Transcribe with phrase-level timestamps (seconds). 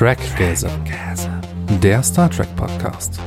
[0.00, 0.70] Trackgasm,
[1.82, 3.20] der Star Trek Podcast.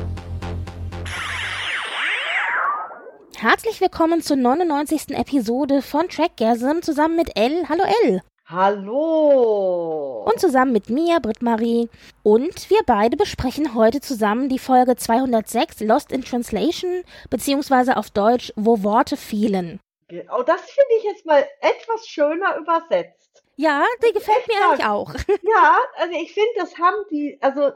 [3.36, 5.10] Herzlich willkommen zur 99.
[5.10, 7.68] Episode von Trackgasm zusammen mit Elle.
[7.68, 8.22] Hallo Elle.
[8.46, 10.24] Hallo!
[10.24, 11.88] Und zusammen mit mir, Britt-Marie.
[12.24, 18.52] Und wir beide besprechen heute zusammen die Folge 206 Lost in Translation, beziehungsweise auf Deutsch
[18.56, 19.78] Wo Worte fehlen.
[20.10, 23.23] Oh, das finde ich jetzt mal etwas schöner übersetzt.
[23.56, 25.14] Ja, die gefällt mir eigentlich auch.
[25.42, 27.70] Ja, also ich finde, das haben die, also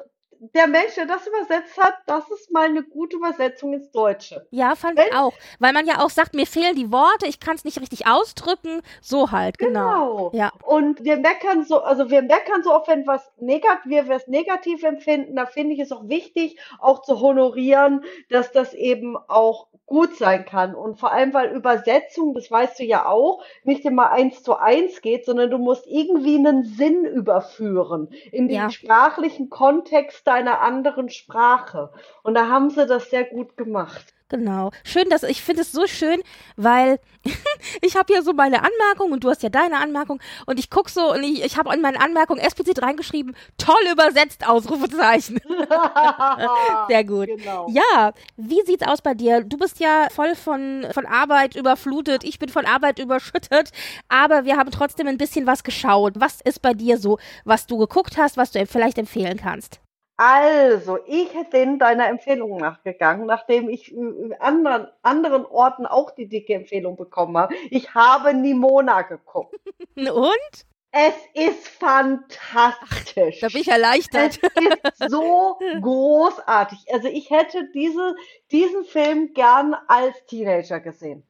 [0.54, 4.46] der Mensch, der das übersetzt hat, das ist mal eine gute Übersetzung ins Deutsche.
[4.50, 5.32] Ja, fand ich auch.
[5.58, 8.82] Weil man ja auch sagt, mir fehlen die Worte, ich kann es nicht richtig ausdrücken.
[9.00, 9.78] So halt, genau.
[9.78, 10.30] Genau.
[10.34, 10.52] Ja.
[10.64, 14.82] Und wir meckern so, also wir meckern so oft, wenn was negativ, wir was negativ
[14.82, 20.16] empfinden, da finde ich es auch wichtig, auch zu honorieren, dass das eben auch gut
[20.16, 20.74] sein kann.
[20.74, 25.00] Und vor allem, weil Übersetzung, das weißt du ja auch, nicht immer eins zu eins
[25.00, 28.70] geht, sondern du musst irgendwie einen Sinn überführen in den Ja.
[28.70, 31.90] sprachlichen Kontext deiner anderen Sprache.
[32.22, 34.14] Und da haben sie das sehr gut gemacht.
[34.30, 34.72] Genau.
[34.84, 36.20] Schön, dass ich finde es so schön,
[36.56, 37.00] weil
[37.80, 40.90] ich habe hier so meine Anmerkung und du hast ja deine Anmerkung und ich guck
[40.90, 45.40] so und ich, ich habe in meine Anmerkung explizit reingeschrieben, toll übersetzt, Ausrufezeichen.
[46.88, 47.28] Sehr gut.
[47.28, 47.68] Genau.
[47.70, 49.44] Ja, wie sieht's aus bei dir?
[49.44, 53.72] Du bist ja voll von, von Arbeit überflutet, ich bin von Arbeit überschüttet,
[54.10, 56.14] aber wir haben trotzdem ein bisschen was geschaut.
[56.16, 59.80] Was ist bei dir so, was du geguckt hast, was du vielleicht empfehlen kannst?
[60.18, 66.54] Also, ich bin deiner Empfehlung nachgegangen, nachdem ich in anderen, anderen Orten auch die dicke
[66.54, 67.54] Empfehlung bekommen habe.
[67.70, 69.54] Ich habe Nimona geguckt.
[69.96, 70.66] Und?
[70.90, 73.40] Es ist fantastisch.
[73.40, 74.40] Da bin ich erleichtert.
[74.82, 76.78] Es ist so großartig.
[76.92, 78.16] Also ich hätte diese,
[78.50, 81.22] diesen Film gern als Teenager gesehen.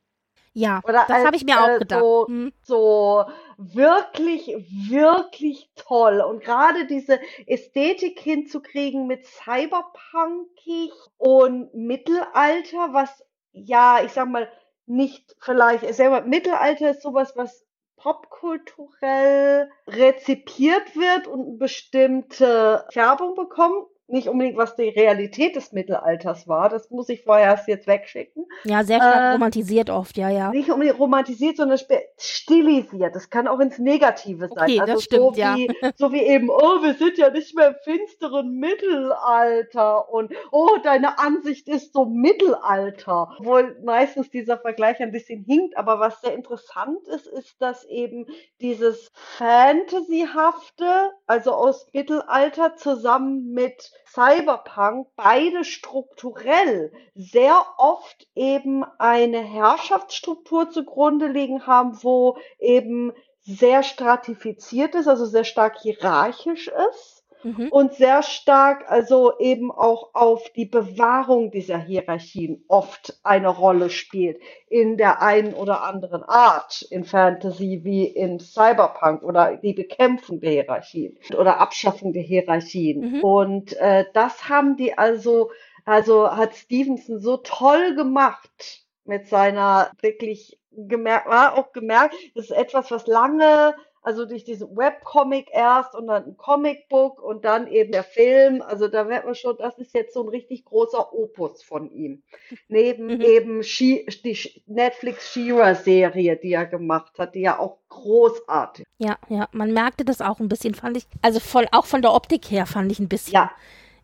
[0.54, 2.00] Ja, Oder das habe ich mir auch äh, gedacht.
[2.00, 2.52] So, Hm.
[2.62, 3.24] so
[3.58, 4.46] wirklich,
[4.88, 6.20] wirklich toll.
[6.20, 14.50] Und gerade diese Ästhetik hinzukriegen mit Cyberpunkig und Mittelalter, was ja, ich sag mal,
[14.86, 17.66] nicht vielleicht, mal, Mittelalter ist sowas, was
[17.96, 23.88] popkulturell rezipiert wird und eine bestimmte Färbung bekommt.
[24.10, 26.70] Nicht unbedingt, was die Realität des Mittelalters war.
[26.70, 30.50] Das muss ich vorher erst jetzt wegschicken Ja, sehr stark Äh, romantisiert oft, ja, ja.
[30.50, 31.78] nicht unbedingt romantisiert, sondern
[32.16, 33.14] stilisiert.
[33.14, 34.64] Das kann auch ins Negative sein.
[34.64, 35.56] Okay, also das stimmt, so ja.
[35.56, 40.78] wie, so wie eben, oh, wir sind ja nicht mehr im finsteren Mittelalter und oh,
[40.82, 43.36] deine Ansicht ist so Mittelalter.
[43.38, 48.26] Obwohl meistens dieser Vergleich ein bisschen hinkt, aber was sehr interessant ist, ist, dass eben
[48.60, 60.70] dieses Fantasyhafte, also aus Mittelalter zusammen mit Cyberpunk, beide strukturell sehr oft eben eine Herrschaftsstruktur
[60.70, 67.68] zugrunde liegen haben, wo eben sehr stratifiziert ist, also sehr stark hierarchisch ist Mhm.
[67.70, 74.40] und sehr stark also eben auch auf die Bewahrung dieser Hierarchien oft eine Rolle spielt
[74.68, 80.50] in der einen oder anderen Art in Fantasy wie in Cyberpunk oder die Bekämpfung der
[80.50, 83.12] Hierarchien oder Abschaffung der Hierarchien.
[83.12, 83.20] Mhm.
[83.24, 85.50] Und äh, das haben die also,
[85.84, 92.56] also hat Stevenson so toll gemacht mit seiner wirklich gemerkt, war auch gemerkt, das ist
[92.56, 97.92] etwas, was lange also durch diesen Webcomic erst und dann ein Comicbook und dann eben
[97.92, 98.62] der Film.
[98.62, 102.22] Also da merkt man schon, das ist jetzt so ein richtig großer Opus von ihm.
[102.68, 103.20] Neben Mhm.
[103.20, 108.84] eben She die Netflix She-Ra-Serie, die er gemacht hat, die ja auch großartig.
[108.98, 111.06] Ja, ja, man merkte das auch ein bisschen, fand ich.
[111.22, 113.34] Also voll, auch von der Optik her fand ich ein bisschen.
[113.34, 113.52] Ja,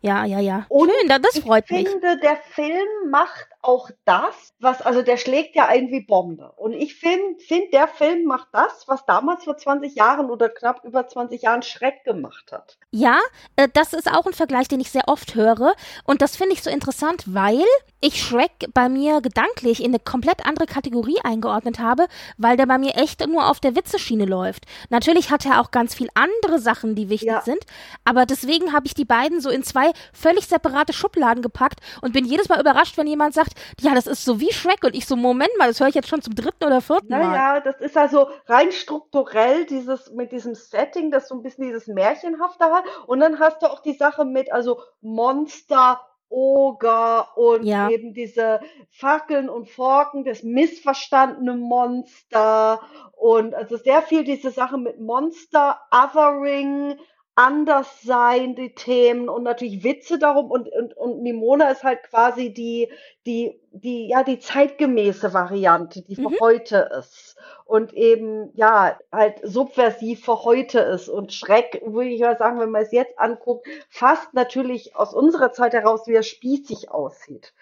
[0.05, 0.39] ja, ja.
[0.39, 0.65] ja.
[0.69, 1.89] Und Schön, da- das freut ich mich.
[1.89, 6.51] finde, der Film macht auch das, was, also der schlägt ja ein wie Bombe.
[6.55, 10.83] Und ich finde, find, der Film macht das, was damals vor 20 Jahren oder knapp
[10.85, 12.77] über 20 Jahren Schreck gemacht hat.
[12.91, 13.17] Ja,
[13.55, 15.73] äh, das ist auch ein Vergleich, den ich sehr oft höre.
[16.03, 17.63] Und das finde ich so interessant, weil
[18.01, 22.05] ich Shrek bei mir gedanklich in eine komplett andere Kategorie eingeordnet habe,
[22.37, 24.65] weil der bei mir echt nur auf der Witzeschiene läuft.
[24.91, 27.41] Natürlich hat er auch ganz viel andere Sachen, die wichtig Ja.
[27.41, 27.65] sind,
[28.03, 32.25] aber deswegen habe ich die beiden so in zwei völlig separate Schubladen gepackt und bin
[32.25, 35.15] jedes Mal überrascht, wenn jemand sagt, ja, das ist so wie Shrek und ich so,
[35.15, 37.31] Moment mal, das höre ich jetzt schon zum dritten oder vierten Mal.
[37.31, 41.87] Naja, das ist also rein strukturell dieses, mit diesem Setting, das so ein bisschen dieses
[41.87, 42.83] Märchenhafte hat.
[43.07, 47.89] Und dann hast du auch die Sache mit, also Monster, Oger und Ja.
[47.89, 48.59] eben diese
[48.89, 52.81] Fackeln und Forken, das missverstandene Monster
[53.13, 56.97] und also sehr viel diese Sache mit Monster, Othering,
[57.35, 62.53] anders sein, die Themen und natürlich Witze darum und, und, und Nimona ist halt quasi
[62.53, 62.89] die,
[63.25, 66.37] die, die, ja, die zeitgemäße Variante, die für Mhm.
[66.39, 67.35] heute ist
[67.65, 72.71] und eben, ja, halt subversiv für heute ist und Schreck, würde ich mal sagen, wenn
[72.71, 77.53] man es jetzt anguckt, fast natürlich aus unserer Zeit heraus, wie er spießig aussieht.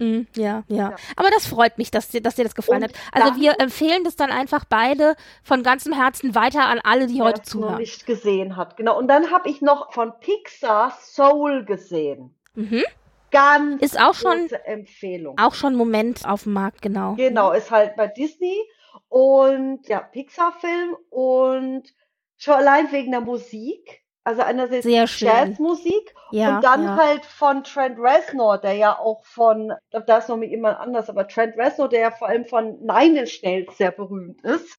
[0.00, 0.96] Mm, ja, ja, Ja.
[1.16, 2.96] Aber das freut mich, dass dir, dass dir das gefallen Und hat.
[3.12, 5.14] Also dann- wir empfehlen das dann einfach beide
[5.44, 7.76] von ganzem Herzen weiter an alle, die heute zuhören.
[7.76, 8.76] nicht gesehen hat.
[8.76, 8.98] Genau.
[8.98, 12.34] Und dann habe ich noch von Pixar Soul gesehen.
[12.54, 12.82] Mhm.
[13.30, 15.38] Ganz Ist auch schon, Empfehlung.
[15.38, 17.14] auch schon Moment auf dem Markt, genau.
[17.14, 18.56] Genau, ist halt bei Disney
[19.08, 21.82] und ja, Pixar-Film und
[22.38, 23.99] schon allein wegen der Musik.
[24.24, 25.06] Also einerseits Sehr.
[25.06, 26.96] Jazzmusik Ja, und dann ja.
[26.96, 30.78] halt von Trent Reznor, der ja auch von, ich glaube, da ist noch mit jemand
[30.78, 34.76] anders, aber Trent Reznor, der ja vor allem von Nine Inch Nails sehr berühmt ist.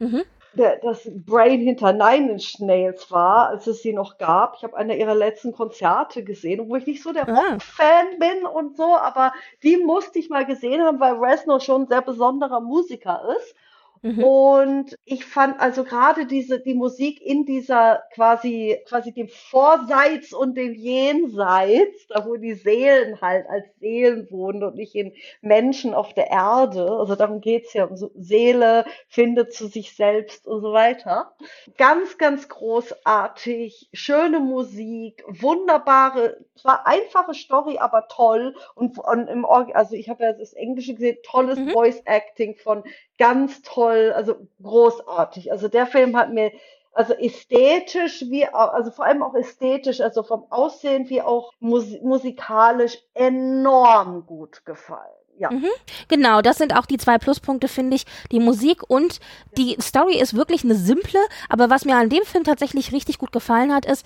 [0.00, 0.24] Mhm.
[0.54, 4.56] der, das Brain hinter Nine Inch Nails war, als es sie noch gab.
[4.56, 7.54] Ich habe einer ihrer letzten Konzerte gesehen, obwohl ich nicht so der Ah.
[7.54, 9.32] Rock-Fan bin und so, aber
[9.62, 13.54] die musste ich mal gesehen haben, weil Reznor schon ein sehr besonderer Musiker ist.
[14.02, 14.24] Mhm.
[14.24, 20.56] Und ich fand also gerade diese, die Musik in dieser quasi, quasi dem Vorseits und
[20.56, 26.14] dem Jenseits, da wo die Seelen halt als Seelen wohnen und nicht in Menschen auf
[26.14, 26.90] der Erde.
[26.90, 31.32] Also darum geht's ja um so Seele findet zu sich selbst und so weiter.
[31.78, 38.54] Ganz, ganz großartig, schöne Musik, wunderbare, zwar einfache Story, aber toll.
[38.74, 41.70] Und, und im also ich habe ja das Englische gesehen, tolles Mhm.
[41.70, 42.82] Voice Acting von
[43.18, 45.52] ganz toll, also großartig.
[45.52, 46.52] Also der Film hat mir
[46.94, 51.86] also ästhetisch wie auch, also vor allem auch ästhetisch, also vom Aussehen wie auch mus
[52.02, 55.00] musikalisch enorm gut gefallen.
[55.38, 55.50] Ja.
[55.50, 55.70] Mhm.
[56.08, 58.04] Genau, das sind auch die zwei Pluspunkte, finde ich.
[58.30, 59.18] Die Musik und
[59.56, 61.18] die Story ist wirklich eine simple,
[61.48, 64.04] aber was mir an dem Film tatsächlich richtig gut gefallen hat, ist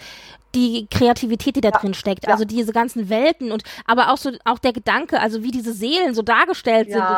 [0.56, 2.25] die Kreativität, die da Ja, drin steckt.
[2.26, 2.32] ja.
[2.32, 6.14] Also diese ganzen Welten und aber auch so auch der Gedanke, also wie diese Seelen
[6.14, 7.00] so dargestellt sind.
[7.00, 7.14] Und so.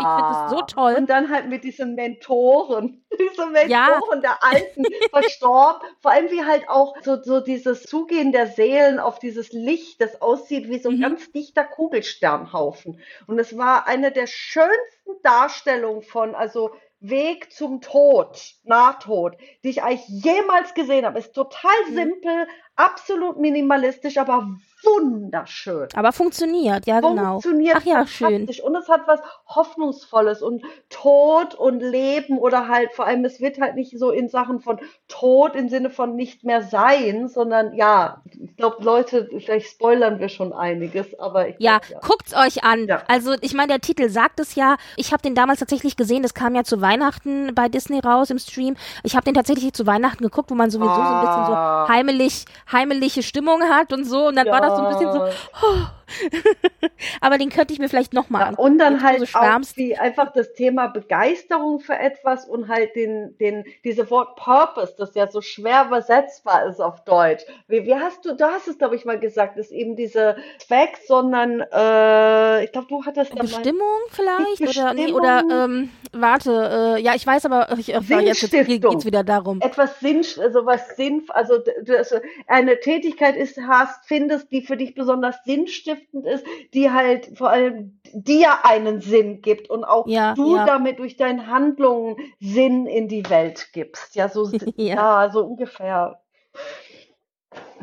[0.00, 0.94] Ich finde das so toll.
[0.94, 4.00] Und dann halt mit diesen Mentoren, diese Mentoren Ja.
[4.22, 5.88] der Alten verstorben.
[6.00, 10.22] Vor allem wie halt auch so, so dieses Zugehen der Seelen auf dieses Licht, das
[10.22, 11.02] aussieht wie so ein Mhm.
[11.02, 13.00] ganz dichter Kugelsternhaufen.
[13.26, 19.82] Und es war eine der schönsten Darstellungen von, also Weg zum Tod, Nahtod, die ich
[19.82, 21.18] eigentlich jemals gesehen habe.
[21.18, 21.94] Ist total Mhm.
[21.94, 22.46] simpel,
[22.76, 24.48] absolut minimalistisch, aber
[24.82, 27.40] wunderschön Aber funktioniert, ja genau.
[27.40, 28.48] funktioniert Ach ja, schön.
[28.64, 33.60] Und es hat was Hoffnungsvolles und Tod und Leben oder halt vor allem, es wird
[33.60, 34.78] halt nicht so in Sachen von
[35.08, 40.28] Tod im Sinne von nicht mehr sein, sondern ja, ich glaube, Leute, vielleicht spoilern wir
[40.28, 42.86] schon einiges, aber ich Ja, glaub, guckt's euch an.
[42.86, 43.02] Ja.
[43.08, 44.76] Also ich meine, der Titel sagt es ja.
[44.96, 46.22] Ich habe den damals tatsächlich gesehen.
[46.22, 48.76] Das kam ja zu Weihnachten bei Disney raus im Stream.
[49.02, 51.88] Ich habe den tatsächlich zu Weihnachten geguckt, wo man sowieso so ein bisschen so Ah.
[51.88, 54.28] heimelig, heimelige Stimmung hat und so.
[54.28, 55.26] Und dann war das so ein bisschen so.
[55.26, 55.92] Ja.
[57.20, 59.96] Aber den könnte ich mir vielleicht noch mal Ja, und dann halt so auch wie
[59.96, 65.28] einfach das Thema Begeisterung für etwas und halt den, den, diese Wort Purpose, das ja
[65.28, 67.44] so schwer übersetzbar ist auf Deutsch.
[67.66, 70.98] Wie, wie hast du, du hast es, glaube ich, mal gesagt, ist eben diese Zweck,
[71.06, 75.70] sondern äh, ich glaube, du hattest da mal Bestimmung vielleicht Nicht oder nee, oder Bestimmung.
[75.70, 78.92] ähm, warte, äh, ja, ich weiß aber ich, äh, jetzt jetzt Sinnstiftung.
[78.92, 79.60] geht's wieder darum.
[79.60, 81.58] etwas Sinn, also was Sinn, also
[81.96, 82.16] also
[82.46, 86.44] eine Tätigkeit ist, hast, findest, die für dich besonders sinnstiftend ist,
[86.74, 90.66] die halt vor allem dir einen Sinn gibt und auch Ja, du ja.
[90.66, 94.14] damit durch deine Handlungen Sinn in die Welt gibst.
[94.14, 94.94] Ja, so, Ja.
[94.94, 95.30] ja.
[95.32, 96.20] so ungefähr.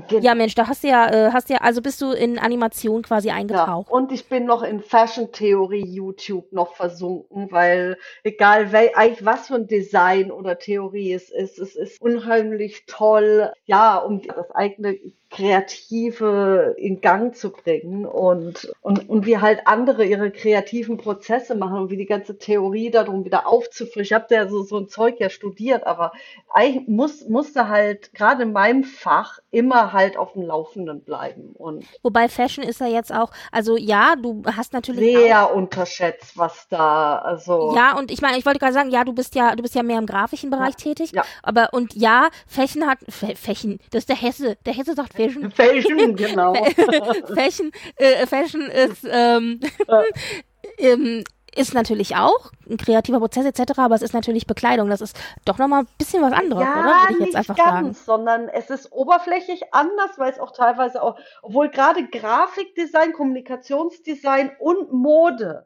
[0.10, 3.02] Gen- Ja, Mensch, da hast du ja, äh, hast ja, also bist du in Animation
[3.02, 3.92] quasi Ja, eingetaucht.
[3.92, 9.56] und ich bin noch in Fashion-Theorie YouTube noch versunken, weil egal wel, eigentlich was für
[9.56, 14.98] ein Design oder Theorie es ist, es ist unheimlich toll, ja, um das eigene
[15.36, 21.78] Kreative in Gang zu bringen und, und, und wie halt andere ihre kreativen Prozesse machen
[21.78, 24.02] und wie die ganze Theorie darum wieder aufzufrischen.
[24.04, 26.14] Ich habe ja so, so ein Zeug ja studiert, aber
[26.54, 31.86] eigentlich muss, musste halt gerade in meinem Fach immer halt auf dem Laufenden bleiben und
[32.02, 37.18] Wobei Fashion ist ja jetzt auch, also ja, du hast natürlich sehr unterschätzt, was da,
[37.18, 37.76] also.
[37.76, 39.84] ja, und ich meine, ich wollte gerade sagen, ja, du bist ja, du bist ja
[39.84, 41.24] mehr im grafischen Bereich tätig, ja.
[41.44, 45.25] aber und ja, Fashion hat, Fashion, das ist der Hesse, der Hesse sagt Fashion.
[45.30, 46.54] Fashion, genau.
[47.36, 49.60] Fashion, äh, Fashion ist, ähm,
[50.78, 51.24] ähm,
[51.56, 54.90] ist natürlich auch ein kreativer Prozess etc., aber es ist natürlich Bekleidung.
[54.90, 56.84] Das ist doch nochmal ein bisschen was anderes, ja, oder?
[56.84, 58.20] Würde ich jetzt nicht einfach ganz, sagen.
[58.20, 64.92] sondern es ist oberflächlich anders, weil es auch teilweise auch, obwohl gerade Grafikdesign, Kommunikationsdesign und
[64.92, 65.66] Mode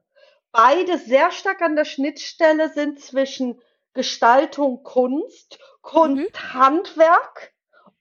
[0.51, 3.59] beide sehr stark an der Schnittstelle sind zwischen
[3.93, 6.53] Gestaltung, Kunst, Kunst, Mhm.
[6.53, 7.53] Handwerk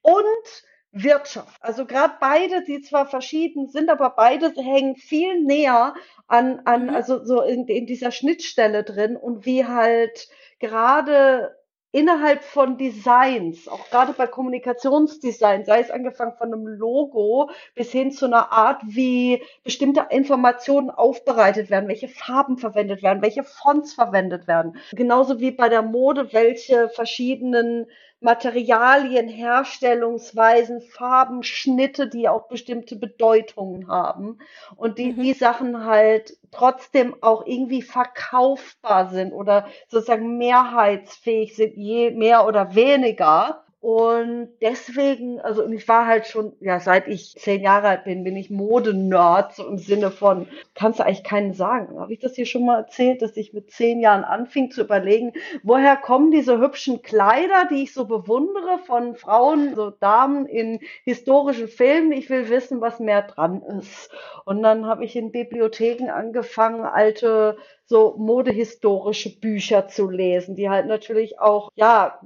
[0.02, 1.62] und Wirtschaft.
[1.62, 5.94] Also gerade beide, die zwar verschieden sind, aber beide hängen viel näher
[6.26, 6.94] an, an mhm.
[6.94, 10.28] also so in, in dieser Schnittstelle drin und wie halt
[10.58, 11.58] gerade
[11.90, 18.12] innerhalb von Designs, auch gerade bei Kommunikationsdesign, sei es angefangen von einem Logo bis hin
[18.12, 24.46] zu einer Art, wie bestimmte Informationen aufbereitet werden, welche Farben verwendet werden, welche Fonts verwendet
[24.46, 24.76] werden.
[24.92, 27.86] Genauso wie bei der Mode, welche verschiedenen
[28.20, 34.38] Materialien, Herstellungsweisen, Farben, Schnitte, die auch bestimmte Bedeutungen haben
[34.76, 35.22] und die, mhm.
[35.22, 42.74] die Sachen halt trotzdem auch irgendwie verkaufbar sind oder sozusagen mehrheitsfähig sind, je mehr oder
[42.74, 43.64] weniger.
[43.80, 48.36] Und deswegen, also ich war halt schon, ja, seit ich zehn Jahre alt bin, bin
[48.36, 52.00] ich Modenerd, so im Sinne von, kannst du eigentlich keinen sagen.
[52.00, 55.32] Habe ich das hier schon mal erzählt, dass ich mit zehn Jahren anfing zu überlegen,
[55.62, 61.68] woher kommen diese hübschen Kleider, die ich so bewundere von Frauen, so Damen in historischen
[61.68, 62.10] Filmen.
[62.10, 64.10] Ich will wissen, was mehr dran ist.
[64.44, 70.86] Und dann habe ich in Bibliotheken angefangen, alte so modehistorische Bücher zu lesen, die halt
[70.86, 72.20] natürlich auch, ja,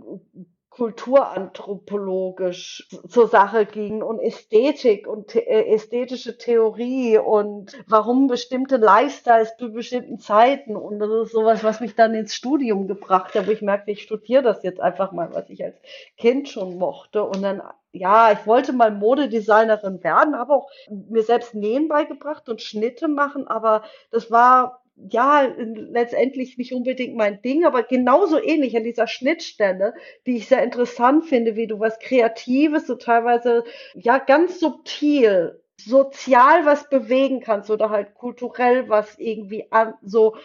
[0.75, 9.71] kulturanthropologisch zur Sache ging und Ästhetik und äh, ästhetische Theorie und warum bestimmte Lifestyles zu
[9.71, 13.61] bestimmten Zeiten und das ist sowas, was mich dann ins Studium gebracht hat, wo ich
[13.61, 15.77] merkte, ich studiere das jetzt einfach mal, was ich als
[16.17, 17.61] Kind schon mochte und dann
[17.95, 23.47] ja, ich wollte mal Modedesignerin werden, habe auch mir selbst Nähen beigebracht und Schnitte machen,
[23.47, 29.95] aber das war ja, letztendlich nicht unbedingt mein Ding, aber genauso ähnlich an dieser Schnittstelle,
[30.27, 36.65] die ich sehr interessant finde, wie du was Kreatives, so teilweise, ja, ganz subtil, sozial
[36.65, 40.37] was bewegen kannst oder halt kulturell was irgendwie an, so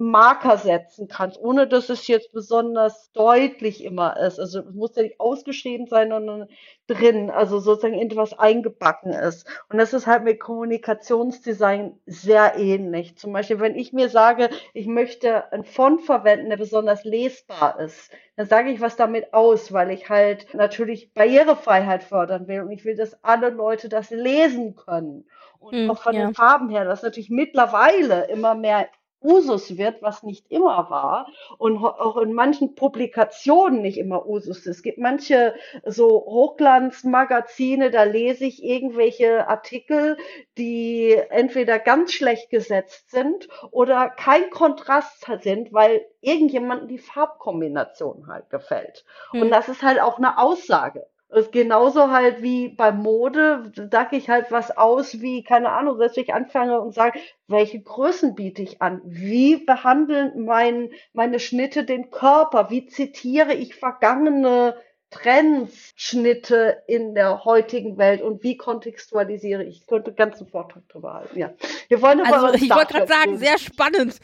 [0.00, 4.40] Marker setzen kannst, ohne dass es jetzt besonders deutlich immer ist.
[4.40, 6.48] Also es muss ja nicht ausgeschrieben sein, sondern
[6.86, 9.46] drin, also sozusagen etwas eingebacken ist.
[9.68, 13.18] Und das ist halt mit Kommunikationsdesign sehr ähnlich.
[13.18, 18.10] Zum Beispiel, wenn ich mir sage, ich möchte einen Font verwenden, der besonders lesbar ist,
[18.36, 22.86] dann sage ich was damit aus, weil ich halt natürlich Barrierefreiheit fördern will und ich
[22.86, 25.28] will, dass alle Leute das lesen können.
[25.58, 26.24] Und hm, auch von ja.
[26.24, 28.88] den Farben her, das ist natürlich mittlerweile immer mehr
[29.22, 34.66] Usus wird, was nicht immer war und auch in manchen Publikationen nicht immer Usus ist.
[34.66, 40.16] Es gibt manche so Hochglanzmagazine, da lese ich irgendwelche Artikel,
[40.56, 48.50] die entweder ganz schlecht gesetzt sind oder kein Kontrast sind, weil irgendjemandem die Farbkombination halt
[48.50, 49.04] gefällt.
[49.32, 49.42] Hm.
[49.42, 51.06] Und das ist halt auch eine Aussage.
[51.30, 55.98] Das ist genauso halt wie bei Mode, sage ich halt was aus, wie, keine Ahnung,
[55.98, 59.00] dass ich anfange und sage, welche Größen biete ich an?
[59.04, 62.70] Wie behandeln mein, meine Schnitte den Körper?
[62.70, 64.74] Wie zitiere ich vergangene
[65.10, 69.80] Trends, Schnitte in der heutigen Welt und wie kontextualisiere ich?
[69.80, 71.38] Ich könnte einen ganzen Vortrag darüber halten.
[71.38, 71.52] Ja,
[71.88, 74.20] wir wollen aber also, ich wollte gerade sagen, sehr spannend.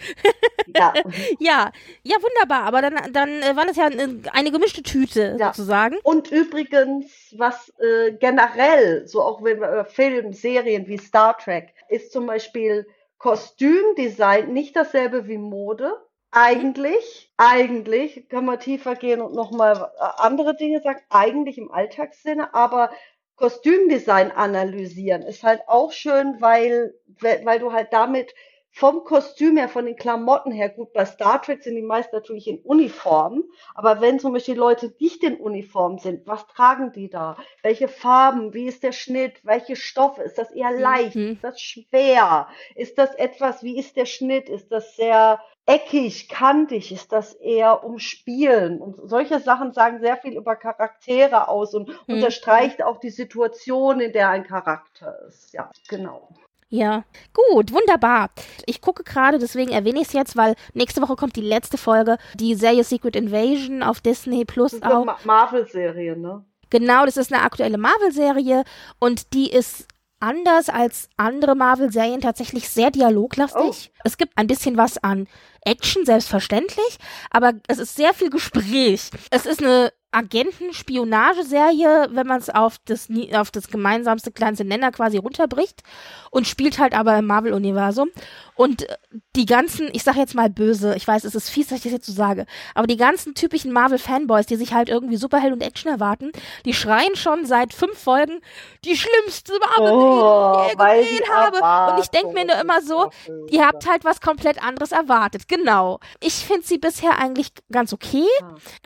[0.74, 0.94] Ja.
[1.40, 1.72] ja,
[2.04, 2.62] ja, wunderbar.
[2.62, 5.52] Aber dann, dann äh, war das ja eine, eine gemischte Tüte ja.
[5.52, 5.96] sozusagen.
[6.04, 11.74] Und übrigens, was äh, generell, so auch wenn wir über Film, Serien wie Star Trek,
[11.88, 12.86] ist zum Beispiel
[13.18, 15.94] Kostümdesign nicht dasselbe wie Mode
[16.30, 22.54] eigentlich, eigentlich kann man tiefer gehen und nochmal äh, andere Dinge sagen, eigentlich im Alltagssinne,
[22.54, 22.90] aber
[23.36, 28.34] Kostümdesign analysieren ist halt auch schön, weil, weil du halt damit
[28.70, 32.46] vom Kostüm her, von den Klamotten her, gut, bei Star Trek sind die meisten natürlich
[32.46, 37.38] in Uniform, aber wenn zum Beispiel Leute nicht in Uniform sind, was tragen die da?
[37.62, 38.52] Welche Farben?
[38.52, 39.42] Wie ist der Schnitt?
[39.44, 40.22] Welche Stoffe?
[40.22, 41.16] Ist das eher leicht?
[41.16, 41.32] Mhm.
[41.32, 42.48] Ist das schwer?
[42.74, 44.50] Ist das etwas, wie ist der Schnitt?
[44.50, 46.92] Ist das sehr eckig, kantig?
[46.92, 48.80] Ist das eher umspielen?
[48.80, 52.14] Und solche Sachen sagen sehr viel über Charaktere aus und mhm.
[52.14, 55.52] unterstreicht auch die Situation, in der ein Charakter ist.
[55.52, 56.28] Ja, genau.
[56.68, 58.30] Ja, gut, wunderbar.
[58.66, 62.18] Ich gucke gerade, deswegen erwähne ich es jetzt, weil nächste Woche kommt die letzte Folge,
[62.34, 65.24] die Serie Secret Invasion auf Disney Plus auch.
[65.24, 66.44] Marvel-Serie, ne?
[66.70, 68.64] Genau, das ist eine aktuelle Marvel-Serie
[68.98, 69.86] und die ist
[70.20, 73.90] anders als andere Marvel-Serien tatsächlich sehr dialoglastig.
[73.94, 74.00] Oh.
[74.04, 75.26] Es gibt ein bisschen was an
[75.62, 76.98] Action, selbstverständlich,
[77.30, 79.10] aber es ist sehr viel Gespräch.
[79.30, 85.18] Es ist eine Agenten-Spionageserie, wenn man es auf das, auf das gemeinsamste kleinste Nenner quasi
[85.18, 85.82] runterbricht
[86.30, 88.08] und spielt halt aber im Marvel-Universum.
[88.54, 88.96] Und äh,
[89.36, 91.92] die ganzen, ich sag jetzt mal böse, ich weiß, es ist fies, dass ich das
[91.92, 95.90] jetzt so sage, aber die ganzen typischen Marvel-Fanboys, die sich halt irgendwie Superheld und Action
[95.90, 96.32] erwarten,
[96.64, 98.40] die schreien schon seit fünf Folgen
[98.86, 101.92] die schlimmste Marvel, oh, die ich je gesehen habe.
[101.92, 103.10] Und ich denke mir nur immer so,
[103.50, 105.48] ihr habt halt was komplett anderes erwartet.
[105.48, 106.00] Genau.
[106.20, 108.24] Ich finde sie bisher eigentlich ganz okay.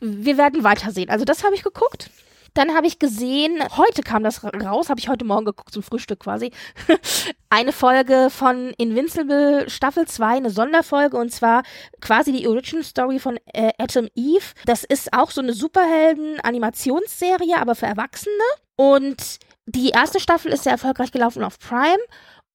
[0.00, 1.10] Wir werden weitersehen.
[1.10, 2.10] Also das habe ich geguckt.
[2.54, 6.18] Dann habe ich gesehen, heute kam das raus, habe ich heute Morgen geguckt zum Frühstück
[6.20, 6.50] quasi.
[7.48, 11.62] eine Folge von Invincible Staffel 2, eine Sonderfolge und zwar
[12.00, 14.46] quasi die Original Story von äh, Atom Eve.
[14.66, 18.34] Das ist auch so eine Superhelden-Animationsserie, aber für Erwachsene.
[18.74, 22.02] Und die erste Staffel ist sehr erfolgreich gelaufen auf Prime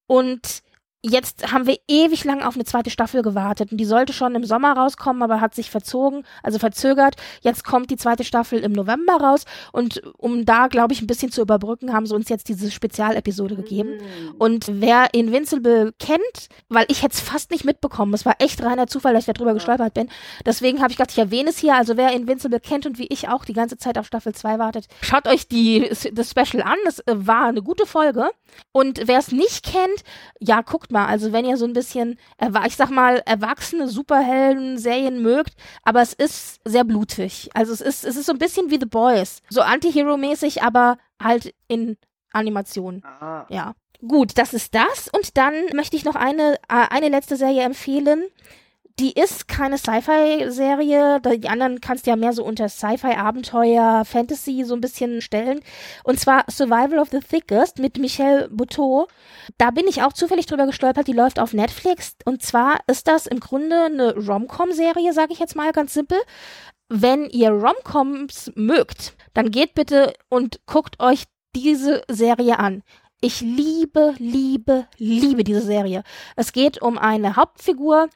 [0.07, 0.61] und
[1.07, 4.43] Jetzt haben wir ewig lang auf eine zweite Staffel gewartet und die sollte schon im
[4.43, 7.15] Sommer rauskommen, aber hat sich verzogen, also verzögert.
[7.41, 11.31] Jetzt kommt die zweite Staffel im November raus und um da, glaube ich, ein bisschen
[11.31, 13.91] zu überbrücken, haben sie uns jetzt diese Spezialepisode gegeben.
[13.91, 14.35] Mhm.
[14.39, 18.87] Und wer Invincible kennt, weil ich hätte es fast nicht mitbekommen, es war echt reiner
[18.87, 19.55] Zufall, dass ich darüber ja.
[19.55, 20.09] gestolpert bin.
[20.43, 21.75] Deswegen habe ich gedacht, ich erwähne es hier.
[21.75, 24.87] Also wer Invincible kennt und wie ich auch die ganze Zeit auf Staffel 2 wartet,
[25.01, 26.77] schaut euch die, das Special an.
[26.83, 28.31] Das äh, war eine gute Folge.
[28.71, 30.03] Und wer es nicht kennt,
[30.39, 30.94] ja, guckt mal.
[31.03, 32.17] Also wenn ihr so ein bisschen,
[32.65, 37.49] ich sag mal, erwachsene Superhelden-Serien mögt, aber es ist sehr blutig.
[37.53, 39.41] Also es ist, es ist so ein bisschen wie The Boys.
[39.49, 41.97] So Anti-Hero-mäßig, aber halt in
[42.31, 43.03] Animation.
[43.03, 43.45] Ah.
[43.49, 43.73] Ja.
[44.05, 45.09] Gut, das ist das.
[45.09, 48.25] Und dann möchte ich noch eine, äh, eine letzte Serie empfehlen
[48.99, 51.19] die ist keine Sci-Fi-Serie.
[51.19, 55.59] Die anderen kannst du ja mehr so unter Sci-Fi, Abenteuer, Fantasy so ein bisschen stellen.
[56.03, 59.07] Und zwar Survival of the Thickest mit Michelle Buteau.
[59.57, 61.07] Da bin ich auch zufällig drüber gestolpert.
[61.07, 62.15] Die läuft auf Netflix.
[62.23, 66.17] Und zwar ist das im Grunde eine Rom-Com-Serie, sage ich jetzt mal ganz simpel.
[66.87, 71.23] Wenn ihr Rom-Coms mögt, dann geht bitte und guckt euch
[71.53, 72.83] diese Serie an.
[73.21, 76.03] Ich liebe, liebe, liebe diese Serie.
[76.35, 78.07] Es geht um eine Hauptfigur,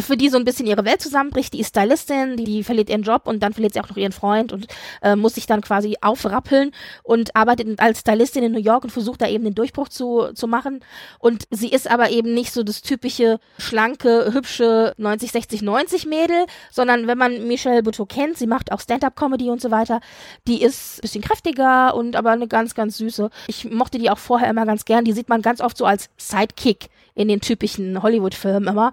[0.00, 1.52] für die so ein bisschen ihre Welt zusammenbricht.
[1.54, 4.12] Die ist Stylistin, die, die verliert ihren Job und dann verliert sie auch noch ihren
[4.12, 4.66] Freund und
[5.02, 9.20] äh, muss sich dann quasi aufrappeln und arbeitet als Stylistin in New York und versucht
[9.20, 10.80] da eben den Durchbruch zu, zu machen.
[11.18, 16.46] Und sie ist aber eben nicht so das typische, schlanke, hübsche 90, 60, 90 Mädel,
[16.70, 20.00] sondern wenn man Michelle Buteau kennt, sie macht auch Stand-Up-Comedy und so weiter,
[20.46, 23.30] die ist bisschen kräftiger und aber eine ganz, ganz süße.
[23.46, 25.04] Ich mochte die auch vorher immer ganz gern.
[25.04, 28.92] Die sieht man ganz oft so als Sidekick in den typischen Hollywood-Filmen immer.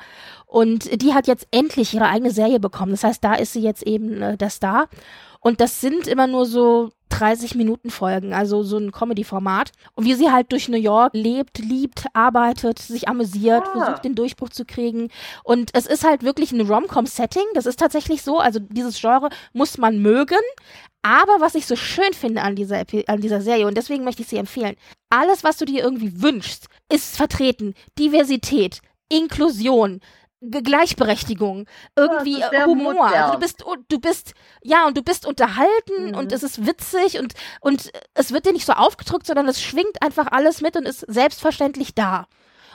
[0.55, 2.91] Und die hat jetzt endlich ihre eigene Serie bekommen.
[2.91, 4.87] Das heißt, da ist sie jetzt eben äh, der Star.
[5.41, 9.73] Und das sind immer nur so 30 Minuten Folgen, also so ein Comedy-Format.
[9.95, 13.71] Und wie sie halt durch New York lebt, liebt, arbeitet, sich amüsiert, ah.
[13.71, 15.09] versucht den Durchbruch zu kriegen.
[15.43, 17.47] Und es ist halt wirklich ein Rom-Com-Setting.
[17.53, 18.39] Das ist tatsächlich so.
[18.39, 20.39] Also dieses Genre muss man mögen.
[21.01, 24.29] Aber was ich so schön finde an dieser, an dieser Serie, und deswegen möchte ich
[24.29, 24.77] sie empfehlen,
[25.09, 27.73] alles, was du dir irgendwie wünschst, ist vertreten.
[27.99, 29.99] Diversität, Inklusion,
[30.51, 33.07] Gleichberechtigung, irgendwie ja, Humor.
[33.07, 36.15] Also du bist, du bist, ja, und du bist unterhalten mhm.
[36.15, 40.01] und es ist witzig und, und es wird dir nicht so aufgedrückt, sondern es schwingt
[40.01, 42.27] einfach alles mit und ist selbstverständlich da.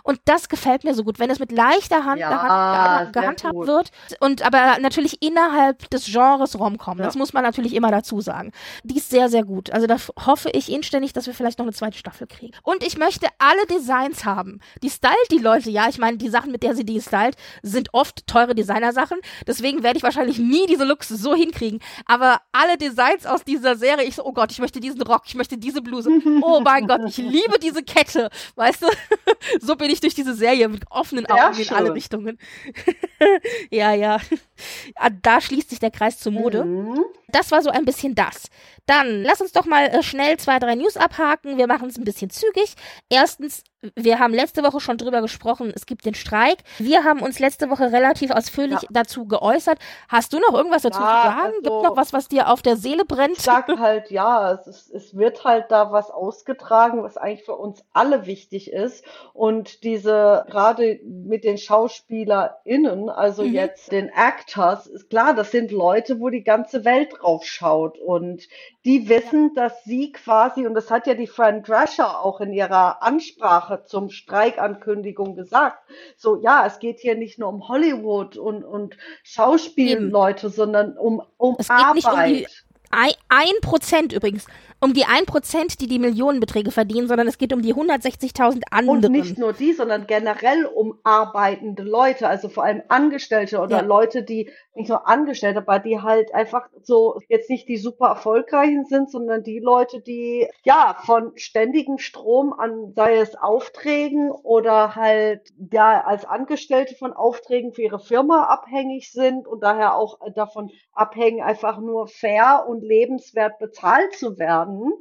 [0.03, 4.43] Und das gefällt mir so gut, wenn es mit leichter Hand ja, gehandhabt wird und
[4.43, 6.99] aber natürlich innerhalb des Genres Romcom.
[6.99, 7.05] Ja.
[7.05, 8.53] Das muss man natürlich immer dazu sagen.
[8.83, 9.71] Die ist sehr, sehr gut.
[9.73, 12.53] Also da hoffe ich inständig, dass wir vielleicht noch eine zweite Staffel kriegen.
[12.63, 14.61] Und ich möchte alle Designs haben.
[14.83, 15.89] Die stylt die Leute, ja.
[15.89, 19.19] Ich meine, die Sachen, mit der sie die stylt, sind oft teure Designersachen.
[19.47, 21.81] Deswegen werde ich wahrscheinlich nie diese Looks so hinkriegen.
[22.07, 25.35] Aber alle Designs aus dieser Serie, ich so, oh Gott, ich möchte diesen Rock, ich
[25.35, 26.11] möchte diese Bluse.
[26.43, 28.31] Oh mein Gott, ich liebe diese Kette.
[28.55, 28.87] Weißt du?
[29.61, 32.39] so bin ich durch diese Serie mit offenen Augen in alle Richtungen.
[33.71, 34.19] ja, ja.
[34.95, 36.65] Ah, da schließt sich der Kreis zur Mode.
[36.65, 37.05] Mhm.
[37.29, 38.51] Das war so ein bisschen das.
[38.91, 41.59] Dann lass uns doch mal äh, schnell zwei, drei News abhaken.
[41.59, 42.75] Wir machen es ein bisschen zügig.
[43.09, 43.63] Erstens,
[43.95, 46.59] wir haben letzte Woche schon drüber gesprochen, es gibt den Streik.
[46.79, 48.89] Wir haben uns letzte Woche relativ ausführlich ja.
[48.91, 49.79] dazu geäußert.
[50.09, 51.41] Hast du noch irgendwas dazu ja, zu sagen?
[51.41, 53.39] Also, gibt noch was, was dir auf der Seele brennt?
[53.39, 57.57] Ich sag halt, ja, es, ist, es wird halt da was ausgetragen, was eigentlich für
[57.57, 59.05] uns alle wichtig ist.
[59.33, 63.55] Und diese, gerade mit den SchauspielerInnen, also mhm.
[63.55, 67.97] jetzt den Actors, ist klar, das sind Leute, wo die ganze Welt drauf schaut.
[67.99, 68.47] Und
[68.85, 73.03] die wissen, dass sie quasi, und das hat ja die Fran Drescher auch in ihrer
[73.03, 75.79] Ansprache zum Streikankündigung gesagt,
[76.17, 81.57] so ja, es geht hier nicht nur um Hollywood und, und Schauspielleute, sondern um, um
[81.59, 82.47] es Arbeit.
[82.47, 84.47] Um ein Prozent übrigens
[84.83, 89.05] um die 1%, die die Millionenbeträge verdienen, sondern es geht um die 160.000 anderen.
[89.05, 93.83] Und nicht nur die, sondern generell um arbeitende Leute, also vor allem Angestellte oder ja.
[93.83, 98.87] Leute, die nicht nur Angestellte, aber die halt einfach so jetzt nicht die super erfolgreichen
[98.87, 105.43] sind, sondern die Leute, die ja von ständigem Strom an, sei es Aufträgen oder halt
[105.73, 111.43] ja als Angestellte von Aufträgen für ihre Firma abhängig sind und daher auch davon abhängen,
[111.43, 114.93] einfach nur fair und lebenswert bezahlt zu werden werden.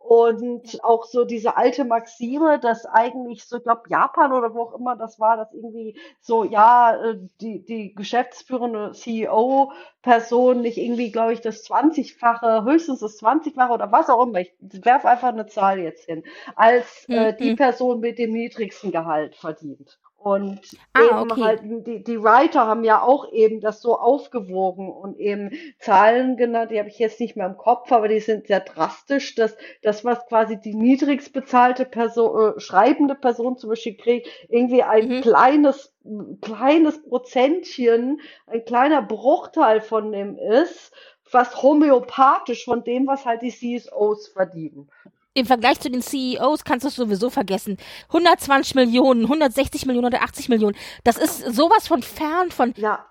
[0.00, 4.74] Und auch so diese alte Maxime, dass eigentlich so, ich glaube, Japan oder wo auch
[4.78, 11.34] immer das war, dass irgendwie so, ja, äh, die, die geschäftsführende CEO-Person nicht irgendwie, glaube
[11.34, 15.78] ich, das 20-fache, höchstens das 20-fache oder was auch immer, ich werfe einfach eine Zahl
[15.78, 16.24] jetzt hin,
[16.56, 17.56] als äh, die mhm.
[17.56, 19.98] Person mit dem niedrigsten Gehalt verdient.
[20.20, 20.60] Und
[20.94, 21.42] ah, eben okay.
[21.42, 26.72] halt, die, die Writer haben ja auch eben das so aufgewogen und eben Zahlen genannt,
[26.72, 30.04] die habe ich jetzt nicht mehr im Kopf, aber die sind sehr drastisch, dass das,
[30.04, 35.20] was quasi die niedrigst bezahlte Person, äh, schreibende Person zum Beispiel kriegt, irgendwie ein mhm.
[35.20, 35.94] kleines,
[36.40, 43.52] kleines Prozentchen, ein kleiner Bruchteil von dem ist, fast homöopathisch von dem, was halt die
[43.52, 44.90] CSOs verdienen
[45.38, 47.78] im Vergleich zu den CEOs kannst du es sowieso vergessen.
[48.08, 50.76] 120 Millionen, 160 Millionen oder 80 Millionen.
[51.04, 53.04] Das ist sowas von fern von ja.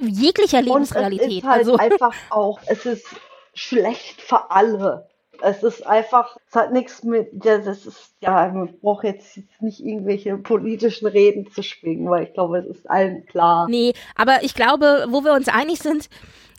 [0.00, 1.28] jeglicher Lebensrealität.
[1.28, 3.06] Und es ist halt also einfach auch, es ist
[3.54, 5.08] schlecht für alle.
[5.44, 9.80] Es ist einfach, es hat nichts mit, ja, das ist, ja, man braucht jetzt nicht
[9.80, 13.66] irgendwelche politischen Reden zu schwingen, weil ich glaube, es ist allen klar.
[13.68, 16.08] Nee, aber ich glaube, wo wir uns einig sind,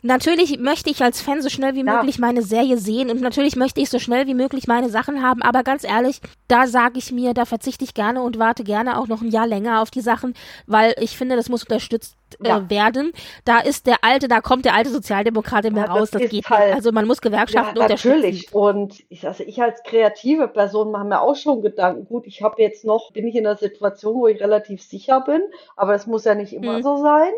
[0.04, 1.96] natürlich möchte ich als Fan so schnell wie ja.
[1.96, 5.42] möglich meine Serie sehen und natürlich möchte ich so schnell wie möglich meine Sachen haben,
[5.42, 9.08] aber ganz ehrlich, da sage ich mir, da verzichte ich gerne und warte gerne auch
[9.08, 10.34] noch ein Jahr länger auf die Sachen,
[10.66, 12.68] weil ich finde, das muss unterstützt äh, ja.
[12.68, 13.12] werden.
[13.46, 16.50] Da ist der alte, da kommt der alte Sozialdemokrat immer ja, raus, das, das geht
[16.50, 18.52] halt, Also man muss Gewerkschaften ja, natürlich.
[18.52, 22.06] Und ich, also ich als kreative Person mache mir auch schon Gedanken.
[22.06, 25.40] Gut, ich habe jetzt noch, bin ich in einer Situation, wo ich relativ sicher bin,
[25.76, 26.82] aber das muss ja nicht immer hm.
[26.82, 27.32] so sein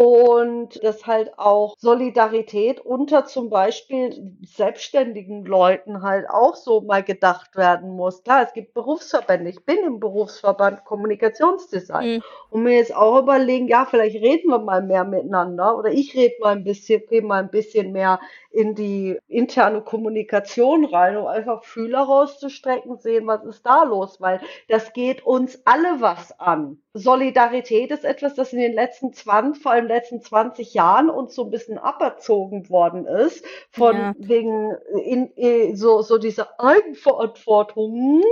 [0.00, 7.54] und dass halt auch Solidarität unter zum Beispiel selbstständigen Leuten halt auch so mal gedacht
[7.54, 8.22] werden muss.
[8.22, 9.50] Klar, es gibt Berufsverbände.
[9.50, 12.22] Ich bin im Berufsverband Kommunikationsdesign mhm.
[12.48, 16.36] und mir jetzt auch überlegen, ja, vielleicht reden wir mal mehr miteinander oder ich rede
[16.40, 18.20] mal ein bisschen, gehe mal ein bisschen mehr
[18.52, 24.40] in die interne Kommunikation rein, um einfach Fühler rauszustrecken, sehen, was ist da los, weil
[24.66, 26.80] das geht uns alle was an.
[26.92, 31.44] Solidarität ist etwas, das in den letzten 20, vor allem letzten 20 Jahren uns so
[31.44, 34.14] ein bisschen aberzogen worden ist, von ja.
[34.18, 34.72] wegen
[35.04, 38.22] in, in, so, so diese Eigenverantwortung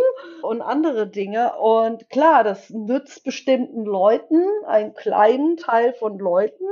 [0.43, 1.57] und andere Dinge.
[1.57, 6.65] Und klar, das nützt bestimmten Leuten, einen kleinen Teil von Leuten,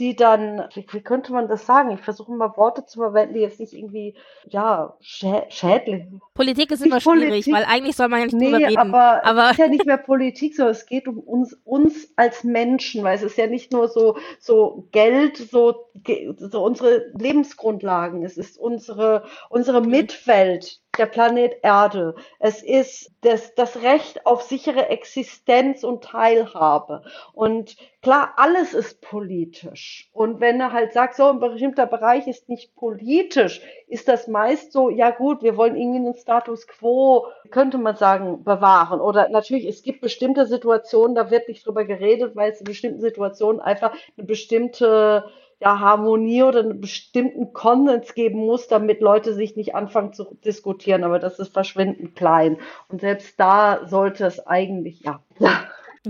[0.00, 1.90] die dann, wie, wie könnte man das sagen?
[1.90, 4.16] Ich versuche mal Worte zu verwenden, die jetzt nicht irgendwie,
[4.48, 6.04] ja, schä schädlich.
[6.34, 8.78] Politik ist immer schwierig, Politik, weil eigentlich soll man ja nicht nee, drüber reden.
[8.78, 12.42] Aber, aber es ist ja nicht mehr Politik, sondern es geht um uns, uns als
[12.42, 15.90] Menschen, weil es ist ja nicht nur so, so Geld, so,
[16.38, 19.90] so unsere Lebensgrundlagen, es ist unsere, unsere mhm.
[19.90, 22.14] Mitwelt, der Planet Erde.
[22.38, 27.02] Es ist das, das Recht auf sichere Existenz und Teilhabe.
[27.32, 30.08] Und klar, alles ist politisch.
[30.12, 34.72] Und wenn er halt sagt, so ein bestimmter Bereich ist nicht politisch, ist das meist
[34.72, 39.00] so, ja gut, wir wollen irgendwie einen Status quo, könnte man sagen, bewahren.
[39.00, 43.00] Oder natürlich, es gibt bestimmte Situationen, da wird nicht drüber geredet, weil es in bestimmten
[43.00, 45.24] Situationen einfach eine bestimmte
[45.60, 51.04] ja, Harmonie oder einen bestimmten Konsens geben muss, damit Leute sich nicht anfangen zu diskutieren.
[51.04, 52.58] Aber das ist verschwindend klein.
[52.88, 55.20] Und selbst da sollte es eigentlich, ja.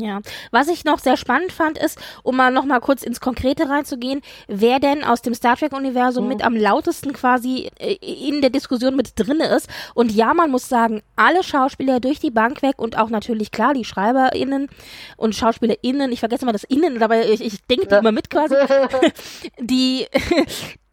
[0.00, 3.68] Ja, was ich noch sehr spannend fand, ist, um mal noch mal kurz ins Konkrete
[3.68, 6.28] reinzugehen, wer denn aus dem Star Trek-Universum mhm.
[6.28, 9.68] mit am lautesten quasi äh, in der Diskussion mit drinne ist.
[9.94, 13.74] Und ja, man muss sagen, alle Schauspieler durch die Bank weg und auch natürlich klar
[13.74, 14.68] die SchreiberInnen
[15.16, 18.54] und SchauspielerInnen, ich vergesse mal das Innen, aber ich, ich denke die immer mit quasi,
[19.60, 20.06] die,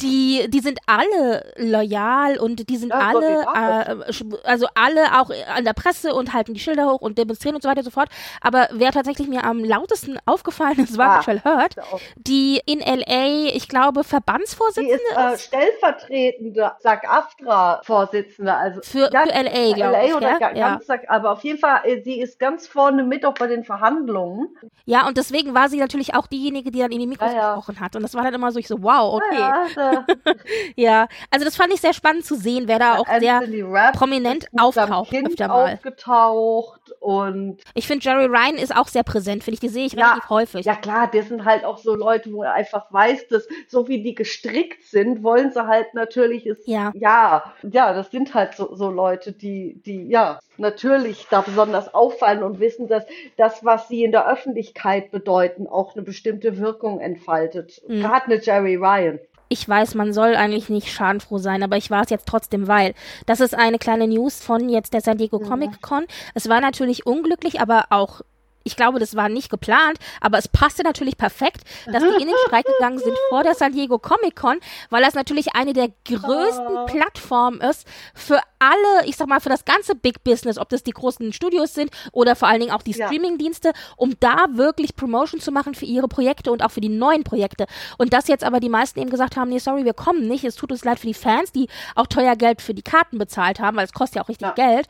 [0.02, 5.64] die, die sind alle loyal und die sind ja, alle, äh, also alle auch an
[5.64, 8.10] der Presse und halten die Schilder hoch und demonstrieren und so weiter und so fort.
[8.42, 11.76] Aber wer tatsächlich mir am lautesten aufgefallen ist, war ah, Michelle Hurt,
[12.18, 15.44] die in LA, ich glaube, Verbandsvorsitzende die ist.
[15.44, 20.16] Äh, stellvertretende SAG-AFTRA-Vorsitzende, also für, ja, für LA, glaube ich.
[20.16, 20.78] Oder ja?
[20.78, 24.50] ganz, aber auf jeden Fall, äh, sie ist ganz vorne mit auch bei den Verhandlungen.
[24.86, 27.80] Ja, und deswegen war sie natürlich auch diejenige, die dann in die Mikros ja, gesprochen
[27.80, 27.96] hat.
[27.96, 29.40] Und das war dann immer so, ich so, wow, okay.
[29.40, 29.95] ja,
[31.32, 34.48] also das fand ich sehr spannend zu sehen, wer da auch Anthony sehr Rapp prominent
[34.58, 35.74] auftaucht öfter mal.
[35.74, 39.94] aufgetaucht und ich finde Jerry Ryan ist auch sehr präsent, finde ich, die sehe ich
[39.94, 40.66] ja, relativ häufig.
[40.66, 44.04] Ja klar, das sind halt auch so Leute, wo er einfach weiß, dass so wie
[44.04, 48.76] die gestrickt sind, wollen sie halt natürlich ist ja ja, ja das sind halt so,
[48.76, 53.06] so Leute, die die ja natürlich da besonders auffallen und wissen, dass
[53.38, 57.82] das, was sie in der Öffentlichkeit bedeuten, auch eine bestimmte Wirkung entfaltet.
[57.88, 58.02] Mhm.
[58.02, 62.04] Gerade eine Jerry Ryan ich weiß, man soll eigentlich nicht schadenfroh sein, aber ich war
[62.04, 62.94] es jetzt trotzdem, weil
[63.26, 66.06] das ist eine kleine News von jetzt der San Diego Comic Con.
[66.34, 68.22] Es war natürlich unglücklich, aber auch
[68.68, 72.36] ich glaube, das war nicht geplant, aber es passte natürlich perfekt, dass die in den
[72.48, 74.58] Streik gegangen sind vor der San Diego Comic Con,
[74.90, 76.86] weil das natürlich eine der größten Oh.
[76.88, 80.92] Plattformen ist für alle, ich sag mal, für das ganze Big Business, ob das die
[80.92, 83.06] großen Studios sind oder vor allen Dingen auch die Ja.
[83.08, 87.24] Streaming-Dienste, um da wirklich Promotion zu machen für ihre Projekte und auch für die neuen
[87.24, 87.68] Projekte.
[88.00, 90.56] Und dass jetzt aber die meisten eben gesagt haben, nee, sorry, wir kommen nicht, es
[90.56, 93.78] tut uns leid für die Fans, die auch teuer Geld für die Karten bezahlt haben,
[93.78, 94.54] weil es kostet ja auch richtig Ja.
[94.54, 94.88] Geld.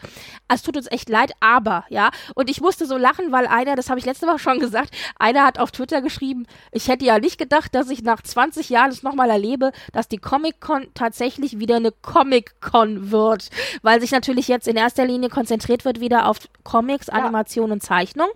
[0.48, 2.10] Es tut uns echt leid, aber, ja.
[2.36, 5.46] Und ich musste so lachen, weil einer, das habe ich letzte Woche schon gesagt, einer
[5.46, 9.04] hat auf Twitter geschrieben, ich hätte ja nicht gedacht, dass ich nach 20 Jahren es
[9.04, 13.50] nochmal erlebe, dass die Comic-Con tatsächlich wieder eine Comic-Con wird.
[13.82, 18.28] Weil sich natürlich jetzt in erster Linie konzentriert wird wieder auf Comics, Animation und Zeichnung.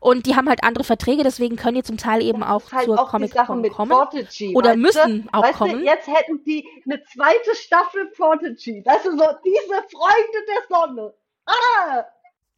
[0.00, 2.96] Und die haben halt andere Verträge, deswegen können die zum Teil eben auch halt zur
[2.96, 3.90] Comic-Con kommen.
[3.90, 4.54] Prodigy.
[4.54, 5.28] Oder müssen du?
[5.32, 5.80] auch weißt kommen.
[5.80, 8.82] Du, jetzt hätten die eine zweite Staffel Prodigy.
[8.84, 11.14] Das ist so diese Freunde der Sonne.
[11.46, 12.04] Ah!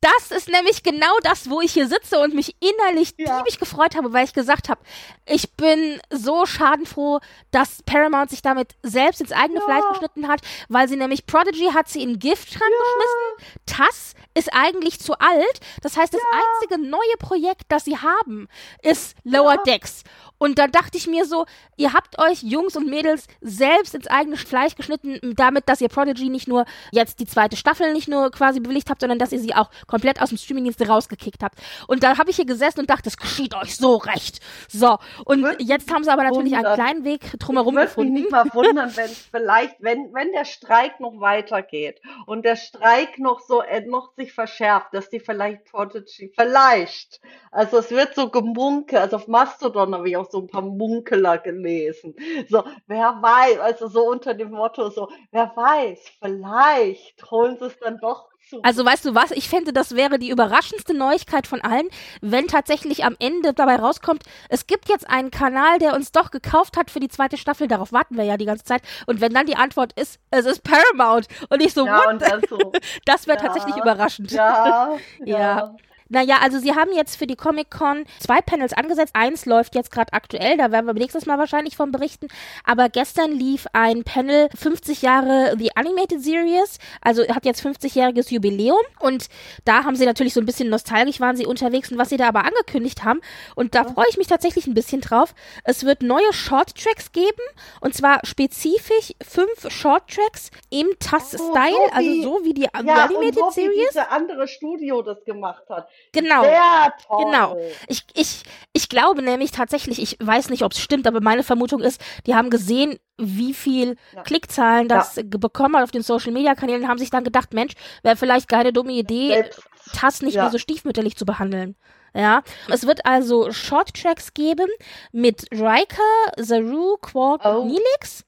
[0.05, 3.39] Das ist nämlich genau das, wo ich hier sitze und mich innerlich Ja.
[3.39, 4.81] diebig gefreut habe, weil ich gesagt habe,
[5.25, 9.65] ich bin so schadenfroh, dass Paramount sich damit selbst ins eigene Ja.
[9.65, 13.57] Fleisch geschnitten hat, weil sie nämlich Prodigy hat sie in den Giftschrank geschmissen.
[13.65, 15.61] Tass ist eigentlich zu alt.
[15.83, 18.49] Das heißt, das einzige neue Projekt, das sie haben,
[18.83, 20.03] ist Lower Decks.
[20.39, 24.37] Und da dachte ich mir so, ihr habt euch Jungs und Mädels selbst ins eigene
[24.37, 28.61] Fleisch geschnitten, damit, dass ihr Prodigy nicht nur jetzt die zweite Staffel nicht nur quasi
[28.61, 31.59] bewilligt habt, sondern dass ihr sie auch komplett aus dem Streamingdienst rausgekickt habt.
[31.87, 34.41] Und da habe ich hier gesessen und dachte, es geschieht euch so recht.
[34.69, 34.99] So.
[35.25, 36.75] Und Würde jetzt haben sie aber natürlich einen wundern.
[36.75, 38.13] kleinen Weg drumherum ich würde gefunden.
[38.13, 42.57] mich nicht mal wundern, wenn es vielleicht, wenn, wenn der Streik noch weitergeht und der
[42.57, 47.21] Streik noch so äh, noch sich verschärft, dass die vielleicht Prodigy, vielleicht,
[47.51, 51.39] also es wird so gemunkelt, also auf Mastodon habe ich auch so ein paar Munkeler
[51.39, 52.15] gelesen.
[52.49, 57.79] So, wer weiß, also so unter dem Motto so, wer weiß, vielleicht holen sie es
[57.79, 58.61] dann doch zu.
[58.63, 61.89] Also weißt du was, ich fände, das wäre die überraschendste Neuigkeit von allen,
[62.21, 66.77] wenn tatsächlich am Ende dabei rauskommt, es gibt jetzt einen Kanal, der uns doch gekauft
[66.77, 68.83] hat für die zweite Staffel, darauf warten wir ja die ganze Zeit.
[69.07, 72.73] Und wenn dann die Antwort ist, es ist Paramount und ich so, ja, und so,
[73.07, 73.45] Das wäre Ja.
[73.45, 74.31] tatsächlich überraschend.
[74.31, 75.39] ja, Ja.
[75.39, 75.77] ja.
[76.15, 79.15] Naja, also sie haben jetzt für die Comic-Con zwei Panels angesetzt.
[79.17, 82.29] Eins läuft jetzt gerade aktuell, da werden wir nächstes Mal wahrscheinlich von berichten.
[82.63, 88.79] Aber gestern lief ein Panel 50 Jahre The Animated Series, also hat jetzt 50-jähriges Jubiläum.
[89.01, 89.27] Und
[89.65, 92.29] da haben sie natürlich so ein bisschen nostalgisch waren sie unterwegs und was sie da
[92.29, 93.21] aber angekündigt haben.
[93.57, 95.35] Und da freue ich mich tatsächlich ein bisschen drauf.
[95.65, 97.43] Es wird neue Short-Tracks geben
[97.81, 101.41] und zwar spezifisch fünf Short-Tracks im TAS-Style,
[101.73, 103.89] so also wie- so wie die, Ja, Animated und so wie Series.
[103.91, 105.89] diese andere Studio das gemacht hat.
[106.13, 106.43] Genau.
[106.43, 107.25] Sehr toll.
[107.25, 107.57] Genau.
[107.89, 111.81] Ich, ich, ich glaube nämlich tatsächlich, ich weiß nicht, ob es stimmt, aber meine Vermutung
[111.81, 114.23] ist, die haben gesehen, wie viel Ja.
[114.23, 117.53] Klickzahlen das ge- bekommen hat auf den Social Media Kanälen und haben sich dann gedacht,
[117.55, 119.63] Mensch, wäre vielleicht keine dumme Idee, Selbst,
[119.93, 120.43] TAS nicht ja.
[120.43, 121.77] mehr so stiefmütterlich zu behandeln.
[122.17, 124.69] Ja, es wird also Short Tracks geben
[125.11, 127.61] mit Riker, Zaru, Quark Oh.
[127.63, 128.25] und Neelix.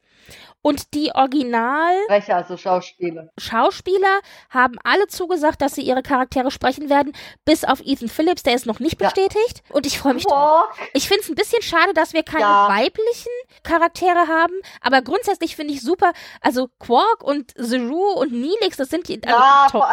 [0.67, 3.29] Und die Original Sprecher, also Schauspieler.
[3.39, 4.19] Schauspieler
[4.51, 7.13] haben alle zugesagt, dass sie ihre Charaktere sprechen werden,
[7.45, 9.07] bis auf Ethan Phillips, der ist noch nicht Ja.
[9.07, 9.63] bestätigt.
[9.71, 10.67] Und ich freue mich drauf.
[10.75, 10.89] Quark.
[10.93, 12.69] Ich finde es ein bisschen schade, dass wir keine Ja.
[12.69, 13.31] weiblichen
[13.63, 16.13] Charaktere haben, aber grundsätzlich finde ich super.
[16.41, 19.85] Also Quark und Zero und Neelix, das sind die, also, Ja, top.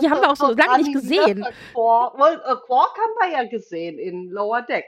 [0.00, 1.00] die haben wir auch so lange nicht animierter
[1.34, 1.46] gesehen.
[1.74, 2.14] Quark.
[2.66, 4.86] Quark haben wir ja gesehen in Lower Deck.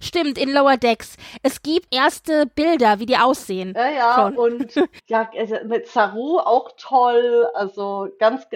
[0.00, 1.16] Stimmt, in Lower Decks.
[1.42, 3.74] Es gibt erste Bilder, wie die aussehen.
[3.76, 4.36] Ja, ja, Schon.
[4.36, 4.74] und
[5.06, 8.46] ja, also mit Saru auch toll, also ganz,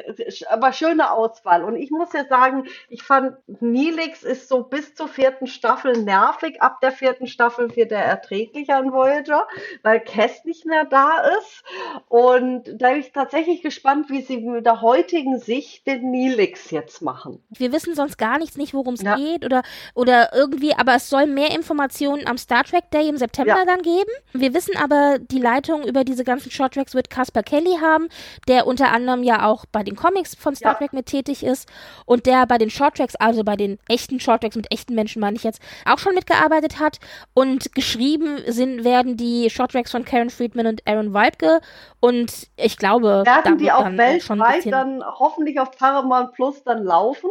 [0.48, 1.62] aber schöne Auswahl.
[1.62, 6.60] Und ich muss ja sagen, ich fand, Neelix ist so bis zur vierten Staffel nervig.
[6.62, 9.46] Ab der vierten Staffel wird er erträglicher an Voyager,
[9.82, 11.62] weil Cass nicht mehr da ist.
[12.08, 17.02] Und da bin ich tatsächlich gespannt, wie sie mit der heutigen Sicht den Neelix jetzt
[17.02, 17.44] machen.
[17.50, 19.16] Wir wissen sonst gar nichts, nicht worum es Ja.
[19.16, 19.62] geht oder,
[19.94, 23.64] oder irgendwie, aber es soll mehr Informationen am Star Trek Day im September Ja.
[23.64, 24.10] dann geben.
[24.32, 28.08] Wir wissen aber, die Leitung über diese ganzen Short Tracks wird Caspar Kelly haben,
[28.48, 30.78] der unter anderem ja auch bei den Comics von Star Ja.
[30.78, 31.68] Trek mit tätig ist
[32.06, 35.20] und der bei den Short Tracks, also bei den echten Short Tracks mit echten Menschen
[35.20, 36.98] meine ich jetzt, auch schon mitgearbeitet hat
[37.34, 41.60] und geschrieben sind, werden die Short Tracks von Karen Friedman und Aaron Weibke
[41.98, 46.62] und ich glaube, da Werden die auch dann weltweit bisschen dann hoffentlich auf Paramount Plus
[46.62, 47.28] dann laufen?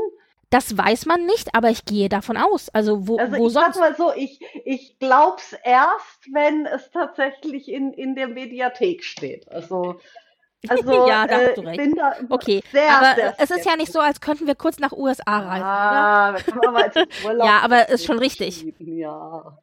[0.51, 2.69] Das weiß man nicht, aber ich gehe davon aus.
[2.69, 3.75] Also wo, Also wo ich sonst?
[3.75, 9.47] sag mal so, ich, ich glaub's erst, wenn es tatsächlich in, in der Mediathek steht.
[9.51, 9.99] Also,
[10.67, 11.77] also Ja, da äh, hast du recht.
[11.77, 14.79] bin da Okay, sehr, aber sehr es ist ja nicht so, als könnten wir kurz
[14.79, 16.67] nach USA reisen, oder?
[16.67, 18.65] Ah, mal zum Urlaub Ja, aber ist schon richtig.
[18.79, 19.59] Ja.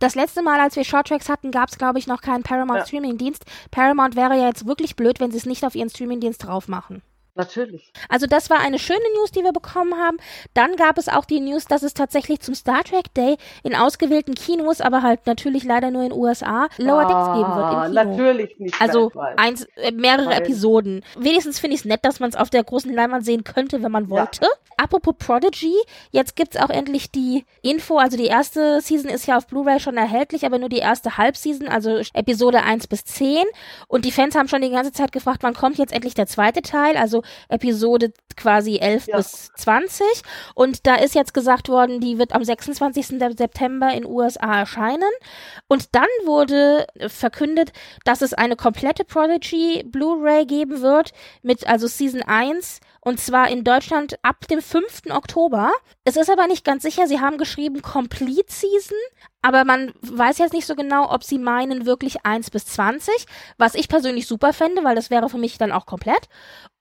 [0.00, 2.86] Das letzte Mal, als wir Shorttracks hatten, gab es, glaube ich, noch keinen Paramount Ja.
[2.86, 3.44] Streaming-Dienst.
[3.70, 7.02] Paramount wäre ja jetzt wirklich blöd, wenn sie es nicht auf ihren Streaming-Dienst drauf machen.
[7.34, 7.92] Natürlich.
[8.08, 10.16] Also das war eine schöne News, die wir bekommen haben.
[10.54, 14.34] Dann gab es auch die News, dass es tatsächlich zum Star Trek Day in ausgewählten
[14.34, 17.94] Kinos, aber halt natürlich leider nur in USA, Lower Decks geben wird im Ah, Kino.
[18.04, 18.80] Natürlich nicht.
[18.80, 21.04] Also eins, äh, mehrere Weil- Episoden.
[21.16, 23.92] Wenigstens finde ich es nett, dass man es auf der großen Leinwand sehen könnte, wenn
[23.92, 24.10] man Ja.
[24.10, 24.46] wollte.
[24.76, 25.74] Apropos Prodigy,
[26.10, 29.96] jetzt gibt's auch endlich die Info, also die erste Season ist ja auf Blu-ray schon
[29.98, 33.44] erhältlich, aber nur die erste Halbseason, also Episode 1 bis 10.
[33.88, 36.62] Und die Fans haben schon die ganze Zeit gefragt, wann kommt jetzt endlich der zweite
[36.62, 39.16] Teil, also Episode quasi 11 Ja.
[39.16, 40.06] bis 20.
[40.54, 43.18] Und da ist jetzt gesagt worden, die wird am 26.
[43.36, 45.10] September in USA erscheinen.
[45.68, 47.72] Und dann wurde verkündet,
[48.04, 53.64] dass es eine komplette Prodigy Blu-ray geben wird mit also Season 1 und zwar in
[53.64, 55.10] Deutschland ab dem 5.
[55.10, 55.72] Oktober.
[56.04, 58.96] Es ist aber nicht ganz sicher, sie haben geschrieben Complete Season,
[59.42, 63.26] aber man weiß jetzt nicht so genau, ob sie meinen wirklich 1 bis 20,
[63.58, 66.28] was ich persönlich super fände, weil das wäre für mich dann auch komplett,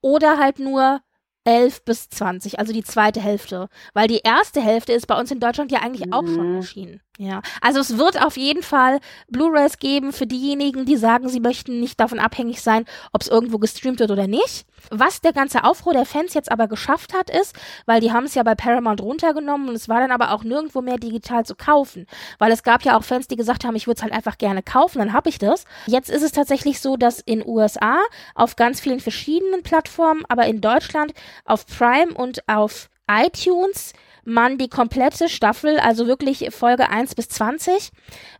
[0.01, 1.01] oder halt nur
[1.45, 3.69] 11 bis 20, also die zweite Hälfte.
[3.93, 6.55] Weil die erste Hälfte ist bei uns in Deutschland ja eigentlich auch schon Mhm.
[6.57, 7.01] erschienen.
[7.21, 7.41] Ja.
[7.59, 11.99] Also es wird auf jeden Fall Blu-rays geben für diejenigen, die sagen, sie möchten nicht
[11.99, 14.65] davon abhängig sein, ob es irgendwo gestreamt wird oder nicht.
[14.89, 17.53] Was der ganze Aufruhr der Fans jetzt aber geschafft hat, ist,
[17.85, 20.81] weil die haben es ja bei Paramount runtergenommen und es war dann aber auch nirgendwo
[20.81, 22.07] mehr digital zu kaufen.
[22.37, 24.63] Weil es gab ja auch Fans, die gesagt haben, ich würde es halt einfach gerne
[24.63, 25.65] kaufen, dann habe ich das.
[25.87, 27.99] Jetzt ist es tatsächlich so, dass in USA
[28.33, 31.11] auf ganz vielen verschiedenen Plattformen, aber in Deutschland
[31.43, 33.91] auf Prime und auf iTunes
[34.23, 37.91] man die komplette Staffel, also wirklich Folge 1 bis 20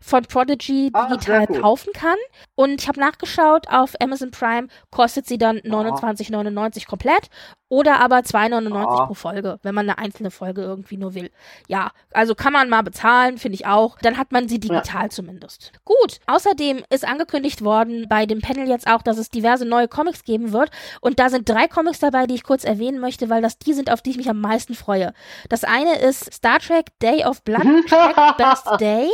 [0.02, 2.18] von Prodigy Ah, digital kaufen kann.
[2.56, 7.30] Und ich habe nachgeschaut, auf Amazon Prime kostet sie dann 29,99 komplett
[7.70, 9.06] oder aber 2,99 Ah.
[9.06, 11.32] pro Folge, wenn man eine einzelne Folge irgendwie nur will.
[11.68, 13.98] Ja, also kann man mal bezahlen, finde ich auch.
[14.02, 15.72] Dann hat man sie digital zumindest.
[15.86, 20.24] Gut, außerdem ist angekündigt worden bei dem Panel jetzt auch, dass es diverse neue Comics
[20.24, 20.72] geben wird.
[21.02, 23.92] Und da sind drei Comics dabei, die ich kurz erwähnen möchte, weil das die sind,
[23.92, 25.14] auf die ich mich am meisten freue.
[25.50, 29.08] Das eine ist Star Trek Day of Blood, Trek Best Day.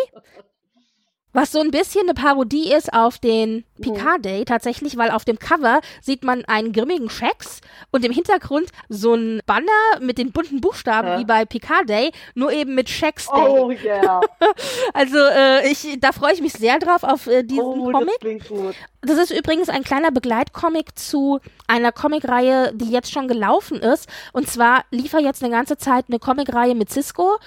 [1.36, 5.38] Was so ein bisschen eine Parodie ist auf den Picard Day tatsächlich, weil auf dem
[5.38, 7.60] Cover sieht man einen grimmigen Shax
[7.92, 9.66] und im Hintergrund so ein Banner
[10.00, 11.20] mit den bunten Buchstaben Ja.
[11.20, 13.48] wie bei Picard Day, nur eben mit Shax Day.
[13.50, 14.22] Oh yeah.
[14.94, 18.18] Also äh, ich, da freue ich mich sehr drauf auf äh, diesen Oh, Comic.
[18.22, 18.76] das.
[19.02, 24.08] Das ist übrigens ein kleiner Begleitcomic zu einer Comicreihe, die jetzt schon gelaufen ist.
[24.32, 27.38] Und zwar lief er jetzt eine ganze Zeit eine Comicreihe mit Cisco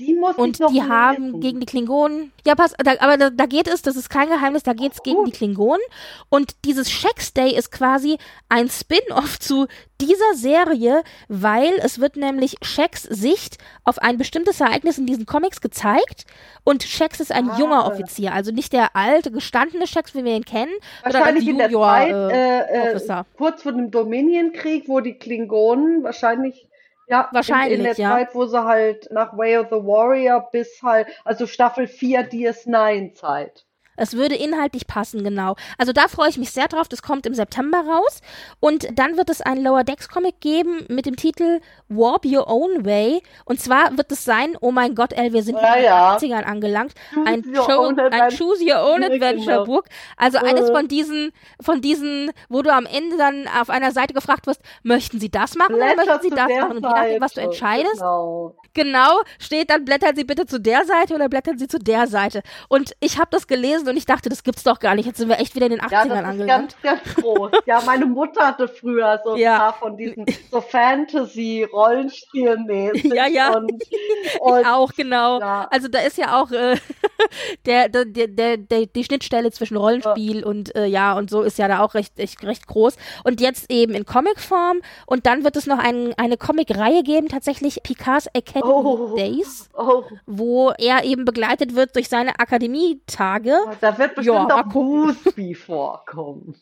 [0.00, 1.40] Die muss und die haben lesen.
[1.40, 2.32] gegen die Klingonen.
[2.44, 5.04] Ja, pass, da, aber da, da geht es, das ist kein Geheimnis, da geht es
[5.04, 5.28] gegen Gut.
[5.28, 5.80] die Klingonen.
[6.28, 9.68] Und dieses Shax Day ist quasi ein Spin-off zu
[10.00, 15.60] dieser Serie, weil es wird nämlich Shacks Sicht auf ein bestimmtes Ereignis in diesen Comics
[15.60, 16.24] gezeigt.
[16.64, 17.58] Und Shax ist ein Ah.
[17.58, 20.72] junger Offizier, also nicht der alte, gestandene Shax, wie wir ihn kennen,
[21.04, 23.26] sondern Wahrscheinlich in der Junior Zeit, äh, äh, äh, Officer.
[23.36, 26.66] kurz vor dem Dominionkrieg, wo die Klingonen wahrscheinlich,
[27.06, 28.10] ja, Wahrscheinlich, in, in der ja.
[28.10, 33.14] Zeit, wo sie halt nach Way of the Warrior bis halt, also Staffel 4 DS9
[33.14, 33.66] Zeit.
[33.96, 35.56] Es würde inhaltlich passen, genau.
[35.78, 36.88] Also da freue ich mich sehr drauf.
[36.88, 38.20] Das kommt im September raus.
[38.60, 42.84] Und dann wird es einen Lower Decks Comic geben mit dem Titel Warp Your Own
[42.84, 43.22] Way.
[43.44, 46.16] Und zwar wird es sein, oh mein Gott, El, wir sind Ja, in den ja.
[46.16, 46.94] 80ern angelangt.
[47.24, 48.30] Ein, Cho ein.
[48.30, 49.64] Choose Your Own Adventure.
[49.64, 49.86] Book.
[50.16, 54.46] Also eines von diesen, von diesen, wo du am Ende dann auf einer Seite gefragt
[54.46, 56.76] wirst, möchten sie das machen oder Blätter möchten sie das machen?
[56.78, 58.56] Und je nachdem, was du entscheidest, Genau.
[58.74, 62.42] Genau, steht dann, blättern Sie bitte zu der Seite oder blättern Sie zu der Seite.
[62.68, 65.06] Und ich habe das gelesen und ich dachte, das gibt's doch gar nicht.
[65.06, 66.76] Jetzt sind wir echt wieder in den 80ern Ja, das ist angelangt.
[66.82, 67.50] ganz, ganz groß.
[67.66, 69.58] Ja, meine Mutter hatte früher so ein Ja.
[69.58, 73.04] paar von diesen so Fantasy-Rollenspielmäßig.
[73.14, 73.56] Ja, ja.
[73.56, 75.38] Und, Ich und auch, genau.
[75.40, 75.68] Ja.
[75.70, 76.76] Also da ist ja auch äh,
[77.66, 81.68] der, der, der, der, die Schnittstelle zwischen Rollenspiel und äh, ja und so ist ja
[81.68, 82.96] da auch recht, recht, recht groß.
[83.24, 84.80] Und jetzt eben in Comicform.
[85.06, 89.14] Und dann wird es noch ein, eine Comicreihe geben, tatsächlich Picards Academy Oh.
[89.16, 93.54] Days, oh, wo er eben begleitet wird durch seine Akademietage.
[93.80, 94.68] Da wird bestimmt Ja, auch.
[94.68, 96.54] Gooseby vorkommen.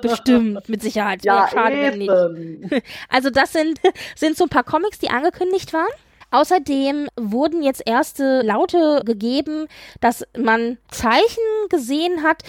[0.00, 1.24] Bestimmt, mit Sicherheit.
[1.24, 2.10] Ja, Schade, nicht.
[3.08, 3.78] Also das sind,
[4.16, 5.90] sind so ein paar Comics, die angekündigt waren.
[6.32, 9.66] Außerdem wurden jetzt erste Laute gegeben,
[10.00, 12.42] dass man Zeichen gesehen hat,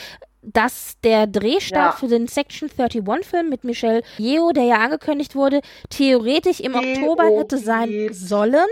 [0.43, 1.97] dass der Drehstart Ja.
[1.99, 7.57] für den Section 31-Film mit Michelle Yeoh, der ja angekündigt wurde, theoretisch im Oktober hätte
[7.57, 8.65] sein sollen.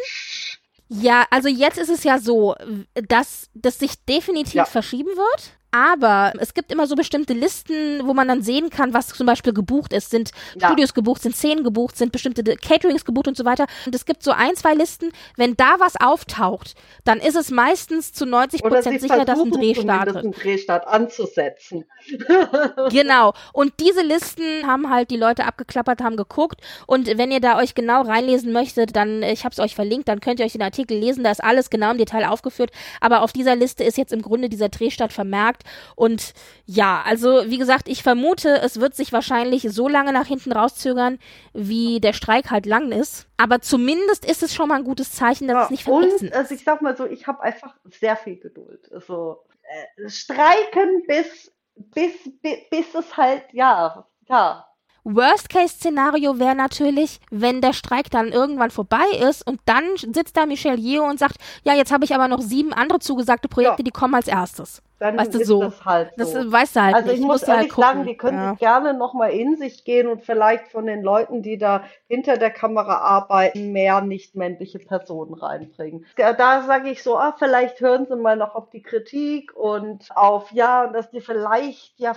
[0.89, 2.55] Ja, also jetzt ist es ja so,
[2.93, 4.65] dass das sich definitiv Ja.
[4.65, 5.51] verschieben wird.
[5.71, 9.53] Aber es gibt immer so bestimmte Listen, wo man dann sehen kann, was zum Beispiel
[9.53, 10.09] gebucht ist.
[10.09, 10.67] Sind ja.
[10.67, 13.67] Studios gebucht, sind Szenen gebucht, sind bestimmte Caterings gebucht und so weiter.
[13.85, 15.11] Und es gibt so ein, zwei Listen.
[15.37, 19.75] Wenn da was auftaucht, dann ist es meistens zu 90 Prozent sicher, dass ein Dreh
[19.75, 20.17] startet.
[20.17, 21.85] einen Drehstart anzusetzen.
[22.89, 23.33] genau.
[23.53, 26.61] Und diese Listen haben halt die Leute abgeklappert, haben geguckt.
[26.87, 30.19] Und wenn ihr da euch genau reinlesen möchtet, dann, ich habe es euch verlinkt, dann
[30.19, 31.23] könnt ihr euch den Artikel lesen.
[31.23, 32.71] Da ist alles genau im Detail aufgeführt.
[33.01, 35.63] Aber auf dieser Liste ist jetzt im Grunde dieser Drehstart vermerkt gesagt.
[35.95, 36.33] Und
[36.65, 41.19] ja, also wie gesagt, ich vermute, es wird sich wahrscheinlich so lange nach hinten rauszögern,
[41.53, 43.27] wie der Streik halt lang ist.
[43.37, 46.35] Aber zumindest ist es schon mal ein gutes Zeichen, dass ja, es nicht vergessen und,
[46.35, 48.91] Also ich sag mal so, ich habe einfach sehr viel Geduld.
[48.91, 54.65] Also äh, streiken bis, bis, bis, bis es halt, ja, ja,
[55.03, 60.79] Worst-Case-Szenario wäre natürlich, wenn der Streik dann irgendwann vorbei ist und dann sitzt da Michel
[60.79, 63.83] Yeo und sagt, ja, jetzt habe ich aber noch sieben andere zugesagte Projekte, ja.
[63.83, 64.81] die kommen als erstes.
[64.99, 65.61] Dann weißt du, so.
[65.61, 66.23] das halt so.
[66.23, 68.49] Das weißt du halt Also ich, ich muss ehrlich halt sagen, die können ja.
[68.51, 72.51] sich gerne nochmal in sich gehen und vielleicht von den Leuten, die da hinter der
[72.51, 76.05] Kamera arbeiten, mehr nicht männliche Personen reinbringen.
[76.17, 80.51] Da sage ich so, ah, vielleicht hören sie mal noch auf die Kritik und auf,
[80.51, 82.13] ja, dass die vielleicht, ja,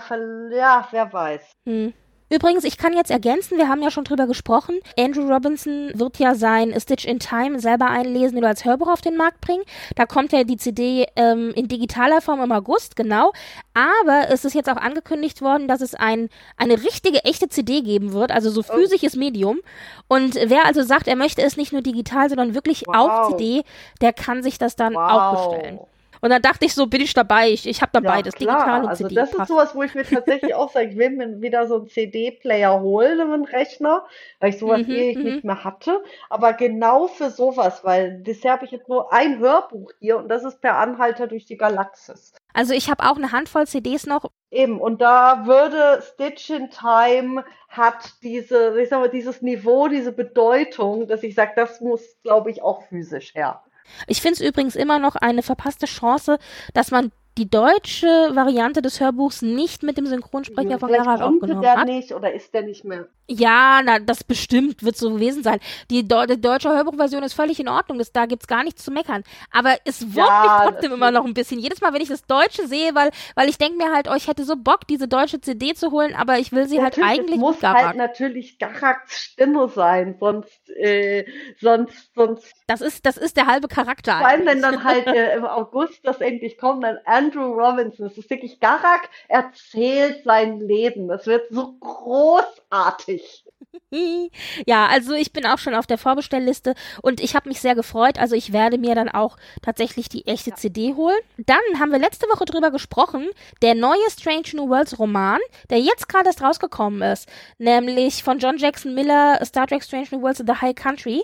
[0.51, 1.51] ja wer weiß.
[1.65, 1.93] Hm.
[2.33, 4.79] Übrigens, ich kann jetzt ergänzen, wir haben ja schon drüber gesprochen.
[4.97, 9.15] Andrew Robinson wird ja sein Stitch in Time selber einlesen oder als Hörbuch auf den
[9.15, 9.61] Markt bringen.
[9.95, 13.33] Da kommt ja die CD ähm, in digitaler Form im August, genau.
[13.75, 18.13] Aber es ist jetzt auch angekündigt worden, dass es ein, eine richtige, echte CD geben
[18.13, 18.77] wird, also so oh.
[18.77, 19.59] physisches Medium.
[20.07, 22.95] Und wer also sagt, er möchte es nicht nur digital, sondern wirklich wow.
[22.95, 23.63] auf CD,
[24.01, 25.11] der kann sich das dann wow.
[25.11, 25.79] auch bestellen.
[26.23, 27.49] Und dann dachte ich so, bin ich dabei.
[27.49, 28.55] Ich, ich habe dann ja, beides, klar.
[28.55, 29.15] digital und also CD.
[29.15, 31.89] Das ist sowas, wo ich mir tatsächlich auch sage, ich will mir wieder so einen
[31.89, 34.05] CD-Player holen, einen Rechner,
[34.39, 35.23] weil ich sowas mhm, ewig mhm.
[35.23, 36.01] nicht mehr hatte.
[36.29, 40.45] Aber genau für sowas, weil bisher habe ich jetzt nur ein Hörbuch hier und das
[40.45, 42.33] ist per Anhalter durch die Galaxis.
[42.53, 44.31] Also ich habe auch eine Handvoll CDs noch.
[44.49, 50.13] Eben, und da würde Stitch in Time hat diese, ich sag mal, dieses Niveau, diese
[50.13, 53.61] Bedeutung, dass ich sage, das muss, glaube ich, auch physisch her.
[54.07, 56.37] Ich finde es übrigens immer noch eine verpasste Chance,
[56.73, 61.77] dass man die deutsche Variante des Hörbuchs nicht mit dem Synchronsprecher von Gerhard aufgenommen der
[61.77, 61.87] hat.
[61.87, 63.07] nicht oder ist der nicht mehr?
[63.27, 65.59] Ja, na, das bestimmt wird so gewesen sein.
[65.89, 69.23] Die, die deutsche Hörbuchversion ist völlig in Ordnung, das, da gibt's gar nichts zu meckern.
[69.49, 71.59] Aber es wurmt ja, mich trotzdem immer noch ein bisschen.
[71.59, 74.27] Jedes Mal, wenn ich das Deutsche sehe, weil, weil ich denke mir halt, oh, ich
[74.27, 77.19] hätte so Bock, diese deutsche CD zu holen, aber ich will sie halt natürlich, halt
[77.19, 77.85] eigentlich es muss Garak.
[77.85, 81.25] halt natürlich Garaks Stimme sein, sonst, äh,
[81.61, 82.53] sonst, sonst.
[82.67, 84.17] Das ist, das ist der halbe Charakter.
[84.17, 88.07] Vor allem, wenn dann halt äh, im August das endlich kommt, dann Andrew Robinson.
[88.07, 91.07] Es ist wirklich Garak erzählt sein Leben.
[91.07, 93.42] Das wird so großartig.
[94.65, 98.17] ja, also ich bin auch schon auf der Vorbestellliste und ich habe mich sehr gefreut.
[98.19, 100.55] Also ich werde mir dann auch tatsächlich die echte ja.
[100.55, 101.17] CD holen.
[101.37, 103.27] Dann haben wir letzte Woche drüber gesprochen,
[103.61, 105.39] der neue Strange New Worlds Roman,
[105.69, 110.21] der jetzt gerade erst rausgekommen ist, nämlich von John Jackson Miller, Star Trek Strange New
[110.21, 111.23] Worlds in the High Country,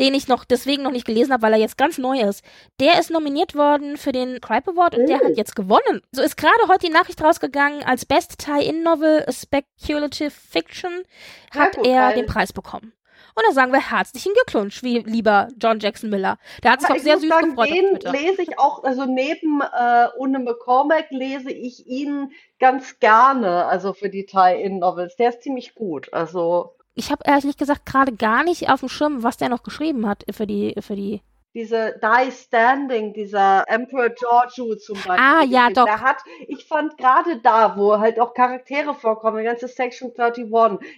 [0.00, 2.44] den ich noch deswegen noch nicht gelesen habe, weil er jetzt ganz neu ist.
[2.80, 6.02] Der ist nominiert worden für den Cripe Award und der hat jetzt gewonnen.
[6.12, 11.02] So ist gerade heute die Nachricht rausgegangen, als Best Tie-In Novel Speculative Fiction
[11.50, 12.14] hat er geil.
[12.14, 12.92] den Preis bekommen.
[13.34, 16.36] Und dann sagen wir herzlichen Glückwunsch, wie lieber John Jackson Miller.
[16.62, 17.70] Der hat sich auch sehr süß sagen, gefreut.
[17.70, 23.94] Den lese ich auch, also neben äh, Une McCormack lese ich ihn ganz gerne, also
[23.94, 25.16] für die Tie-In-Novels.
[25.16, 26.12] Der ist ziemlich gut.
[26.12, 30.06] Also ich habe ehrlich gesagt gerade gar nicht auf dem Schirm, was der noch geschrieben
[30.06, 31.22] hat für die, für die
[31.54, 35.16] diese Die Standing, dieser Emperor Georgiou zum Beispiel.
[35.18, 35.84] Ah, ja, doch.
[35.84, 40.50] Der hat, ich fand gerade da, wo halt auch Charaktere vorkommen, die ganze Section 31,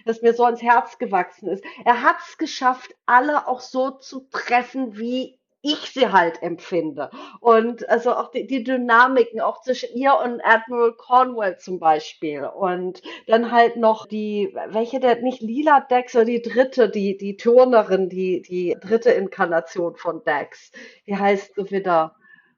[0.05, 1.63] das mir so ans Herz gewachsen ist.
[1.83, 7.09] Er hat es geschafft, alle auch so zu treffen, wie ich sie halt empfinde.
[7.39, 12.45] Und also auch die, die Dynamiken, auch zwischen ihr und Admiral Cornwell zum Beispiel.
[12.45, 17.35] Und dann halt noch die, welche der, nicht Lila Dex, oder die dritte, die, die
[17.35, 20.71] Turnerin, die, die dritte Inkarnation von Dex.
[21.05, 22.15] Wie heißt wieder?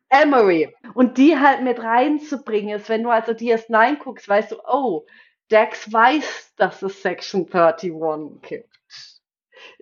[0.10, 0.74] Emery.
[0.94, 5.06] Und die halt mit reinzubringen ist, wenn du also DS9 guckst, weißt du, oh,
[5.52, 8.77] Dex weiß, dass es Section 31 gibt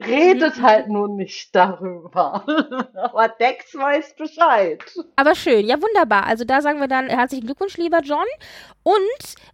[0.05, 2.45] redet halt nun nicht darüber.
[2.95, 4.83] Aber Dex weiß Bescheid.
[5.15, 6.25] Aber schön, ja wunderbar.
[6.25, 8.25] Also da sagen wir dann herzlichen Glückwunsch, lieber John.
[8.83, 8.93] Und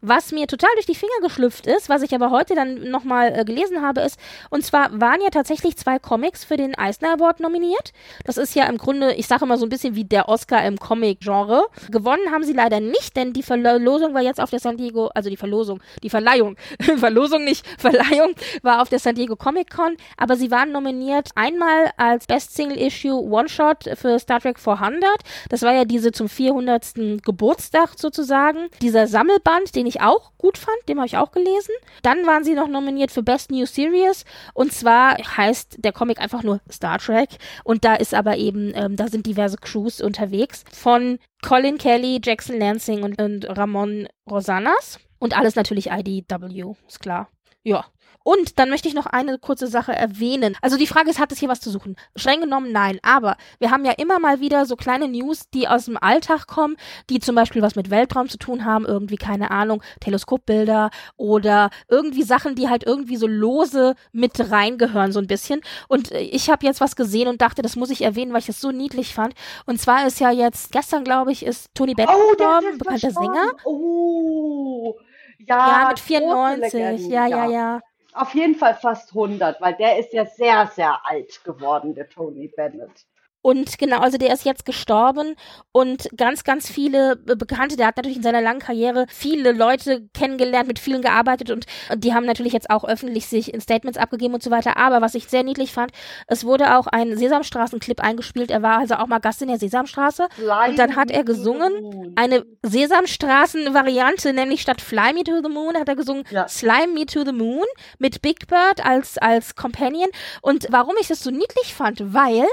[0.01, 3.45] was mir total durch die Finger geschlüpft ist, was ich aber heute dann nochmal äh,
[3.45, 4.19] gelesen habe, ist,
[4.49, 7.93] und zwar waren ja tatsächlich zwei Comics für den Eisner Award nominiert.
[8.25, 10.77] Das ist ja im Grunde, ich sage immer so ein bisschen wie der Oscar im
[10.77, 11.65] Comic-Genre.
[11.89, 15.29] Gewonnen haben sie leider nicht, denn die Verlosung war jetzt auf der San Diego, also
[15.29, 16.57] die Verlosung, die Verleihung,
[16.97, 21.91] Verlosung nicht, Verleihung war auf der San Diego Comic Con, aber sie waren nominiert einmal
[21.97, 25.03] als Best Single Issue One-Shot für Star Trek 400.
[25.49, 27.21] Das war ja diese zum 400.
[27.23, 28.69] Geburtstag sozusagen.
[28.81, 31.73] Dieser Sammelband, den ich auch gut fand, den habe ich auch gelesen.
[32.01, 36.43] Dann waren sie noch nominiert für Best New Series und zwar heißt der Comic einfach
[36.43, 37.29] nur Star Trek
[37.63, 42.59] und da ist aber eben, ähm, da sind diverse Crews unterwegs von Colin Kelly, Jackson
[42.59, 47.29] Lansing und, und Ramon Rosanas und alles natürlich IDW, ist klar.
[47.63, 47.85] Ja,
[48.23, 50.55] und dann möchte ich noch eine kurze Sache erwähnen.
[50.61, 51.95] Also die Frage ist, hat es hier was zu suchen?
[52.15, 52.99] Streng genommen nein.
[53.03, 56.77] Aber wir haben ja immer mal wieder so kleine News, die aus dem Alltag kommen,
[57.09, 62.23] die zum Beispiel was mit Weltraum zu tun haben, irgendwie, keine Ahnung, Teleskopbilder oder irgendwie
[62.23, 65.61] Sachen, die halt irgendwie so lose mit reingehören, so ein bisschen.
[65.87, 68.61] Und ich habe jetzt was gesehen und dachte, das muss ich erwähnen, weil ich das
[68.61, 69.33] so niedlich fand.
[69.65, 73.51] Und zwar ist ja jetzt, gestern glaube ich, ist Tony Bennett oh, gestorben, bekannter Sänger.
[73.65, 74.95] Oh,
[75.39, 77.07] ja, ja mit 94.
[77.07, 77.79] Ja, ja, ja, ja.
[78.13, 82.47] Auf jeden Fall fast 100, weil der ist ja sehr, sehr alt geworden, der Tony
[82.47, 83.05] Bennett.
[83.41, 85.35] Und genau, also der ist jetzt gestorben
[85.71, 90.67] und ganz, ganz viele Bekannte, der hat natürlich in seiner langen Karriere viele Leute kennengelernt,
[90.67, 91.65] mit vielen gearbeitet und
[91.95, 94.77] die haben natürlich jetzt auch öffentlich sich in Statements abgegeben und so weiter.
[94.77, 95.91] Aber was ich sehr niedlich fand,
[96.27, 98.51] es wurde auch ein Sesamstraßen-Clip eingespielt.
[98.51, 100.27] Er war also auch mal Gast in der Sesamstraße.
[100.35, 105.75] Fly und dann hat er gesungen, eine Sesamstraßen-Variante, nämlich statt Fly Me to the Moon
[105.75, 106.47] hat er gesungen ja.
[106.47, 107.65] Slime Me to the Moon
[107.97, 110.09] mit Big Bird als, als Companion.
[110.41, 112.45] Und warum ich das so niedlich fand, weil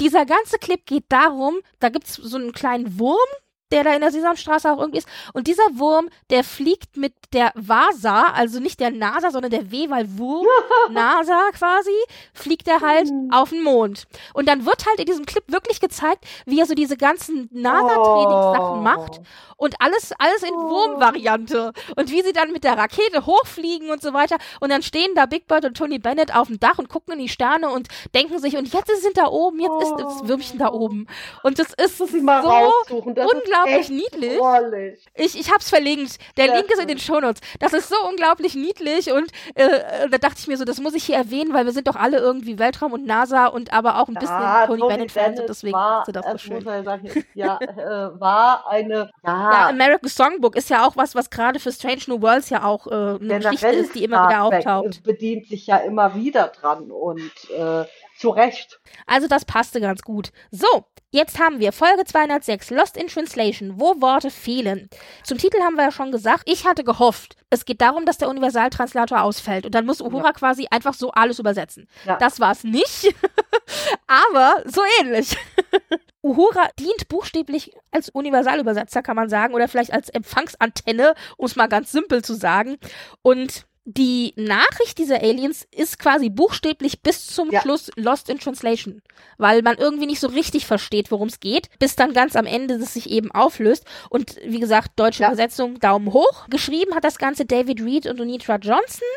[0.00, 3.28] dieser ganze Clip geht darum, da gibt's so einen kleinen Wurm,
[3.72, 5.08] der da in der Sesamstraße auch irgendwie ist.
[5.32, 9.90] Und dieser Wurm, der fliegt mit der Vasa, also nicht der NASA, sondern der W,
[9.90, 10.46] weil Wurm,
[10.90, 11.90] NASA quasi,
[12.32, 13.30] fliegt er halt mhm.
[13.32, 14.06] auf den Mond.
[14.32, 18.78] Und dann wird halt in diesem Clip wirklich gezeigt, wie er so diese ganzen NASA-Trainingssachen
[18.78, 18.82] oh.
[18.82, 19.20] macht
[19.56, 20.70] und alles, alles in oh.
[20.70, 21.72] Wurm-Variante.
[21.96, 24.38] Und wie sie dann mit der Rakete hochfliegen und so weiter.
[24.60, 27.20] Und dann stehen da Big Bird und Tony Bennett auf dem Dach und gucken in
[27.20, 30.72] die Sterne und denken sich, und jetzt sind da oben, jetzt ist das Würmchen da
[30.72, 31.06] oben.
[31.42, 34.38] Und das ist so unglaublich unglaublich niedlich.
[34.38, 35.06] Drollig.
[35.14, 36.18] Ich, ich hab's verlinkt.
[36.36, 37.40] Der Sehr Link ist in den Shownotes.
[37.60, 41.04] Das ist so unglaublich niedlich und äh, da dachte ich mir so, das muss ich
[41.04, 44.14] hier erwähnen, weil wir sind doch alle irgendwie Weltraum und NASA und aber auch ein
[44.14, 46.64] bisschen ja, Tony, Bennett-Fans und deswegen war, du das so schön.
[46.64, 49.10] Sagen, ja, äh, war eine.
[49.24, 49.52] Ja.
[49.52, 52.86] ja, American Songbook ist ja auch was, was gerade für Strange New Worlds ja auch
[52.86, 55.02] äh, eine Der Geschichte ist, die immer wieder auftaucht.
[55.02, 57.84] bedient sich ja immer wieder dran und äh,
[58.18, 58.80] zu Recht.
[59.06, 60.32] Also das passte ganz gut.
[60.50, 64.90] So, jetzt haben wir Folge 206, Lost in Translation, wo Worte fehlen.
[65.22, 68.28] Zum Titel haben wir ja schon gesagt, ich hatte gehofft, es geht darum, dass der
[68.28, 70.32] Universaltranslator ausfällt und dann muss Uhura ja.
[70.32, 71.88] quasi einfach so alles übersetzen.
[72.04, 72.16] Ja.
[72.16, 73.14] Das war es nicht,
[74.06, 75.36] aber so ähnlich.
[76.22, 81.68] Uhura dient buchstäblich als Universalübersetzer, kann man sagen, oder vielleicht als Empfangsantenne, um es mal
[81.68, 82.76] ganz simpel zu sagen.
[83.22, 87.62] Und die Nachricht dieser Aliens ist quasi buchstäblich bis zum ja.
[87.62, 89.00] Schluss Lost in Translation,
[89.38, 92.74] weil man irgendwie nicht so richtig versteht, worum es geht, bis dann ganz am Ende
[92.74, 93.86] es sich eben auflöst.
[94.10, 95.28] Und wie gesagt, deutsche ja.
[95.28, 96.48] Übersetzung Daumen hoch.
[96.50, 99.08] Geschrieben hat das Ganze David Reed und Onitra Johnson.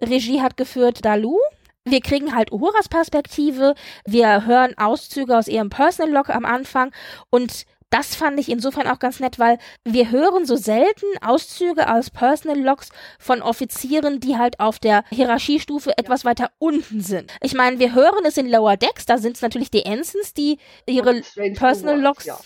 [0.00, 1.36] Regie hat geführt Dalu.
[1.84, 3.74] Wir kriegen halt Uhuras Perspektive.
[4.06, 6.92] Wir hören Auszüge aus ihrem Personal Log am Anfang
[7.30, 12.10] und das fand ich insofern auch ganz nett, weil wir hören so selten Auszüge aus
[12.10, 17.32] Personal Logs von Offizieren, die halt auf der Hierarchiestufe etwas weiter unten sind.
[17.42, 20.58] Ich meine, wir hören es in Lower Decks, da sind es natürlich die Ensigns, die
[20.86, 21.22] ihre
[21.54, 22.24] Personal Logs.
[22.24, 22.38] Ja.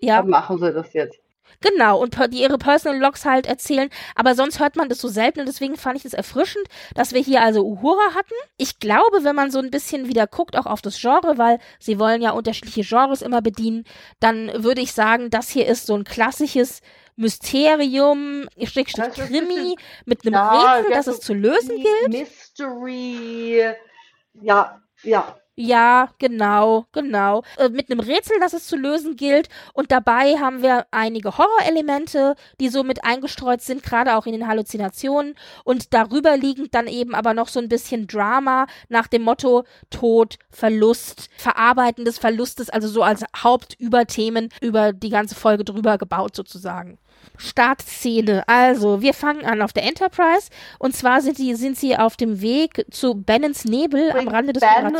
[0.00, 0.22] ja.
[0.22, 1.18] Machen sie das jetzt.
[1.60, 3.90] Genau, und die ihre Personal Logs halt erzählen.
[4.14, 7.20] Aber sonst hört man das so selten und deswegen fand ich es erfrischend, dass wir
[7.20, 8.34] hier also Uhura hatten.
[8.56, 11.98] Ich glaube, wenn man so ein bisschen wieder guckt, auch auf das Genre, weil sie
[11.98, 13.84] wollen ja unterschiedliche Genres immer bedienen,
[14.20, 16.80] dann würde ich sagen, das hier ist so ein klassisches
[17.16, 22.08] Mysterium, Schrägstrich Krimi mit einem ja, Rätsel, das es zu lösen gilt.
[22.08, 23.74] Mystery,
[24.40, 27.42] ja, ja, ja, genau, genau.
[27.56, 29.48] Äh, mit einem Rätsel, das es zu lösen gilt.
[29.74, 34.46] Und dabei haben wir einige Horrorelemente, die so mit eingestreut sind, gerade auch in den
[34.46, 35.34] Halluzinationen.
[35.64, 40.38] Und darüber liegend dann eben aber noch so ein bisschen Drama nach dem Motto Tod,
[40.48, 46.98] Verlust, Verarbeiten des Verlustes, also so als Hauptüberthemen über die ganze Folge drüber gebaut sozusagen.
[47.36, 48.46] Startszene.
[48.48, 50.50] Also, wir fangen an auf der Enterprise.
[50.78, 54.60] Und zwar sind, die, sind sie auf dem Weg zu Bennons Nebel am Rande des
[54.60, 54.96] Bannon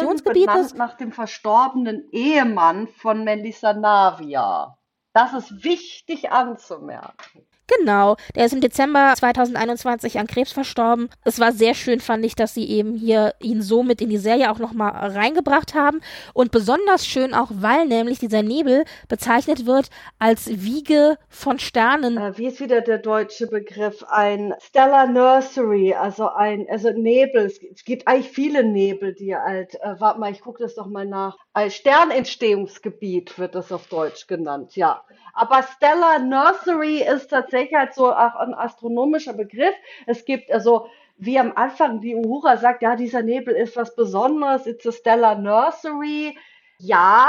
[0.48, 0.78] Operationsgebietes.
[0.78, 4.78] nach dem verstorbenen Ehemann von Melissa Navia.
[5.12, 7.46] Das ist wichtig anzumerken.
[7.76, 11.10] Genau, der ist im Dezember 2021 an Krebs verstorben.
[11.24, 14.16] Es war sehr schön, fand ich, dass sie eben hier ihn so mit in die
[14.16, 16.00] Serie auch nochmal reingebracht haben.
[16.32, 22.16] Und besonders schön auch, weil nämlich dieser Nebel bezeichnet wird als Wiege von Sternen.
[22.16, 24.02] Äh, wie ist wieder der deutsche Begriff?
[24.08, 27.46] Ein Stellar Nursery, also ein also Nebel.
[27.46, 31.06] Es gibt eigentlich viele Nebel, die halt, äh, warte mal, ich gucke das doch mal
[31.06, 31.36] nach.
[31.58, 35.02] Ein Sternentstehungsgebiet wird das auf Deutsch genannt, ja.
[35.34, 39.74] Aber Stellar Nursery ist tatsächlich halt so auch ein astronomischer Begriff.
[40.06, 40.86] Es gibt also
[41.16, 45.34] wie am Anfang die Uhura sagt, ja, dieser Nebel ist was Besonderes, it's a stellar
[45.34, 46.38] nursery.
[46.80, 47.26] Ja,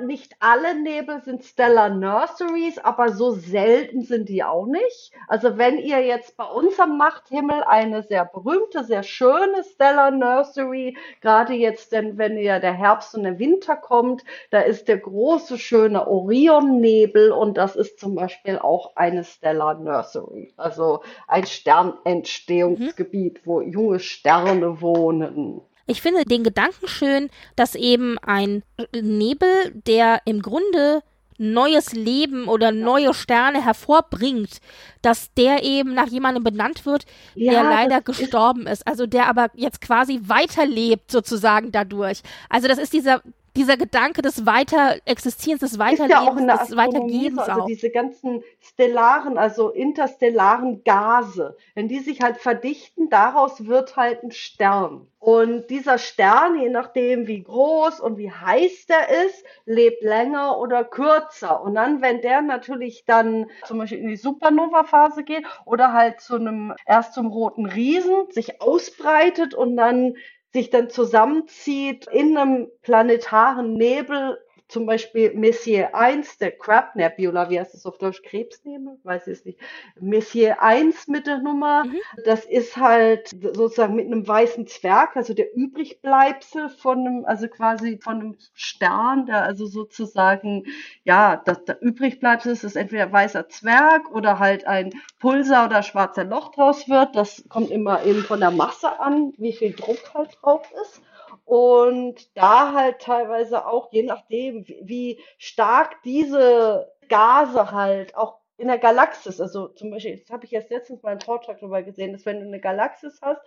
[0.00, 5.12] nicht alle Nebel sind Stellar Nurseries, aber so selten sind die auch nicht.
[5.28, 10.96] Also wenn ihr jetzt bei uns am Nachthimmel eine sehr berühmte, sehr schöne Stellar Nursery,
[11.20, 15.58] gerade jetzt, denn wenn ja der Herbst und der Winter kommt, da ist der große,
[15.58, 23.40] schöne Orion-Nebel und das ist zum Beispiel auch eine Stellar Nursery, also ein Sternentstehungsgebiet, mhm.
[23.44, 25.60] wo junge Sterne wohnen.
[25.86, 28.62] Ich finde den Gedanken schön, dass eben ein
[28.94, 29.48] Nebel,
[29.86, 31.02] der im Grunde
[31.38, 34.58] neues Leben oder neue Sterne hervorbringt,
[35.02, 38.80] dass der eben nach jemandem benannt wird, ja, der leider gestorben ist.
[38.80, 38.86] ist.
[38.86, 42.22] Also der aber jetzt quasi weiterlebt sozusagen dadurch.
[42.48, 43.22] Also das ist dieser
[43.56, 47.66] dieser Gedanke des Weiterexistierens, des Weiterlebens, ja auch in der des Weitergebens also auch.
[47.66, 54.30] diese ganzen stellaren, also interstellaren Gase, wenn die sich halt verdichten, daraus wird halt ein
[54.30, 55.06] Stern.
[55.18, 60.84] Und dieser Stern, je nachdem wie groß und wie heiß der ist, lebt länger oder
[60.84, 61.62] kürzer.
[61.62, 66.36] Und dann, wenn der natürlich dann zum Beispiel in die Supernova-Phase geht oder halt zu
[66.36, 70.14] einem, erst zum roten Riesen sich ausbreitet und dann
[70.52, 74.38] sich dann zusammenzieht in einem planetaren Nebel
[74.68, 78.22] zum Beispiel Messier 1, der Crab Nebula, wie heißt das auf Deutsch?
[78.22, 78.98] Krebsnebel?
[79.04, 79.60] Weiß ich es nicht.
[80.00, 81.96] Messier 1 mit der Nummer, mhm.
[82.24, 87.98] das ist halt sozusagen mit einem weißen Zwerg, also der Übrigbleibsel von einem, also quasi
[88.02, 90.64] von einem Stern, der also sozusagen,
[91.04, 94.90] ja, das, der Übrigbleibsel ist, ist entweder weißer Zwerg oder halt ein
[95.20, 97.14] Pulsar oder schwarzer Loch draus wird.
[97.14, 101.02] Das kommt immer eben von der Masse an, wie viel Druck halt drauf ist.
[101.46, 108.78] Und da halt teilweise auch, je nachdem, wie stark diese Gase halt auch in der
[108.78, 112.26] Galaxis, also zum Beispiel, das habe ich jetzt letztens mal einen Vortrag darüber gesehen, dass
[112.26, 113.40] wenn du eine Galaxis hast,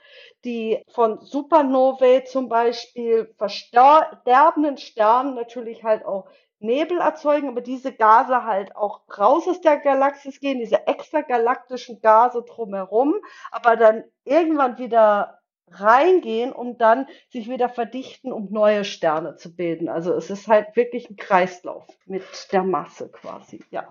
[0.46, 6.30] die von Supernovae zum Beispiel versterbenden Sternen natürlich halt auch
[6.60, 12.44] Nebel erzeugen, aber diese Gase halt auch raus aus der Galaxis gehen, diese extragalaktischen Gase
[12.44, 13.16] drumherum,
[13.52, 15.39] aber dann irgendwann wieder
[15.72, 19.90] reingehen und dann sich wieder verdichten, um neue Sterne zu bilden.
[19.90, 23.88] Also es ist halt wirklich ein Kreislauf mit der Masse quasi, ja.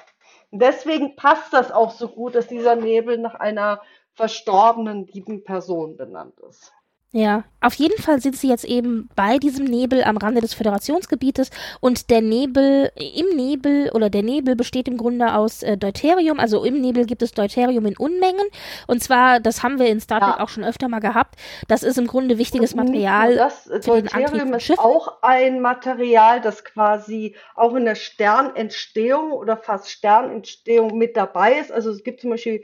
[0.50, 3.82] Und deswegen passt das auch so gut, dass dieser Nebel nach einer
[4.14, 6.72] verstorbenen lieben Person benannt ist.
[7.10, 11.50] Ja, auf jeden Fall sind sie jetzt eben bei diesem Nebel am Rande des Föderationsgebietes
[11.80, 16.64] und der Nebel, im Nebel oder der Nebel besteht im Grunde aus äh, Deuterium, also
[16.64, 18.46] im Nebel gibt es Deuterium in Unmengen
[18.86, 20.44] und zwar, das haben wir in Star Trek ja.
[20.44, 21.36] auch schon öfter mal gehabt,
[21.66, 23.36] das ist im Grunde wichtiges Material.
[23.36, 30.98] Das Deuterium ist auch ein Material, das quasi auch in der Sternentstehung oder fast Sternentstehung
[30.98, 31.72] mit dabei ist.
[31.72, 32.62] Also es gibt zum Beispiel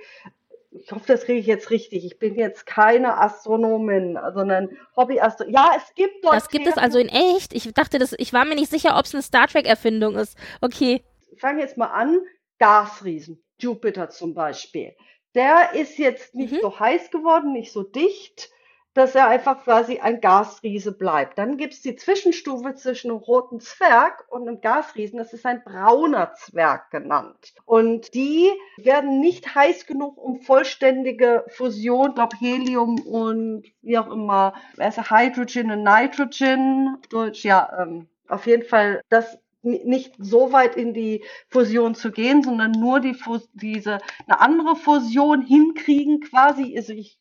[0.82, 2.04] ich hoffe, das kriege ich jetzt richtig.
[2.04, 5.54] Ich bin jetzt keine Astronomin, sondern Hobbyastronomin.
[5.54, 6.34] Ja, es gibt dort.
[6.34, 7.54] Das gibt es also in echt.
[7.54, 10.36] Ich dachte, das, ich war mir nicht sicher, ob es eine Star Trek-Erfindung ist.
[10.60, 11.02] Okay.
[11.30, 12.18] Ich fange jetzt mal an.
[12.58, 13.42] Gasriesen.
[13.58, 14.94] Jupiter zum Beispiel.
[15.34, 16.58] Der ist jetzt nicht mhm.
[16.60, 18.50] so heiß geworden, nicht so dicht
[18.94, 21.36] dass er einfach quasi ein Gasriese bleibt.
[21.36, 25.18] Dann gibt es die Zwischenstufe zwischen einem roten Zwerg und einem Gasriesen.
[25.18, 27.54] Das ist ein brauner Zwerg genannt.
[27.64, 34.54] Und die werden nicht heiß genug, um vollständige Fusion, glaube Helium und wie auch immer,
[34.78, 40.92] also Hydrogen und Nitrogen, Deutsch, ja, ähm, auf jeden Fall das nicht so weit in
[40.92, 43.16] die Fusion zu gehen, sondern nur die
[43.54, 46.74] diese eine andere Fusion hinkriegen quasi.
[46.76, 47.18] Also ich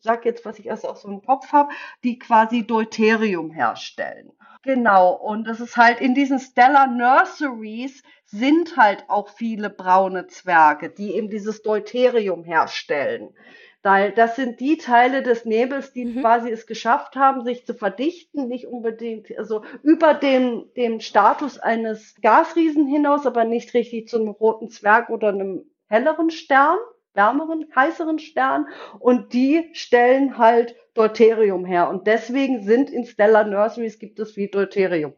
[0.00, 1.70] sag jetzt, was ich erst auch so im Kopf habe,
[2.02, 4.32] die quasi Deuterium herstellen.
[4.62, 10.88] Genau, und das ist halt in diesen Stellar Nurseries sind halt auch viele braune Zwerge,
[10.88, 13.34] die eben dieses Deuterium herstellen.
[13.82, 16.22] Weil das sind die Teile des Nebels, die mhm.
[16.22, 22.14] quasi es geschafft haben, sich zu verdichten, nicht unbedingt, also über den, dem Status eines
[22.22, 26.78] Gasriesen hinaus, aber nicht richtig zu einem roten Zwerg oder einem helleren Stern
[27.14, 28.66] wärmeren, heißeren Stern
[28.98, 31.88] und die stellen halt Deuterium her.
[31.88, 35.14] Und deswegen sind in Stellar Nurseries gibt es wie Deuterium.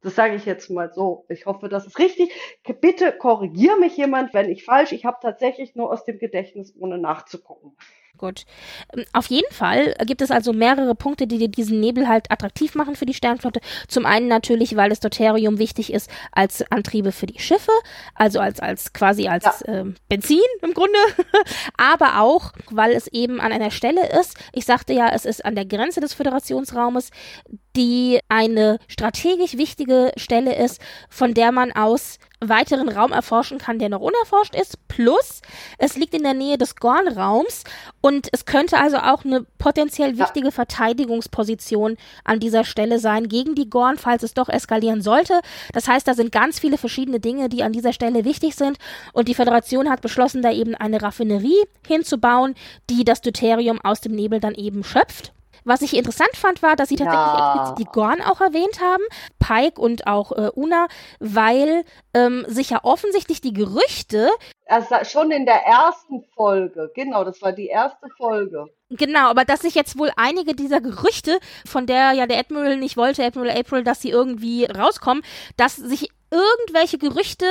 [0.00, 1.26] Das sage ich jetzt mal so.
[1.28, 2.30] Ich hoffe, das ist richtig.
[2.80, 4.92] Bitte korrigier mich jemand, wenn ich falsch.
[4.92, 7.76] Ich habe tatsächlich nur aus dem Gedächtnis, ohne nachzugucken.
[8.18, 8.44] Gut.
[8.94, 12.96] Ähm, auf jeden Fall gibt es also mehrere Punkte, die diesen Nebel halt attraktiv machen
[12.96, 13.60] für die Sternflotte.
[13.86, 17.72] Zum einen natürlich, weil das Deuterium wichtig ist als Antriebe für die Schiffe,
[18.14, 19.54] also als, als quasi als ja.
[19.66, 20.98] ähm, Benzin im Grunde,
[21.76, 24.36] aber auch, weil es eben an einer Stelle ist.
[24.52, 27.10] Ich sagte ja, es ist an der Grenze des Föderationsraumes,
[27.76, 33.88] die eine strategisch wichtige Stelle ist, von der man aus weiteren Raum erforschen kann, der
[33.88, 34.86] noch unerforscht ist.
[34.86, 35.42] Plus,
[35.78, 37.64] es liegt in der Nähe des Gorn-Raums
[38.00, 40.52] und es könnte also auch eine potenziell wichtige.
[40.52, 45.40] Verteidigungsposition an dieser Stelle sein gegen die Gorn, falls es doch eskalieren sollte.
[45.72, 48.78] Das heißt, da sind ganz viele verschiedene Dinge, die an dieser Stelle wichtig sind
[49.12, 52.54] und die Föderation hat beschlossen, da eben eine Raffinerie hinzubauen,
[52.88, 55.32] die das Deuterium aus dem Nebel dann eben schöpft.
[55.68, 57.74] Was ich interessant fand, war, dass sie tatsächlich ja.
[57.78, 59.02] die Gorn auch erwähnt haben,
[59.38, 60.88] Pike und auch äh, Una,
[61.20, 64.30] weil ähm, sich ja offensichtlich die Gerüchte.
[64.66, 68.66] Also schon in der ersten Folge, genau, das war die erste Folge.
[68.90, 72.96] Genau, aber dass sich jetzt wohl einige dieser Gerüchte, von der ja der Admiral nicht
[72.96, 75.22] wollte, Admiral April, dass sie irgendwie rauskommen,
[75.58, 77.46] dass sich irgendwelche Gerüchte,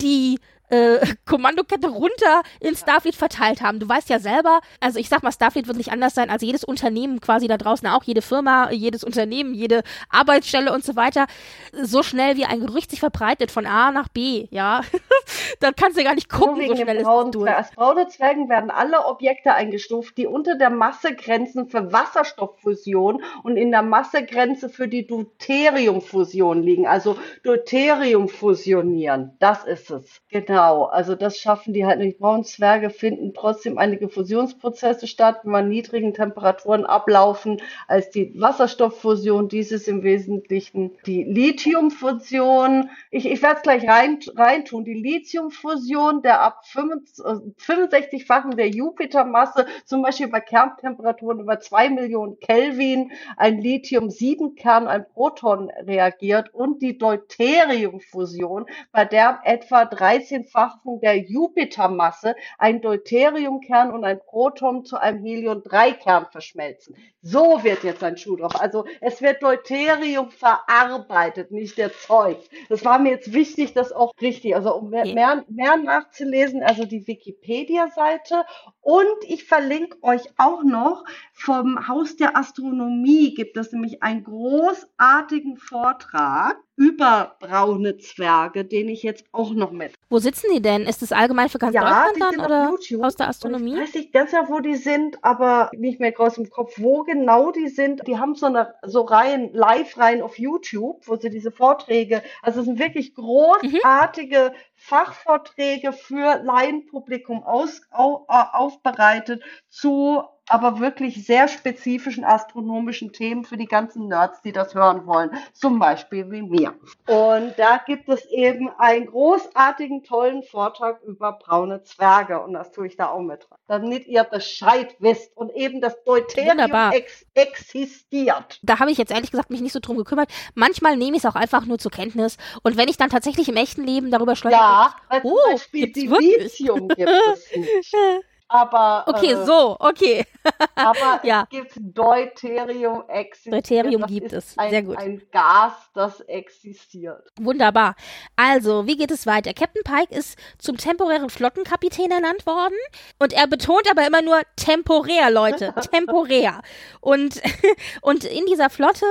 [0.00, 0.38] die
[0.70, 3.80] äh, Kommandokette runter in Starfleet verteilt haben.
[3.80, 6.64] Du weißt ja selber, also ich sag mal, Starfleet wird nicht anders sein als jedes
[6.64, 11.26] Unternehmen quasi da draußen, auch jede Firma, jedes Unternehmen, jede Arbeitsstelle und so weiter.
[11.72, 14.82] So schnell wie ein Gerücht sich verbreitet von A nach B, ja,
[15.60, 17.50] dann kannst du gar nicht gucken, so, so schnell es durch.
[17.50, 23.70] Als braune Zwergen werden alle Objekte eingestuft, die unter der Massegrenzen für Wasserstofffusion und in
[23.70, 26.86] der Massegrenze für die Deuteriumfusion liegen.
[26.86, 30.20] Also Deuterium fusionieren, das ist es.
[30.30, 30.59] Genau.
[30.60, 32.18] Genau, also das schaffen die halt nicht.
[32.18, 39.48] Braunzwerge finden trotzdem einige Fusionsprozesse statt, die bei niedrigen Temperaturen ablaufen als die Wasserstofffusion.
[39.48, 42.90] Dies ist im Wesentlichen die Lithiumfusion.
[43.10, 44.84] Ich, ich werde es gleich rein, reintun.
[44.84, 53.12] Die Lithiumfusion, der ab 65-fachen der Jupitermasse, zum Beispiel bei Kerntemperaturen über zwei Millionen Kelvin,
[53.38, 62.34] ein Lithium-7-Kern, ein Proton reagiert und die Deuteriumfusion, bei der etwa 13 Vervielfachung der Jupitermasse
[62.58, 66.96] ein Deuteriumkern und ein Proton zu einem Helium-3-Kern verschmelzen.
[67.22, 68.60] So wird jetzt ein Schuh drauf.
[68.60, 72.48] Also es wird Deuterium verarbeitet, nicht erzeugt.
[72.68, 76.84] Das war mir jetzt wichtig, das auch richtig, also um mehr, mehr, mehr nachzulesen, also
[76.84, 78.44] die Wikipedia-Seite.
[78.80, 85.58] Und ich verlinke euch auch noch vom Haus der Astronomie gibt es nämlich einen großartigen
[85.58, 89.92] Vortrag über braune Zwerge, den ich jetzt auch noch mit.
[90.08, 90.86] Wo sitzen die denn?
[90.86, 93.04] Ist das allgemein für ganz ja, Deutschland dann oder YouTube.
[93.04, 93.74] aus der Astronomie?
[93.74, 97.02] ich weiß nicht ganz genau, wo die sind, aber nicht mehr groß im Kopf, wo
[97.02, 98.06] genau die sind.
[98.06, 102.66] Die haben so eine so Reihen, Live-Reihen auf YouTube, wo sie diese Vorträge, also es
[102.66, 104.58] sind wirklich großartige mhm.
[104.74, 113.66] Fachvorträge für Laienpublikum aus, au, aufbereitet zu aber wirklich sehr spezifischen astronomischen Themen für die
[113.66, 115.30] ganzen Nerds, die das hören wollen.
[115.52, 116.74] Zum Beispiel wie mir.
[117.06, 122.40] Und da gibt es eben einen großartigen, tollen Vortrag über braune Zwerge.
[122.40, 123.58] Und das tue ich da auch mit dran.
[123.68, 128.58] Damit ihr Bescheid wisst und eben das Deuterium ex existiert.
[128.62, 130.30] Da habe ich jetzt ehrlich gesagt mich nicht so drum gekümmert.
[130.54, 132.36] Manchmal nehme ich es auch einfach nur zur Kenntnis.
[132.62, 135.92] Und wenn ich dann tatsächlich im echten Leben darüber schleudere, ja, weil oh, zum Beispiel
[135.94, 137.94] Lithium gibt es nicht.
[138.52, 139.04] Aber.
[139.06, 140.26] Okay, äh, so, okay.
[140.74, 141.44] aber ja.
[141.44, 143.70] es gibt Deuterium existiert.
[143.70, 144.58] Deuterium gibt es.
[144.58, 144.98] Ein, Sehr gut.
[144.98, 147.22] Ein Gas, das existiert.
[147.38, 147.94] Wunderbar.
[148.34, 149.54] Also, wie geht es weiter?
[149.54, 152.74] Captain Pike ist zum temporären Flottenkapitän ernannt worden.
[153.20, 155.72] Und er betont aber immer nur temporär, Leute.
[155.92, 156.62] temporär.
[157.00, 157.40] Und,
[158.02, 159.06] und in dieser Flotte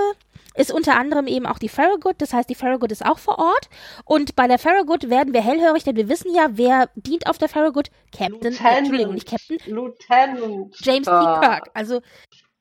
[0.59, 2.15] ist unter anderem eben auch die Farragut.
[2.19, 3.69] Das heißt, die Farragut ist auch vor Ort.
[4.03, 7.47] Und bei der Farragut werden wir hellhörig, denn wir wissen ja, wer dient auf der
[7.47, 7.89] Farragut?
[8.11, 9.57] Captain, Lieutenant, Entschuldigung, nicht Captain.
[9.65, 10.75] Lieutenant.
[10.81, 11.11] James T.
[11.11, 11.69] Kirk.
[11.73, 12.01] Also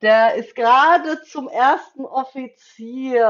[0.00, 3.24] der ist gerade zum ersten Offizier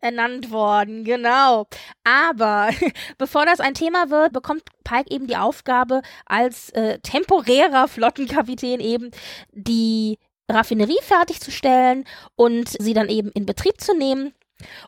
[0.00, 1.66] ernannt worden, genau.
[2.04, 2.70] Aber
[3.18, 9.10] bevor das ein Thema wird, bekommt Pike eben die Aufgabe, als äh, temporärer Flottenkapitän eben
[9.52, 10.18] die
[10.50, 12.04] Raffinerie fertigzustellen
[12.36, 14.34] und sie dann eben in Betrieb zu nehmen.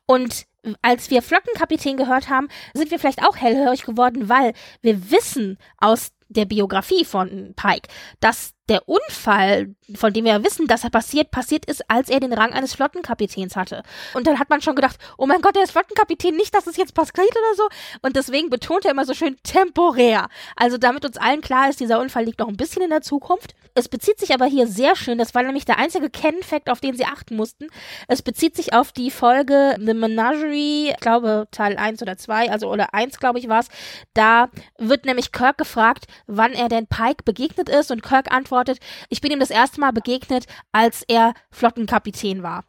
[0.06, 0.46] Und
[0.82, 4.52] als wir Flottenkapitän gehört haben, sind wir vielleicht auch hellhörig geworden, weil
[4.82, 7.88] wir wissen aus der Biografie von Pike,
[8.20, 12.32] dass der Unfall, von dem wir wissen, dass er passiert, passiert ist, als er den
[12.32, 13.82] Rang eines Flottenkapitäns hatte.
[14.14, 16.76] Und dann hat man schon gedacht, oh mein Gott, der ist Flottenkapitän, nicht, dass es
[16.76, 17.68] jetzt passiert oder so.
[18.02, 20.28] Und deswegen betont er immer so schön temporär.
[20.54, 23.54] Also damit uns allen klar ist, dieser Unfall liegt noch ein bisschen in der Zukunft.
[23.74, 26.96] Es bezieht sich aber hier sehr schön, das war nämlich der einzige Ken-Fact, auf den
[26.96, 27.68] sie achten mussten.
[28.08, 32.68] Es bezieht sich auf die Folge The Menagerie, ich glaube Teil 1 oder 2, also
[32.68, 33.68] oder 1, glaube ich, war es.
[34.12, 34.48] Da
[34.78, 38.59] wird nämlich Kirk gefragt, wann er denn Pike begegnet ist und Kirk antwortet,
[39.08, 42.64] ich bin ihm das erste Mal begegnet, als er Flottenkapitän war.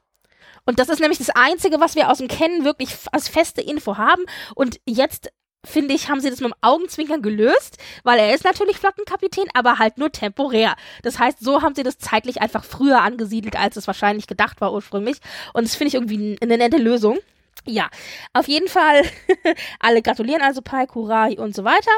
[0.66, 3.98] Und das ist nämlich das Einzige, was wir aus dem Kennen wirklich als feste Info
[3.98, 4.24] haben.
[4.56, 5.32] Und jetzt
[5.66, 9.80] finde ich, haben sie das mit dem Augenzwinkern gelöst, weil er ist natürlich Flottenkapitän, aber
[9.80, 10.76] halt nur temporär.
[11.04, 14.74] Das heißt, so haben sie das zeitlich einfach früher angesiedelt, als es wahrscheinlich gedacht war
[14.74, 15.18] ursprünglich.
[15.54, 17.20] Und das finde ich irgendwie eine nette Lösung.
[17.68, 17.90] Ja,
[18.34, 19.04] auf jeden Fall
[19.80, 21.92] alle gratulieren also Pai, Kurai und so weiter.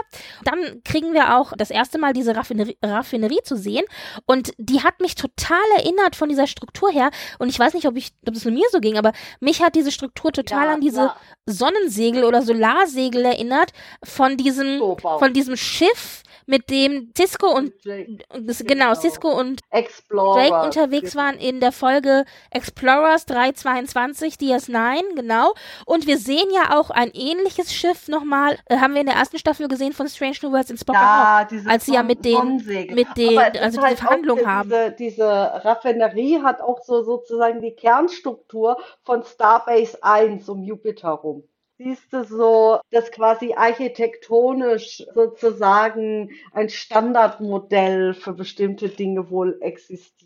[0.43, 3.85] Dann kriegen wir auch das erste Mal diese Raffinerie, Raffinerie zu sehen
[4.25, 7.95] und die hat mich total erinnert von dieser Struktur her und ich weiß nicht, ob
[7.95, 10.81] ich, ob es nur mir so ging, aber mich hat diese Struktur total ja, an
[10.81, 11.17] diese ja.
[11.45, 13.71] Sonnensegel oder Solarsegel erinnert
[14.03, 19.61] von diesem, so, von diesem Schiff, mit dem Cisco und Jake, genau, genau, Cisco und
[19.69, 25.53] Explorer, Drake unterwegs waren in der Folge Explorers 322 DS9, genau.
[25.85, 29.37] Und wir sehen ja auch ein ähnliches Schiff nochmal, äh, haben wir in der ersten
[29.37, 32.63] Staffel gesehen von Strange New Worlds in Spock ja, auch, als sie ja mit den,
[32.93, 34.69] mit den, also halt diese Verhandlungen haben.
[34.69, 41.43] Diese, diese Raffinerie hat auch so sozusagen die Kernstruktur von Starbase 1 um Jupiter rum
[41.83, 50.23] siehst du so, dass quasi architektonisch sozusagen ein Standardmodell für bestimmte Dinge wohl existiert.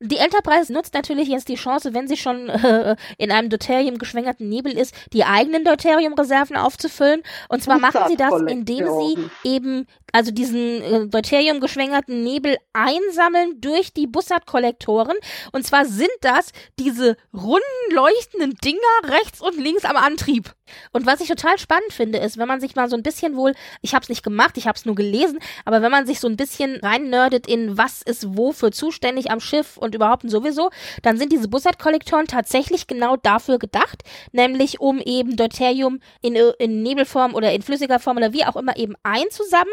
[0.00, 4.48] Die Enterprise nutzt natürlich jetzt die Chance, wenn sie schon äh, in einem Deuterium geschwängerten
[4.48, 7.22] Nebel ist, die eigenen Deuterium-Reserven aufzufüllen.
[7.48, 13.60] Und zwar machen sie das, indem sie eben also diesen äh, Deuterium geschwängerten Nebel einsammeln
[13.60, 15.16] durch die Bussard-Kollektoren.
[15.52, 20.54] Und zwar sind das diese runden, leuchtenden Dinger rechts und links am Antrieb.
[20.92, 23.54] Und was ich total spannend finde, ist, wenn man sich mal so ein bisschen wohl,
[23.82, 26.28] ich habe es nicht gemacht, ich habe es nur gelesen, aber wenn man sich so
[26.28, 30.70] ein bisschen reinnördet in was ist wofür zuständig am Schiff und überhaupt und sowieso,
[31.02, 34.02] dann sind diese Bussard-Kollektoren tatsächlich genau dafür gedacht,
[34.32, 38.76] nämlich um eben Deuterium in, in Nebelform oder in flüssiger Form oder wie auch immer
[38.76, 39.72] eben einzusammeln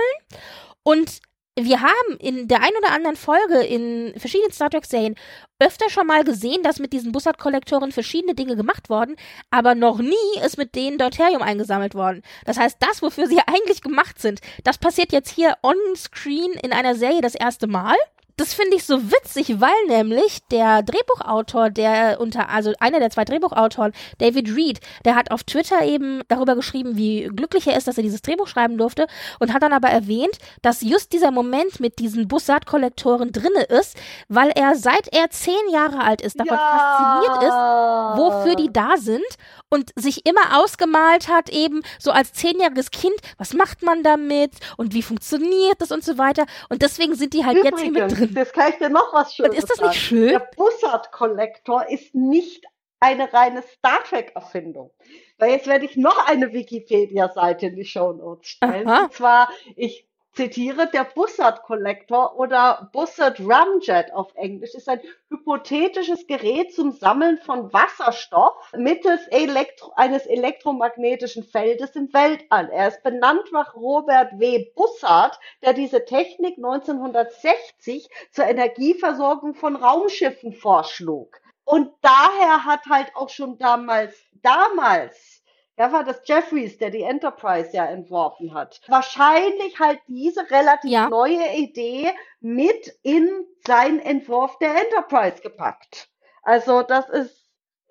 [0.84, 1.19] und
[1.57, 5.15] wir haben in der ein oder anderen Folge in verschiedenen Star Trek-Serien
[5.59, 9.15] öfter schon mal gesehen, dass mit diesen Bussard-Kollektoren verschiedene Dinge gemacht wurden,
[9.51, 12.23] aber noch nie ist mit denen Deuterium eingesammelt worden.
[12.43, 16.95] Das heißt, das, wofür sie eigentlich gemacht sind, das passiert jetzt hier on-screen in einer
[16.95, 17.95] Serie das erste Mal
[18.38, 23.23] das finde ich so witzig, weil nämlich der Drehbuchautor, der unter, also einer der zwei
[23.23, 27.97] Drehbuchautoren, David Reed, der hat auf Twitter eben darüber geschrieben, wie glücklich er ist, dass
[27.97, 29.07] er dieses Drehbuch schreiben durfte
[29.39, 34.49] und hat dann aber erwähnt, dass just dieser Moment mit diesen Bussard-Kollektoren drinne ist, weil
[34.49, 37.23] er seit er zehn Jahre alt ist, davon ja.
[37.23, 39.23] fasziniert ist, wofür die da sind
[39.70, 44.93] und sich immer ausgemalt hat, eben so als zehnjähriges Kind, was macht man damit und
[44.93, 46.45] wie funktioniert das und so weiter.
[46.70, 48.34] Und deswegen sind die halt Übrigens, jetzt hier mit drin.
[48.36, 50.30] Jetzt kann ich dir noch was Schönes und ist das nicht schön?
[50.30, 52.66] Der Bussard-Kollektor ist nicht
[52.99, 54.91] eine reine Star Trek-Erfindung.
[55.38, 58.88] Weil jetzt werde ich noch eine Wikipedia-Seite in die Show Notes stellen.
[58.88, 59.03] Aha.
[59.03, 66.91] Und zwar, ich zitiere, der Bussard-Kollektor oder Bussard-Ramjet auf Englisch ist ein hypothetisches Gerät zum
[66.91, 72.69] Sammeln von Wasserstoff mittels Elektro eines elektromagnetischen Feldes im Weltall.
[72.69, 74.65] Er ist benannt nach Robert W.
[74.75, 81.39] Bussard, der diese Technik 1960 zur Energieversorgung von Raumschiffen vorschlug.
[81.63, 85.34] Und daher hat halt auch schon damals, damals
[85.78, 88.82] ja, war das Jeffries, der die Enterprise ja entworfen hat.
[88.88, 91.09] Wahrscheinlich halt diese relativ ja.
[91.09, 93.30] neue Idee mit in
[93.65, 96.09] seinen Entwurf der Enterprise gepackt.
[96.43, 97.45] Also das ist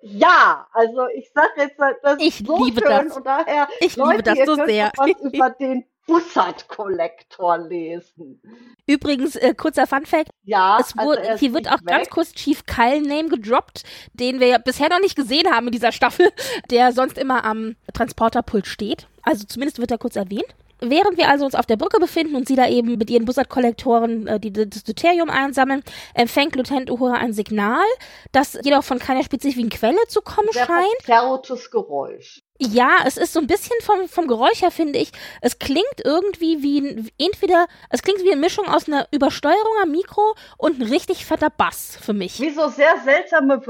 [0.07, 3.17] ja, also ich sag jetzt, das ich ist so liebe schön das.
[3.17, 4.91] und daher ich Leute, liebe das so sehr.
[4.95, 8.41] was über den Bussard-Kollektor lesen.
[8.85, 10.29] Übrigens, äh, kurzer Fun-Fact.
[10.43, 11.87] Ja, es wurde, also hier wird auch weg.
[11.87, 13.83] ganz kurz Chief Kyle Name gedroppt,
[14.13, 16.31] den wir bisher noch nicht gesehen haben in dieser Staffel,
[16.69, 19.07] der sonst immer am Transporterpult steht.
[19.23, 20.55] Also zumindest wird er kurz erwähnt.
[20.81, 24.27] Während wir also uns auf der Brücke befinden und sie da eben mit ihren Bussard-Kollektoren
[24.27, 25.83] äh, die, das Deuterium einsammeln,
[26.13, 27.85] empfängt Lieutenant Uhura ein Signal,
[28.31, 31.01] das jedoch von keiner spezifischen Quelle zu kommen Sehr scheint.
[31.01, 32.44] Verzerrtes Geräusch.
[32.57, 35.11] Ja, es ist so ein bisschen vom, vom Geräusch her, finde ich.
[35.41, 39.91] Es klingt irgendwie wie ein, entweder, es klingt wie eine Mischung aus einer Übersteuerung am
[39.91, 42.39] Mikro und ein richtig fetter Bass für mich.
[42.39, 43.61] Wie so sehr seltsame,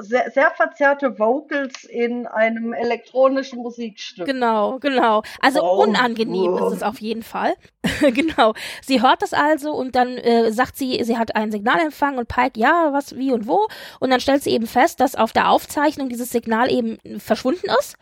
[0.00, 4.24] sehr, sehr verzerrte Vocals in einem elektronischen Musikstück.
[4.24, 5.22] Genau, genau.
[5.40, 6.68] Also Oh, unangenehm oh.
[6.68, 7.54] ist es auf jeden Fall.
[8.00, 8.54] genau.
[8.80, 12.58] Sie hört das also und dann äh, sagt sie, sie hat einen Signalempfang und Pike,
[12.58, 13.68] ja, was, wie und wo.
[13.98, 17.96] Und dann stellt sie eben fest, dass auf der Aufzeichnung dieses Signal eben verschwunden ist.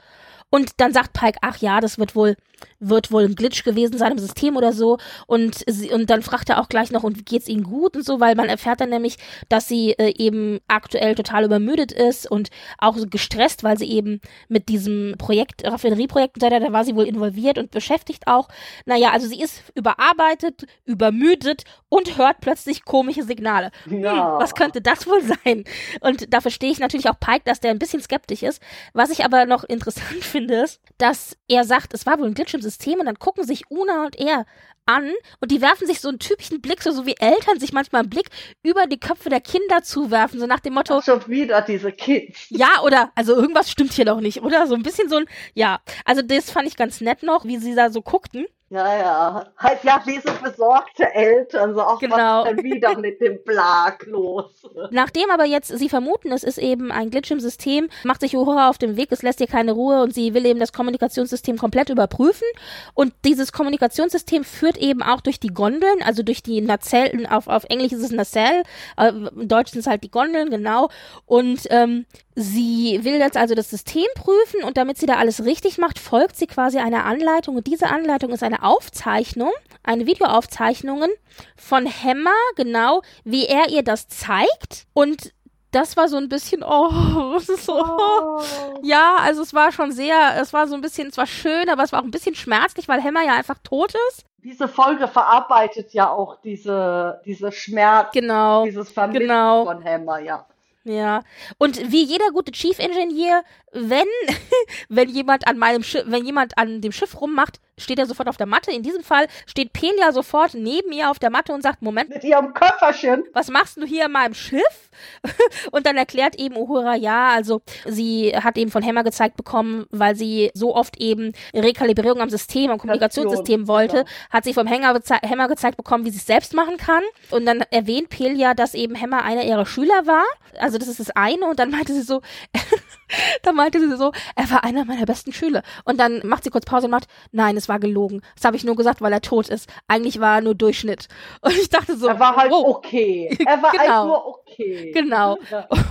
[0.50, 2.36] Und dann sagt Pike, ach ja, das wird wohl,
[2.80, 4.98] wird wohl ein Glitch gewesen sein im System oder so.
[5.26, 8.20] Und, sie, und dann fragt er auch gleich noch, und geht's ihnen gut und so,
[8.20, 9.16] weil man erfährt dann nämlich,
[9.48, 14.20] dass sie äh, eben aktuell total übermüdet ist und auch so gestresst, weil sie eben
[14.48, 18.48] mit diesem Projekt, Raffinerieprojekt, und so weiter, da war sie wohl involviert und beschäftigt auch.
[18.86, 23.70] Naja, also sie ist überarbeitet, übermüdet und hört plötzlich komische Signale.
[23.86, 24.34] Ja.
[24.34, 25.64] Hm, was könnte das wohl sein?
[26.00, 28.62] Und da verstehe ich natürlich auch Pike, dass der ein bisschen skeptisch ist.
[28.92, 32.47] Was ich aber noch interessant finde, ist, dass er sagt, es war wohl ein Glitch
[32.54, 34.46] im System und dann gucken sich Una und er
[34.86, 38.00] an und die werfen sich so einen typischen Blick, so, so wie Eltern sich manchmal
[38.02, 38.28] einen Blick
[38.62, 42.46] über die Köpfe der Kinder zuwerfen, so nach dem Motto, Schon wieder diese Kids.
[42.48, 44.66] ja, oder, also irgendwas stimmt hier noch nicht, oder?
[44.66, 45.80] So ein bisschen so ein, ja.
[46.04, 48.46] Also das fand ich ganz nett noch, wie sie da so guckten.
[48.70, 49.46] Ja, ja.
[49.56, 52.42] Halt ja, diese besorgte Eltern, so auch Genau.
[52.44, 54.44] was ist denn wieder mit dem Blag los.
[54.90, 58.68] Nachdem aber jetzt sie vermuten, es ist eben ein Glitch im System, macht sich Uhura
[58.68, 61.88] auf den Weg, es lässt ihr keine Ruhe und sie will eben das Kommunikationssystem komplett
[61.88, 62.46] überprüfen.
[62.92, 67.64] Und dieses Kommunikationssystem führt eben auch durch die Gondeln, also durch die Nacellen, auf, auf
[67.70, 68.64] Englisch ist es Nacelle,
[68.98, 70.90] äh, im Deutschen sind es halt die Gondeln, genau.
[71.24, 72.04] Und ähm,
[72.38, 76.36] sie will jetzt also das System prüfen und damit sie da alles richtig macht, folgt
[76.36, 77.56] sie quasi einer Anleitung.
[77.56, 79.50] Und diese Anleitung ist eine Aufzeichnung,
[79.82, 81.10] eine Videoaufzeichnungen
[81.56, 84.86] von Hammer, genau, wie er ihr das zeigt.
[84.94, 85.32] Und
[85.72, 88.40] das war so ein bisschen, oh, ist so, Oh.
[88.82, 91.82] ja, also es war schon sehr, es war so ein bisschen, es war schön, aber
[91.82, 94.24] es war auch ein bisschen schmerzlich, weil Hammer ja einfach tot ist.
[94.44, 99.64] Diese Folge verarbeitet ja auch diese, diese Schmerz, Genau, dieses Vermissen genau.
[99.64, 100.46] von Hammer, ja.
[100.88, 101.22] Ja.
[101.58, 104.08] Und wie jeder gute Chief Engineer, wenn,
[104.88, 108.36] wenn jemand an meinem Schiff, wenn jemand an dem Schiff rummacht, steht er sofort auf
[108.36, 108.70] der Matte.
[108.70, 112.24] In diesem Fall steht Pelia sofort neben ihr auf der Matte und sagt, Moment, Mit
[112.24, 113.24] ihrem Köfferchen.
[113.32, 114.90] was machst du hier in meinem Schiff?
[115.70, 120.16] Und dann erklärt eben Uhura, ja, also sie hat eben von Hammer gezeigt bekommen, weil
[120.16, 124.08] sie so oft eben Rekalibrierung am System, am Kommunikationssystem wollte, genau.
[124.30, 127.02] hat sie vom Hammer, geze Hammer gezeigt bekommen, wie sie es selbst machen kann.
[127.30, 130.24] Und dann erwähnt Pelia, dass eben Hammer einer ihrer Schüler war.
[130.58, 131.46] Also das ist das eine.
[131.46, 132.20] Und dann meinte sie so,
[133.42, 135.62] dann meinte sie so, er war einer meiner besten Schüler.
[135.84, 138.22] Und dann macht sie kurz Pause und macht, nein, es war gelogen.
[138.36, 139.68] Das habe ich nur gesagt, weil er tot ist.
[139.88, 141.08] Eigentlich war er nur Durchschnitt.
[141.40, 142.76] Und ich dachte so, Er war halt wow.
[142.76, 143.36] okay.
[143.46, 143.82] Er war Genau.
[143.88, 144.90] halt nur okay.
[144.92, 145.34] Genau.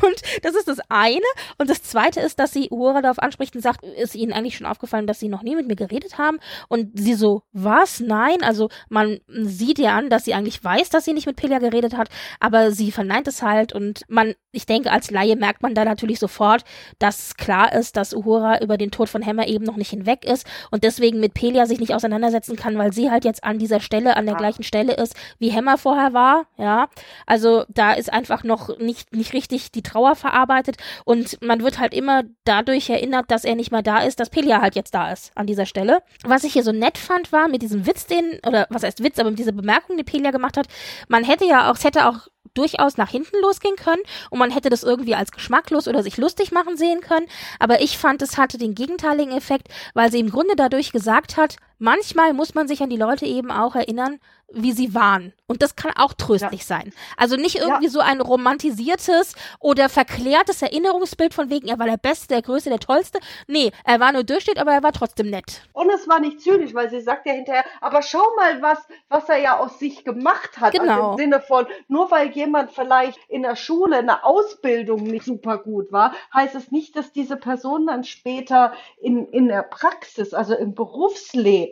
[0.01, 1.21] Und das ist das eine.
[1.57, 4.67] Und das zweite ist, dass sie Uhura darauf anspricht und sagt, ist ihnen eigentlich schon
[4.67, 6.39] aufgefallen, dass sie noch nie mit mir geredet haben?
[6.67, 7.99] Und sie so, was?
[7.99, 8.43] Nein.
[8.43, 11.95] Also man sieht ihr an, dass sie eigentlich weiß, dass sie nicht mit Pelia geredet
[11.95, 12.09] hat,
[12.39, 13.73] aber sie verneint es halt.
[13.73, 16.63] Und man, ich denke, als Laie merkt man da natürlich sofort,
[16.99, 17.06] dass
[17.37, 20.83] klar ist, dass Uhura über den Tod von Hammer eben noch nicht hinweg ist und
[20.83, 24.25] deswegen mit Pelia sich nicht auseinandersetzen kann, weil sie halt jetzt an dieser Stelle, an
[24.25, 24.37] der Ah.
[24.37, 26.87] gleichen Stelle ist, wie Hammer vorher war, ja.
[27.25, 31.93] Also da ist einfach noch nicht, nicht richtig die Trauer verarbeitet und man wird halt
[31.93, 35.31] immer dadurch erinnert, dass er nicht mehr da ist, dass Pelia halt jetzt da ist
[35.35, 36.01] an dieser Stelle.
[36.23, 39.19] Was ich hier so nett fand, war mit diesem Witz, den, oder was heißt Witz,
[39.19, 40.67] aber mit dieser Bemerkung, die Pelia gemacht hat,
[41.07, 42.27] man hätte ja auch, es hätte auch
[42.57, 46.51] durchaus nach hinten losgehen können und man hätte das irgendwie als geschmacklos oder sich lustig
[46.51, 47.27] machen sehen können.
[47.59, 51.57] Aber ich fand, es hatte den gegenteiligen Effekt, weil sie im Grunde dadurch gesagt hat,
[51.79, 54.19] manchmal muss man sich an die Leute eben auch erinnern,
[54.49, 55.33] wie sie waren.
[55.47, 56.93] Und das kann auch tröstlich sein.
[57.17, 62.27] Also nicht irgendwie so ein romantisiertes oder verklärtes Erinnerungsbild von wegen, er war der Beste,
[62.29, 63.19] der Größte, der Tollste.
[63.47, 65.63] Nee, er war nur Durchschnitt, aber er war trotzdem nett.
[65.73, 69.27] Und es war nicht zynisch, weil sie sagt ja hinterher, aber schau mal, was, was
[69.29, 70.73] er ja aus sich gemacht hat.
[70.73, 70.93] Genau.
[70.93, 75.57] Also im Sinne von, nur weil jemand vielleicht in der Schule eine Ausbildung nicht super
[75.57, 80.55] gut war, heißt es nicht, dass diese Person dann später in, in der Praxis, also
[80.55, 81.66] im Berufsleben,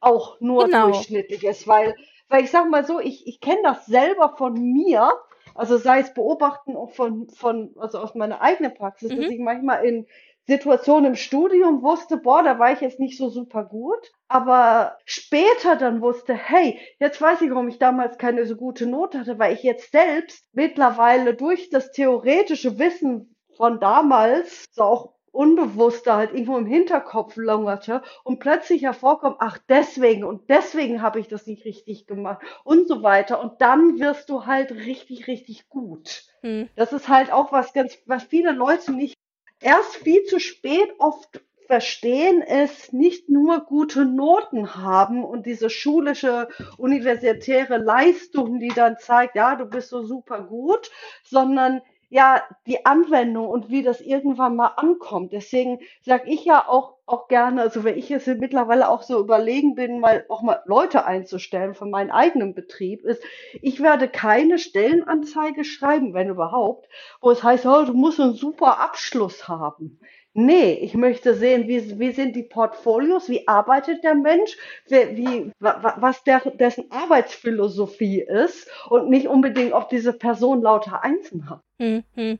[0.00, 0.86] auch nur Genau.
[0.86, 1.66] durchschnittlich ist.
[1.66, 1.94] Weil,
[2.28, 5.12] weil ich sag mal so, ich, ich kenne das selber von mir,
[5.54, 9.30] also sei es beobachten auch von, von, also aus meiner eigenen Praxis, dass Mhm.
[9.30, 10.06] ich manchmal in
[10.48, 15.74] Situationen im Studium wusste, boah, da war ich jetzt nicht so super gut, aber später
[15.76, 19.54] dann wusste, hey, jetzt weiß ich, warum ich damals keine so gute Note hatte, weil
[19.54, 26.56] ich jetzt selbst mittlerweile durch das theoretische Wissen von damals, so auch unbewusster halt irgendwo
[26.56, 32.06] im Hinterkopf lungerte und plötzlich hervorkommt, ach deswegen und deswegen habe ich das nicht richtig
[32.06, 36.24] gemacht und so weiter und dann wirst du halt richtig, richtig gut.
[36.40, 36.68] Hm.
[36.76, 39.14] Das ist halt auch was ganz, was viele Leute nicht
[39.60, 46.48] erst viel zu spät oft verstehen es, nicht nur gute Noten haben und diese schulische,
[46.78, 50.90] universitäre Leistung, die dann zeigt, ja, du bist so super gut,
[51.24, 55.32] sondern ja, die Anwendung und wie das irgendwann mal ankommt.
[55.32, 59.74] Deswegen sage ich ja auch, auch gerne, also wenn ich jetzt mittlerweile auch so überlegen
[59.74, 63.22] bin, mal auch mal Leute einzustellen für meinen eigenen Betrieb, ist,
[63.60, 66.88] ich werde keine Stellenanzeige schreiben, wenn überhaupt,
[67.20, 70.00] wo es heißt, oh, du musst einen super Abschluss haben.
[70.38, 75.52] Nee, ich möchte sehen, wie, wie sind die Portfolios, wie arbeitet der Mensch, wie, wie,
[75.60, 81.62] was der, dessen Arbeitsphilosophie ist und nicht unbedingt, ob diese Person lauter Einsen hat.
[81.78, 82.38] Mhm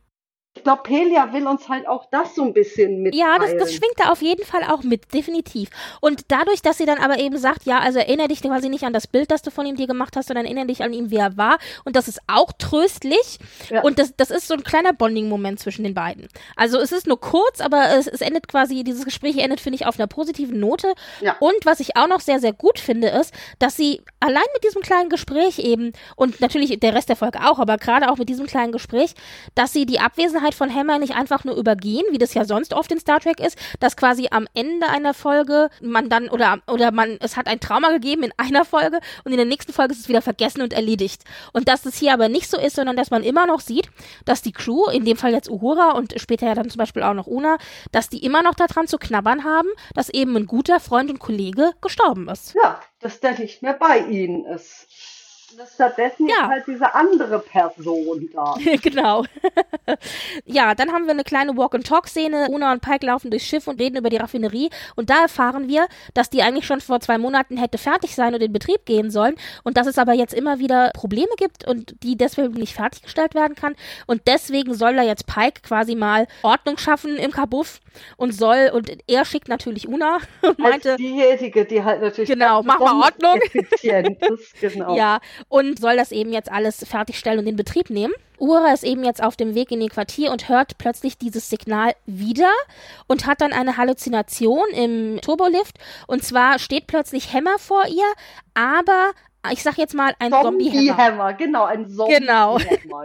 [0.57, 3.27] ich glaube, Pelia will uns halt auch das so ein bisschen mitteilen.
[3.27, 5.69] Ja, das, das schwingt da auf jeden Fall auch mit, definitiv.
[6.01, 8.95] Und dadurch, dass sie dann aber eben sagt, ja, also erinnere dich quasi nicht an
[8.95, 11.17] das Bild, das du von ihm dir gemacht hast, sondern erinnere dich an ihn, wie
[11.17, 11.59] er war.
[11.85, 13.39] Und das ist auch tröstlich.
[13.69, 13.83] Ja.
[13.83, 16.27] Und das, das ist so ein kleiner Bonding-Moment zwischen den beiden.
[16.57, 19.87] Also es ist nur kurz, aber es, es endet quasi, dieses Gespräch endet, finde ich,
[19.87, 20.95] auf einer positiven Note.
[21.21, 21.37] Ja.
[21.39, 24.81] Und was ich auch noch sehr, sehr gut finde, ist, dass sie allein mit diesem
[24.81, 28.47] kleinen Gespräch eben, und natürlich der Rest der Folge auch, aber gerade auch mit diesem
[28.47, 29.15] kleinen Gespräch,
[29.55, 32.75] dass sie die Abwesenheit Vergangenheit von Hammer nicht einfach nur übergehen, wie das ja sonst
[32.75, 36.93] oft in Star Trek ist, dass quasi am Ende einer Folge man dann oder oder
[36.93, 40.01] man es hat ein Trauma gegeben in einer Folge und in der nächsten Folge ist
[40.01, 41.23] es wieder vergessen und erledigt.
[41.53, 43.89] Und dass das hier aber nicht so ist, sondern dass man immer noch sieht,
[44.25, 47.15] dass die Crew, in dem Fall jetzt Uhura und später ja dann zum Beispiel auch
[47.15, 47.59] noch Una,
[47.93, 51.73] dass die immer noch daran zu knabbern haben, dass eben ein guter Freund und Kollege
[51.81, 52.55] gestorben ist.
[52.55, 54.87] Ja, dass der nicht mehr bei ihnen ist
[55.75, 56.49] stattdessen ja.
[56.49, 58.55] halt diese andere Person da.
[58.83, 59.25] genau.
[60.45, 62.49] ja, dann haben wir eine kleine Walk-and-Talk-Szene.
[62.51, 64.71] Una und Pike laufen durchs Schiff und reden über die Raffinerie.
[64.95, 68.43] Und da erfahren wir, dass die eigentlich schon vor zwei Monaten hätte fertig sein und
[68.43, 69.37] in Betrieb gehen sollen.
[69.65, 73.55] Und dass es aber jetzt immer wieder Probleme gibt und die deswegen nicht fertiggestellt werden
[73.55, 73.77] kann.
[74.07, 77.81] Und deswegen soll da jetzt Pike quasi mal Ordnung schaffen im Kabuff
[78.17, 80.93] und soll, und er schickt natürlich Una und meinte.
[80.93, 82.31] Als diejenige, die halt natürlich.
[82.31, 83.41] Genau, mach mal Ordnung.
[83.41, 84.97] Effizient ist, genau.
[84.97, 88.15] Ja, und soll das eben jetzt alles fertigstellen und in Betrieb nehmen.
[88.39, 91.95] Ura ist eben jetzt auf dem Weg in ihr Quartier und hört plötzlich dieses Signal
[92.05, 92.53] wieder
[93.07, 95.79] und hat dann eine Halluzination im Turbolift.
[96.07, 98.05] Und zwar steht plötzlich Hammer vor ihr,
[98.55, 99.13] aber
[99.53, 101.29] ich sag jetzt mal ein Zombie-Hammer.
[101.31, 102.59] Zombie genau, ein Zombie-Hammer.
[102.59, 102.59] Genau.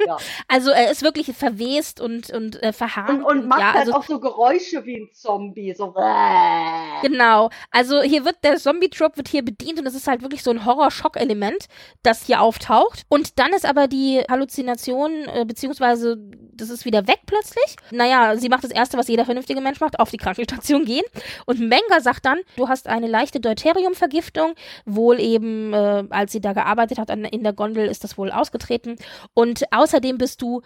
[0.05, 0.17] Ja.
[0.47, 3.09] also er ist wirklich verwest und, und äh, verharrt.
[3.09, 5.93] Und, und macht ja, halt also, auch so Geräusche wie ein Zombie, so.
[7.01, 7.49] Genau.
[7.71, 10.65] Also hier wird der Zombie-Trope wird hier bedient und es ist halt wirklich so ein
[10.65, 11.67] Horror-Schock-Element,
[12.03, 13.03] das hier auftaucht.
[13.09, 16.17] Und dann ist aber die Halluzination, äh, beziehungsweise
[16.53, 17.75] das ist wieder weg plötzlich.
[17.91, 21.03] Naja, sie macht das Erste, was jeder vernünftige Mensch macht, auf die Krankenstation gehen.
[21.45, 24.53] Und Menga sagt dann, du hast eine leichte Deuterium-Vergiftung,
[24.85, 28.17] wohl eben äh, als als sie da gearbeitet hat an, in der Gondel, ist das
[28.17, 28.95] wohl ausgetreten.
[29.33, 30.61] Und außerdem bist du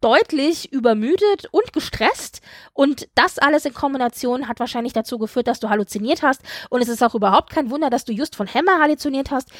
[0.00, 2.40] deutlich übermüdet und gestresst
[2.72, 6.88] und das alles in Kombination hat wahrscheinlich dazu geführt, dass du halluziniert hast und es
[6.88, 9.50] ist auch überhaupt kein Wunder, dass du just von Hammer halluziniert hast,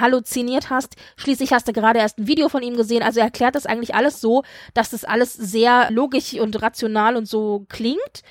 [0.00, 0.96] halluziniert hast.
[1.16, 3.94] Schließlich hast du gerade erst ein Video von ihm gesehen, also er erklärt das eigentlich
[3.94, 4.42] alles so,
[4.74, 8.22] dass das alles sehr logisch und rational und so klingt,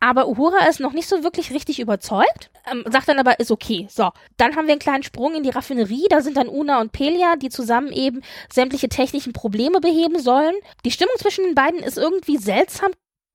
[0.00, 3.88] aber Uhura ist noch nicht so wirklich richtig überzeugt, ähm, sagt dann aber, ist okay.
[3.90, 6.06] So, dann haben wir einen kleinen Sprung in die Raffinerie.
[6.10, 8.22] Da sind dann Una und Pelia, die zusammen eben
[8.52, 10.54] sämtliche technischen Probleme beheben sollen.
[10.84, 12.92] Die Stimmung zwischen den beiden ist irgendwie seltsam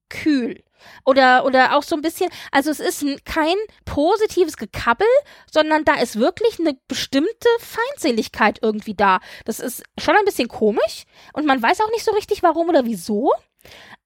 [0.10, 0.64] kühl.
[1.06, 3.56] Oder, oder auch so ein bisschen, also es ist kein
[3.86, 5.08] positives Gekabbel,
[5.52, 9.20] sondern da ist wirklich eine bestimmte Feindseligkeit irgendwie da.
[9.46, 11.04] Das ist schon ein bisschen komisch
[11.34, 13.32] und man weiß auch nicht so richtig warum oder wieso.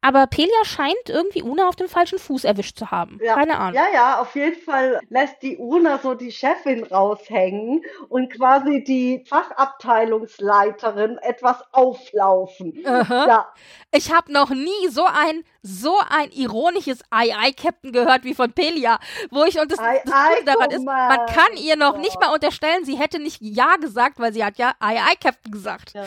[0.05, 3.17] Aber Pelia scheint irgendwie Una auf dem falschen Fuß erwischt zu haben.
[3.23, 3.33] Ja.
[3.33, 3.73] Keine Ahnung.
[3.73, 9.25] Ja, ja, auf jeden Fall lässt die Una so die Chefin raushängen und quasi die
[9.27, 12.83] Fachabteilungsleiterin etwas auflaufen.
[12.85, 13.51] Ja.
[13.91, 18.99] Ich habe noch nie so ein so ein ironisches Ei-Ei-Captain gehört wie von Pelia,
[19.31, 22.85] wo ich und das, das Ei, daran ist, man kann ihr noch nicht mal unterstellen,
[22.85, 25.93] sie hätte nicht Ja gesagt, weil sie hat ja Ei-Ei-Captain gesagt.
[25.93, 26.03] Ja.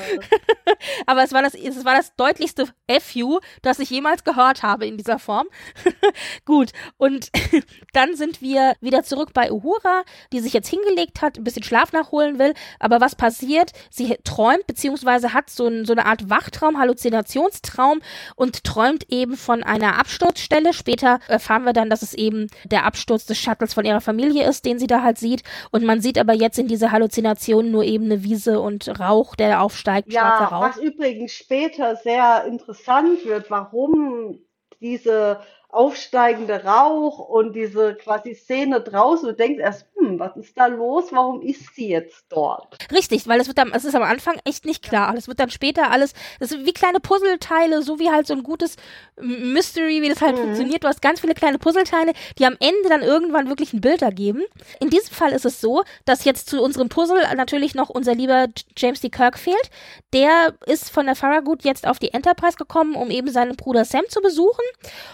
[1.06, 2.68] Aber es war das, es war das deutlichste
[3.00, 5.48] FU, das ich jemals gehört habe in dieser Form.
[6.44, 7.30] Gut, und
[7.92, 11.92] dann sind wir wieder zurück bei Uhura, die sich jetzt hingelegt hat, ein bisschen Schlaf
[11.92, 12.54] nachholen will.
[12.78, 13.72] Aber was passiert?
[13.90, 18.00] Sie träumt, beziehungsweise hat so, ein, so eine Art Wachtraum, Halluzinationstraum
[18.36, 20.72] und träumt eben von einer Absturzstelle.
[20.72, 24.64] Später erfahren wir dann, dass es eben der Absturz des Shuttles von ihrer Familie ist,
[24.64, 25.42] den sie da halt sieht.
[25.70, 29.62] Und man sieht aber jetzt in dieser Halluzination nur eben eine Wiese und Rauch, der
[29.62, 30.62] aufsteigt, ja, schwarzer Rauch.
[30.62, 34.38] Was übrigens später sehr interessant wird, warum
[34.80, 35.40] diese
[35.70, 41.07] aufsteigende Rauch und diese quasi Szene draußen, du denkst erst, hm, was ist da los?
[41.11, 42.76] Warum ist sie jetzt dort?
[42.92, 45.14] Richtig, weil es wird dann, es ist am Anfang echt nicht klar.
[45.16, 48.44] Es wird dann später alles, das sind wie kleine Puzzleteile, so wie halt so ein
[48.44, 48.76] gutes
[49.20, 50.42] Mystery, wie das halt mhm.
[50.42, 50.84] funktioniert.
[50.84, 54.42] Du hast ganz viele kleine Puzzleteile, die am Ende dann irgendwann wirklich ein Bild ergeben.
[54.80, 58.46] In diesem Fall ist es so, dass jetzt zu unserem Puzzle natürlich noch unser lieber
[58.76, 59.09] James D.
[59.09, 59.70] Kirk fehlt.
[60.12, 64.05] Der ist von der Farragut jetzt auf die Enterprise gekommen, um eben seinen Bruder Sam
[64.09, 64.64] zu besuchen.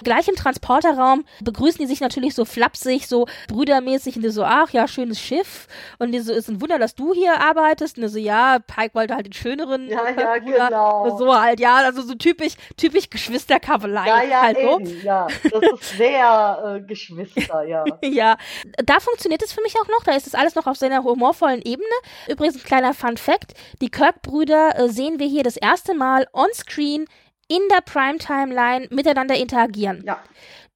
[0.03, 4.74] Gleich im Transporterraum begrüßen die sich natürlich so flapsig, so brüdermäßig und die so, ach
[4.75, 5.67] ja, schönes Schiff.
[5.99, 7.99] Und die so, ist ein Wunder, dass du hier arbeitest.
[7.99, 9.89] Und so, ja, Pike wollte halt den schöneren.
[9.89, 11.17] Ja, ja, genau.
[11.17, 14.07] So halt, ja, also so typisch, typisch Geschwisterkavalei.
[14.07, 14.95] Ja, ja, halt eben, so.
[14.97, 15.27] ja.
[15.43, 17.85] Das ist sehr äh, Geschwister, ja.
[18.03, 18.37] ja.
[18.85, 20.05] Da funktioniert es für mich auch noch.
[20.05, 21.87] Da ist es alles noch auf seiner humorvollen Ebene.
[22.29, 23.55] Übrigens ein kleiner Fun Fact.
[23.81, 27.07] Die Kirk-Brüder äh, sehen wir hier das erste Mal on-screen
[27.49, 30.03] in der Prime-Timeline miteinander interagieren.
[30.07, 30.23] Ja.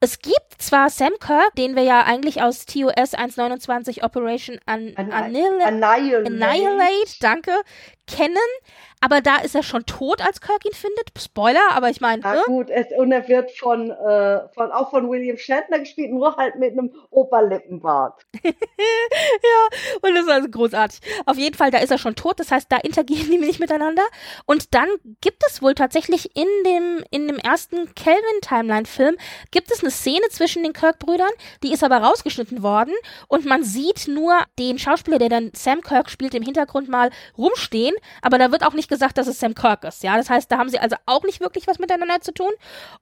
[0.01, 5.11] Es gibt zwar Sam Kirk, den wir ja eigentlich aus TOS 129 Operation An An
[5.11, 6.27] Annihilate, Annihilate.
[6.27, 7.51] Annihilate, danke,
[8.07, 8.37] kennen,
[9.01, 11.11] aber da ist er schon tot, als Kirk ihn findet.
[11.19, 12.23] Spoiler, aber ich meine.
[12.23, 12.43] Ja, ne?
[12.47, 16.57] gut, es, und er wird von, äh, von, auch von William Shatner gespielt, nur halt
[16.57, 18.27] mit einem Oberlippenbart.
[18.45, 18.53] ja,
[20.03, 21.01] und das ist also großartig.
[21.27, 24.03] Auf jeden Fall, da ist er schon tot, das heißt, da interagieren die nicht miteinander.
[24.47, 24.89] Und dann
[25.21, 29.17] gibt es wohl tatsächlich in dem, in dem ersten Kelvin-Timeline-Film,
[29.51, 31.31] gibt es eine Szene zwischen den Kirk-Brüdern,
[31.63, 32.95] die ist aber rausgeschnitten worden
[33.29, 37.95] und man sieht nur den Schauspieler, der dann Sam Kirk spielt, im Hintergrund mal rumstehen,
[38.23, 40.03] aber da wird auch nicht gesagt, dass es Sam Kirk ist.
[40.03, 42.53] Ja, das heißt, da haben sie also auch nicht wirklich was miteinander zu tun.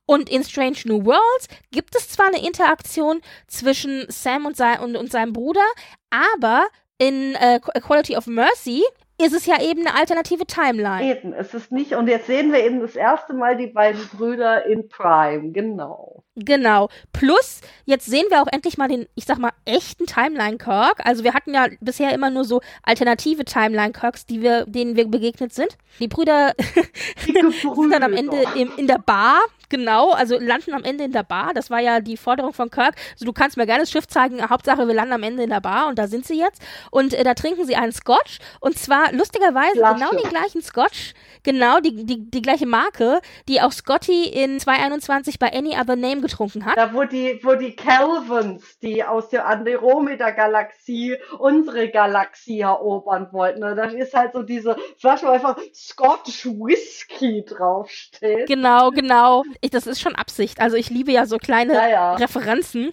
[0.05, 4.97] Und in Strange New Worlds gibt es zwar eine Interaktion zwischen Sam und, sein, und,
[4.97, 5.65] und seinem Bruder,
[6.11, 6.67] aber
[6.99, 8.83] in äh, Quality of Mercy
[9.21, 11.05] ist es ja eben eine alternative Timeline.
[11.05, 14.67] Eben, es ist nicht, und jetzt sehen wir eben das erste Mal die beiden Brüder
[14.67, 16.23] in Prime, genau.
[16.37, 16.91] Genau.
[17.15, 21.01] Plus, jetzt sehen wir auch endlich mal den, ich sag mal, echten Timeline-Kirk.
[21.05, 25.55] Also wir hatten ja bisher immer nur so alternative Timeline-Kirks, die wir, denen wir begegnet
[25.55, 25.79] sind.
[25.99, 26.53] Die Brüder
[27.25, 29.41] sind dann am Ende im, in der Bar,
[29.71, 31.55] genau, also landen am Ende in der Bar.
[31.55, 32.95] Das war ja die Forderung von Kirk.
[33.13, 35.61] Also du kannst mir gerne das Schiff zeigen, Hauptsache wir landen am Ende in der
[35.61, 36.61] Bar und da sind sie jetzt.
[36.91, 39.95] Und äh, da trinken sie einen Scotch und zwar lustigerweise Flasche.
[39.95, 45.39] genau den gleichen Scotch, genau die, die, die gleiche Marke, die auch Scotty in 221
[45.39, 46.77] bei Any Other Name getrunken hat.
[46.77, 53.61] Da, wo die, wo die Calvins, die aus der Andromeda-Galaxie unsere Galaxie erobern wollten.
[53.61, 53.75] Ne?
[53.75, 58.47] Da ist halt so diese Flasche, wo einfach Scotch Whisky draufsteht.
[58.47, 59.45] Genau, genau.
[59.61, 60.61] Ich, das ist schon Absicht.
[60.61, 62.15] Also ich liebe ja so kleine Ja, ja.
[62.15, 62.93] Referenzen.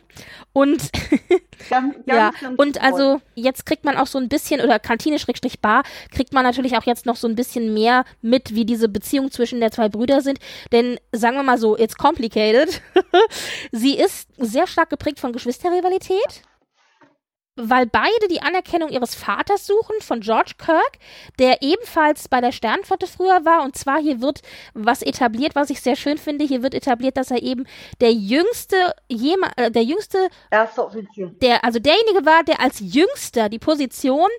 [0.53, 0.89] Und
[1.69, 2.83] Ganz, ganz, ja, ganz und toll.
[2.83, 7.05] also jetzt kriegt man auch so ein bisschen, oder Kantine-Bar, kriegt man natürlich auch jetzt
[7.05, 10.39] noch so ein bisschen mehr mit, wie diese Beziehung zwischen der zwei Brüder sind.
[10.71, 12.81] Denn sagen wir mal so, it's complicated.
[13.71, 16.43] Sie ist sehr stark geprägt von Geschwisterrivalität.
[17.55, 20.97] Weil beide die Anerkennung ihres Vaters suchen, von George Kirk,
[21.37, 23.63] der ebenfalls bei der Sternflotte früher war.
[23.63, 24.41] Und zwar hier wird
[24.73, 26.45] was etabliert, was ich sehr schön finde.
[26.45, 27.65] Hier wird etabliert, dass er eben
[28.01, 31.27] der jüngste, jema, äh, der jüngste Erster Offizier.
[31.41, 34.29] der, also derjenige war, der als jüngster die Position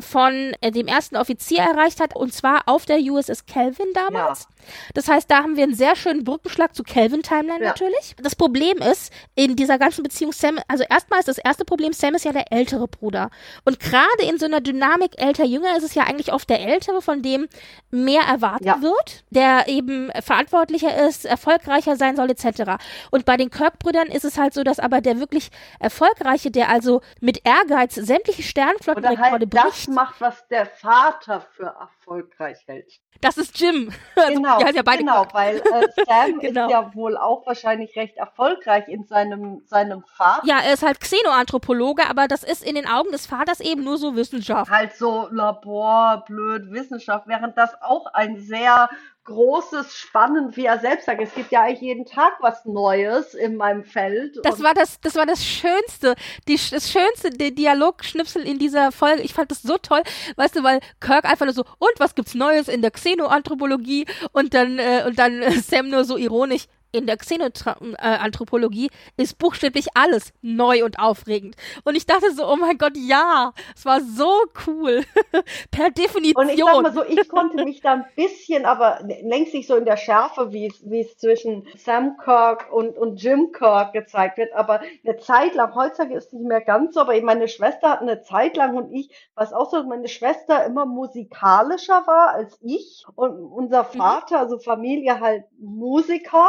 [0.00, 4.48] von äh, dem ersten Offizier erreicht hat, und zwar auf der USS Kelvin damals.
[4.94, 7.68] Das heißt, da haben wir einen sehr schönen Brückenschlag zu Kelvin Timeline Ja.
[7.68, 8.14] natürlich.
[8.20, 12.14] Das Problem ist, in dieser ganzen Beziehung Sam, also erstmal ist das erste Problem, Sam
[12.14, 13.30] ist ja der ältere Bruder.
[13.64, 17.22] Und gerade in so einer Dynamik älter-jünger ist es ja eigentlich oft der ältere, von
[17.22, 17.46] dem
[17.90, 18.82] mehr erwartet Ja.
[18.82, 22.82] wird, der eben verantwortlicher ist, erfolgreicher sein soll, etc.
[23.10, 27.02] Und bei den Kirk-Brüdern ist es halt so, dass aber der wirklich erfolgreiche, der also
[27.20, 31.74] mit Ehrgeiz sämtliche Sternflottenrekorde halt bricht, das macht, was der Vater für
[32.06, 32.92] erfolgreich hält.
[33.20, 33.92] das ist Jim.
[34.16, 36.66] Also, Genau, heißen ja beide genau, weil äh, Sam Genau.
[36.66, 40.42] ist ja wohl auch wahrscheinlich recht erfolgreich in seinem, seinem Fach.
[40.44, 43.98] Ja, er ist halt Xenoanthropologe, aber das ist in den Augen des Vaters eben nur
[43.98, 44.70] so Wissenschaft.
[44.70, 48.88] Halt so Labor, blöd, Wissenschaft, während das auch ein sehr
[49.26, 53.56] großes, spannend, wie er selbst sagt, es gibt ja eigentlich jeden Tag was Neues in
[53.56, 54.38] meinem Feld.
[54.42, 56.14] Das war das, das war das Schönste,
[56.48, 59.22] die, das schönste der Dialogschnipsel in dieser Folge.
[59.22, 60.02] Ich fand das so toll,
[60.36, 64.06] weißt du, weil Kirk einfach nur so, und was gibt's Neues in der Xenoanthropologie?
[64.32, 66.66] Und dann, äh, und dann äh, Sam nur so ironisch,
[66.96, 71.56] in der Xenoanthropologie ist buchstäblich alles neu und aufregend.
[71.84, 74.30] Und ich dachte so, oh mein Gott, ja, es war so
[74.66, 75.04] cool.
[75.70, 76.46] per Definition.
[76.46, 79.76] Und ich sag mal so, ich konnte mich da ein bisschen, aber längst nicht so
[79.76, 84.38] in der Schärfe, wie es, wie es zwischen Sam Kirk und, und Jim Kirk gezeigt
[84.38, 87.90] wird, aber eine Zeit lang, heutzutage ist es nicht mehr ganz so, aber meine Schwester
[87.90, 92.58] hat eine Zeit lang und ich, was auch so, meine Schwester immer musikalischer war als
[92.62, 96.48] ich und unser Vater, also Familie halt Musiker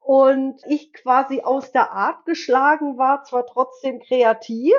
[0.00, 4.74] und ich quasi aus der Art geschlagen war, zwar trotzdem kreativ,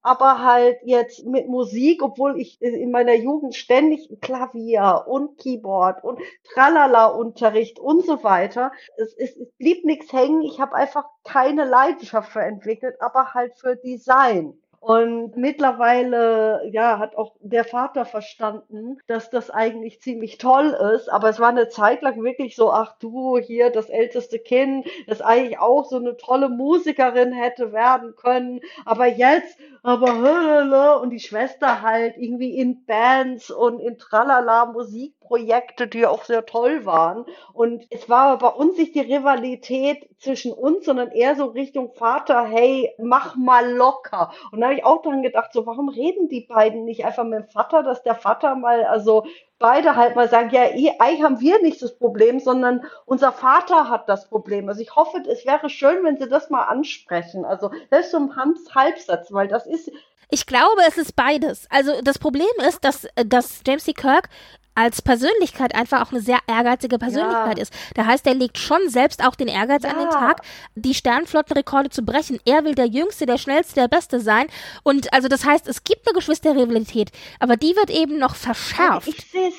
[0.00, 6.20] aber halt jetzt mit Musik, obwohl ich in meiner Jugend ständig Klavier und Keyboard und
[6.54, 8.72] Tralala-Unterricht und so weiter.
[8.96, 10.42] Es, es, es blieb nichts hängen.
[10.42, 14.61] Ich habe einfach keine Leidenschaft für entwickelt, aber halt für Design.
[14.82, 21.08] Und mittlerweile, ja, hat auch der Vater verstanden, dass das eigentlich ziemlich toll ist.
[21.08, 25.20] Aber es war eine Zeit lang wirklich so, ach du, hier das älteste Kind, das
[25.20, 28.60] eigentlich auch so eine tolle Musikerin hätte werden können.
[28.84, 35.86] Aber jetzt, aber und die Schwester halt irgendwie in Bands und in Tralala Musik Projekte,
[35.86, 37.24] die auch sehr toll waren.
[37.54, 42.44] Und es war bei uns nicht die Rivalität zwischen uns, sondern eher so Richtung Vater,
[42.44, 44.30] hey, mach mal locker.
[44.50, 47.38] Und da habe ich auch dran gedacht, so, warum reden die beiden nicht einfach mit
[47.38, 49.26] dem Vater, dass der Vater mal, also
[49.58, 50.62] beide halt mal sagen, ja,
[50.98, 54.68] eigentlich haben wir nicht das Problem, sondern unser Vater hat das Problem.
[54.68, 57.44] Also ich hoffe, es wäre schön, wenn sie das mal ansprechen.
[57.44, 59.90] Also das ist so ein Hans Halbsatz, weil das ist
[60.34, 61.66] ich glaube, es ist beides.
[61.68, 63.92] Also das Problem ist, dass, dass James C.
[63.92, 64.30] Kirk
[64.74, 67.62] als Persönlichkeit einfach auch eine sehr ehrgeizige Persönlichkeit ja.
[67.62, 67.72] ist.
[67.94, 69.90] Da heißt, er legt schon selbst auch den Ehrgeiz ja.
[69.90, 70.42] an den Tag,
[70.74, 72.40] die Sternflottenrekorde zu brechen.
[72.44, 74.46] Er will der Jüngste, der Schnellste, der Beste sein.
[74.82, 79.08] Und also das heißt, es gibt eine Geschwisterrivalität, aber die wird eben noch verschärft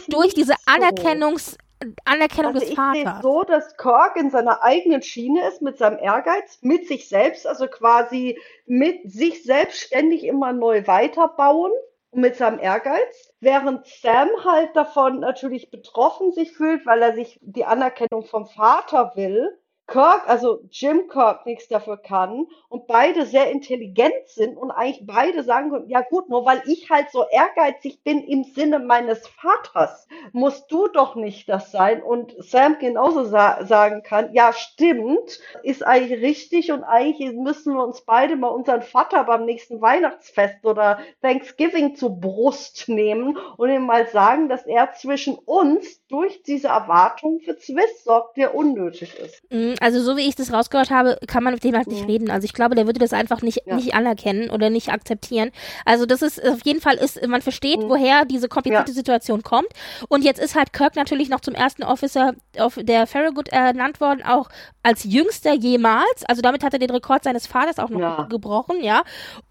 [0.07, 1.57] durch diese Anerkennungs
[2.05, 2.97] Anerkennung also des Vaters.
[2.97, 7.09] Ich sehe so, dass Kirk in seiner eigenen Schiene ist mit seinem Ehrgeiz, mit sich
[7.09, 11.71] selbst, also quasi mit sich selbst ständig immer neu weiterbauen
[12.13, 17.65] mit seinem Ehrgeiz, während Sam halt davon natürlich betroffen sich fühlt, weil er sich die
[17.65, 19.57] Anerkennung vom Vater will
[19.87, 25.43] Kirk, also Jim Kirk, nichts dafür kann und beide sehr intelligent sind und eigentlich beide
[25.43, 30.07] sagen können, ja gut, nur weil ich halt so ehrgeizig bin im Sinne meines Vaters,
[30.31, 32.01] musst du doch nicht das sein.
[32.01, 37.83] Und Sam genauso sa sagen kann, ja stimmt, ist eigentlich richtig und eigentlich müssen wir
[37.83, 43.85] uns beide mal unseren Vater beim nächsten Weihnachtsfest oder Thanksgiving zur Brust nehmen und ihm
[43.85, 49.43] mal sagen, dass er zwischen uns durch diese Erwartung für Zwist sorgt, der unnötig ist.
[49.51, 52.09] Mhm also so wie ich das rausgehört habe, kann man mit dem halt nicht mhm.
[52.09, 52.31] reden.
[52.31, 53.75] Also ich glaube, der würde das einfach nicht, ja.
[53.75, 55.51] nicht anerkennen oder nicht akzeptieren.
[55.85, 57.89] Also das ist auf jeden Fall ist, man versteht, mhm.
[57.89, 58.95] woher diese komplizierte ja.
[58.95, 59.67] Situation kommt.
[60.09, 64.23] Und jetzt ist halt Kirk natürlich noch zum ersten Officer auf der Farragut ernannt worden,
[64.23, 64.49] auch
[64.83, 66.23] als jüngster jemals.
[66.27, 68.23] Also damit hat er den Rekord seines Vaters auch noch ja.
[68.29, 69.03] gebrochen, ja.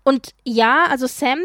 [0.04, 1.40] Und ja, also Sam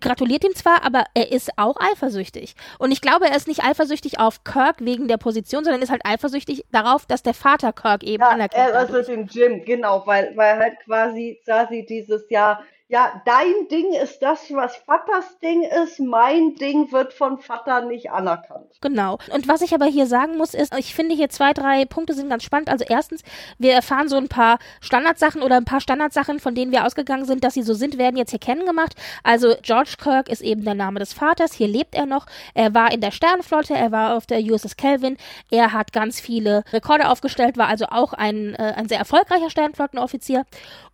[0.00, 2.54] gratuliert ihm zwar, aber er ist auch eifersüchtig.
[2.78, 6.04] Und ich glaube, er ist nicht eifersüchtig auf Kirk wegen der Position, sondern ist halt
[6.04, 8.74] eifersüchtig darauf, dass der Vater Kirk eben ja, anerkennt.
[8.74, 14.20] Also den Jim, genau, weil, weil halt quasi quasi dieses Jahr ja, dein Ding ist
[14.20, 18.66] das, was Vaters Ding ist, mein Ding wird von Vater nicht anerkannt.
[18.80, 19.18] Genau.
[19.32, 22.28] Und was ich aber hier sagen muss, ist, ich finde hier zwei, drei Punkte sind
[22.28, 22.68] ganz spannend.
[22.68, 23.22] Also erstens,
[23.58, 27.44] wir erfahren so ein paar Standardsachen oder ein paar Standardsachen, von denen wir ausgegangen sind,
[27.44, 28.96] dass sie so sind, werden jetzt hier kennengemacht.
[29.22, 32.26] Also George Kirk ist eben der Name des Vaters, hier lebt er noch.
[32.54, 35.16] Er war in der Sternenflotte, er war auf der USS Kelvin,
[35.52, 40.44] er hat ganz viele Rekorde aufgestellt, war also auch ein, äh, ein sehr erfolgreicher Sternenflottenoffizier.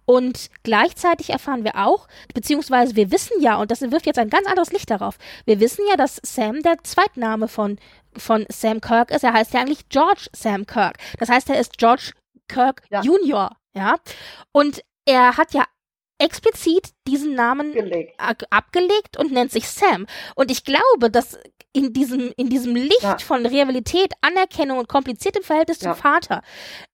[0.06, 4.46] Und gleichzeitig erfahren wir auch, beziehungsweise wir wissen ja, und das wirft jetzt ein ganz
[4.46, 7.78] anderes Licht darauf, wir wissen ja, dass Sam der Zweitname von,
[8.16, 9.24] von Sam Kirk ist.
[9.24, 10.98] Er heißt ja eigentlich George Sam Kirk.
[11.18, 12.12] Das heißt, er ist George
[12.48, 13.02] Kirk ja.
[13.02, 13.96] Junior, ja.
[14.52, 15.64] Und er hat ja
[16.18, 17.74] explizit diesen Namen
[18.50, 20.06] abgelegt und nennt sich Sam.
[20.34, 21.38] Und ich glaube, dass
[21.72, 23.18] in diesem, in diesem Licht ja.
[23.18, 25.92] von Realität, Anerkennung und kompliziertem Verhältnis ja.
[25.92, 26.42] zum Vater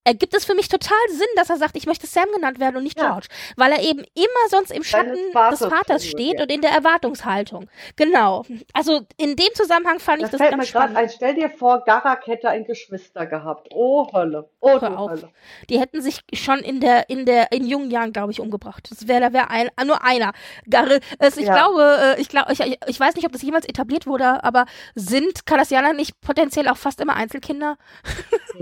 [0.05, 2.83] ergibt es für mich total Sinn, dass er sagt, ich möchte Sam genannt werden und
[2.83, 3.11] nicht ja.
[3.11, 6.71] George, weil er eben immer sonst im Schatten Vaters des Vaters steht und in der
[6.71, 7.69] Erwartungshaltung.
[7.97, 8.45] Genau.
[8.73, 10.97] Also in dem Zusammenhang fand das ich das ganz spannend.
[10.97, 13.69] Ein, stell dir vor, Garak hätte ein Geschwister gehabt.
[13.73, 14.49] Oh Hölle.
[14.61, 15.11] Oh Hör auf.
[15.13, 15.31] Hölle.
[15.71, 18.89] Die hätten sich schon in der in der in jungen Jahren, glaube ich, umgebracht.
[18.91, 20.33] Das wäre da wäre ein nur einer.
[20.69, 20.87] Gar,
[21.19, 24.43] also ich glaube, äh, ich glaube, ich, ich weiß nicht, ob das jemals etabliert wurde,
[24.45, 27.77] aber sind Kardassianer nicht potenziell auch fast immer Einzelkinder?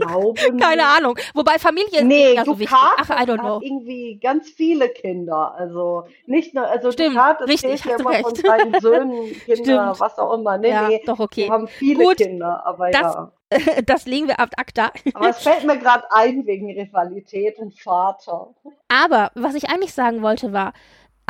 [0.60, 1.18] Keine Ahnung.
[1.34, 2.76] Wobei Familie nee, ist so wichtig.
[2.78, 3.60] Ach, I don't know.
[3.62, 5.54] irgendwie ganz viele Kinder.
[5.56, 8.22] Also nicht nur, also Stimmt, Ducat richtig, ja immer recht.
[8.22, 10.58] von seinen Söhnen, Kinder, was auch immer.
[10.58, 11.44] Nee, ja, nee, doch okay.
[11.44, 13.32] Wir haben viele Gut, Kinder, aber das, ja.
[13.86, 14.92] das legen wir ab ACTA.
[15.14, 18.54] Aber es fällt mir gerade ein wegen Rivalität und Vater.
[18.88, 20.72] Aber was ich eigentlich sagen wollte war,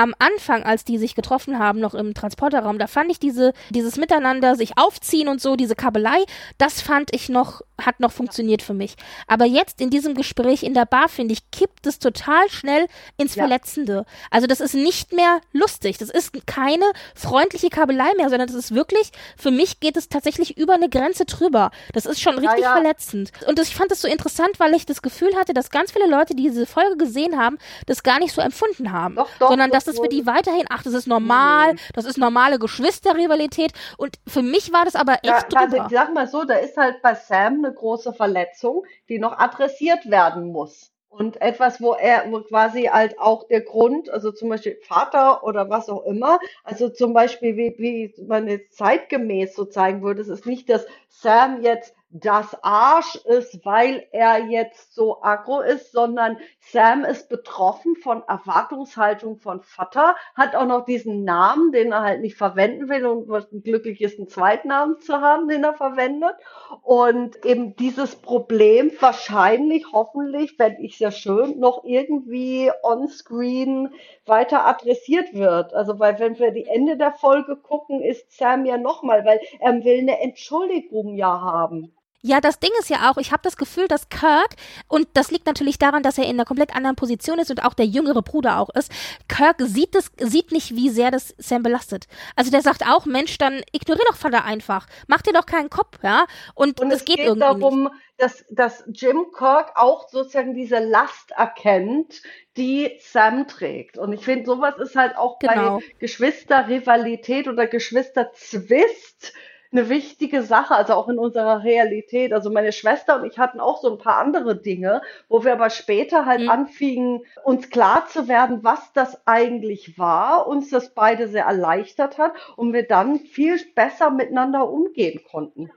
[0.01, 3.99] am Anfang, als die sich getroffen haben, noch im Transporterraum, da fand ich diese, dieses
[3.99, 6.25] Miteinander, sich aufziehen und so, diese Kabelei,
[6.57, 8.95] das fand ich noch, hat noch funktioniert für mich.
[9.27, 12.87] Aber jetzt in diesem Gespräch in der Bar, finde ich, kippt es total schnell
[13.19, 13.43] ins ja.
[13.43, 14.07] Verletzende.
[14.31, 15.99] Also das ist nicht mehr lustig.
[15.99, 20.57] Das ist keine freundliche Kabelei mehr, sondern das ist wirklich, für mich geht es tatsächlich
[20.57, 21.73] über eine Grenze drüber.
[21.93, 22.73] Das ist schon richtig ja, ja.
[22.73, 23.33] verletzend.
[23.47, 26.09] Und das, ich fand das so interessant, weil ich das Gefühl hatte, dass ganz viele
[26.09, 29.17] Leute, die diese Folge gesehen haben, das gar nicht so empfunden haben.
[29.17, 32.59] Doch, doch, sondern dass das für die weiterhin, ach, das ist normal, das ist normale
[32.59, 33.73] Geschwisterrivalität.
[33.97, 35.87] Und für mich war das aber echt also drüber.
[35.87, 40.11] ich sag mal so, da ist halt bei Sam eine große Verletzung, die noch adressiert
[40.11, 40.91] werden muss.
[41.09, 45.69] Und etwas, wo er, wo quasi halt auch der Grund, also zum Beispiel Vater oder
[45.69, 50.29] was auch immer, also zum Beispiel, wie, wie man jetzt zeitgemäß so zeigen würde, es
[50.29, 56.39] ist nicht, dass Sam jetzt das Arsch ist, weil er jetzt so aggro ist, sondern
[56.59, 62.21] Sam ist betroffen von Erwartungshaltung von Vater, hat auch noch diesen Namen, den er halt
[62.21, 66.35] nicht verwenden will und glücklich ist, einen Zweitnamen zu haben, den er verwendet.
[66.83, 73.95] Und eben dieses Problem wahrscheinlich, hoffentlich, fände ich sehr schön, noch irgendwie on-screen
[74.27, 75.75] weiter adressiert wird.
[75.75, 79.85] Also, weil wenn wir die Ende der Folge gucken, ist Sam ja nochmal, weil er
[79.85, 81.95] will eine Entschuldigung ja haben.
[82.23, 84.57] Ja, das Ding ist ja auch, ich habe das Gefühl, dass Kirk,
[84.89, 87.73] und das liegt natürlich daran, dass er in einer komplett anderen Position ist und auch
[87.73, 88.93] der jüngere Bruder auch ist,
[89.29, 92.09] Kirk sieht das, sieht nicht, wie sehr das Sam belastet.
[92.37, 94.87] Also der sagt auch, Mensch, dann ignorier doch Vater einfach.
[95.07, 96.27] Mach dir doch keinen Kopf, ja?
[96.55, 97.63] Und, Und es geht, geht irgendwie nicht.
[97.63, 97.89] darum,
[98.19, 102.23] dass, dass Jim Kirk auch sozusagen diese Last erkennt,
[102.59, 103.97] die Sam trägt.
[103.97, 105.79] Und ich finde, sowas ist halt auch Genau.
[105.79, 109.33] bei Geschwisterrivalität oder Geschwisterzwist
[109.73, 112.33] eine wichtige Sache, also auch in unserer Realität.
[112.33, 115.71] Also meine Schwester und ich hatten auch so ein paar andere Dinge, wo wir aber
[115.71, 116.49] später halt Mhm.
[116.49, 122.33] anfingen, uns klar zu werden, was das eigentlich war, uns das beide sehr erleichtert hat
[122.57, 125.71] und wir dann viel besser miteinander umgehen konnten.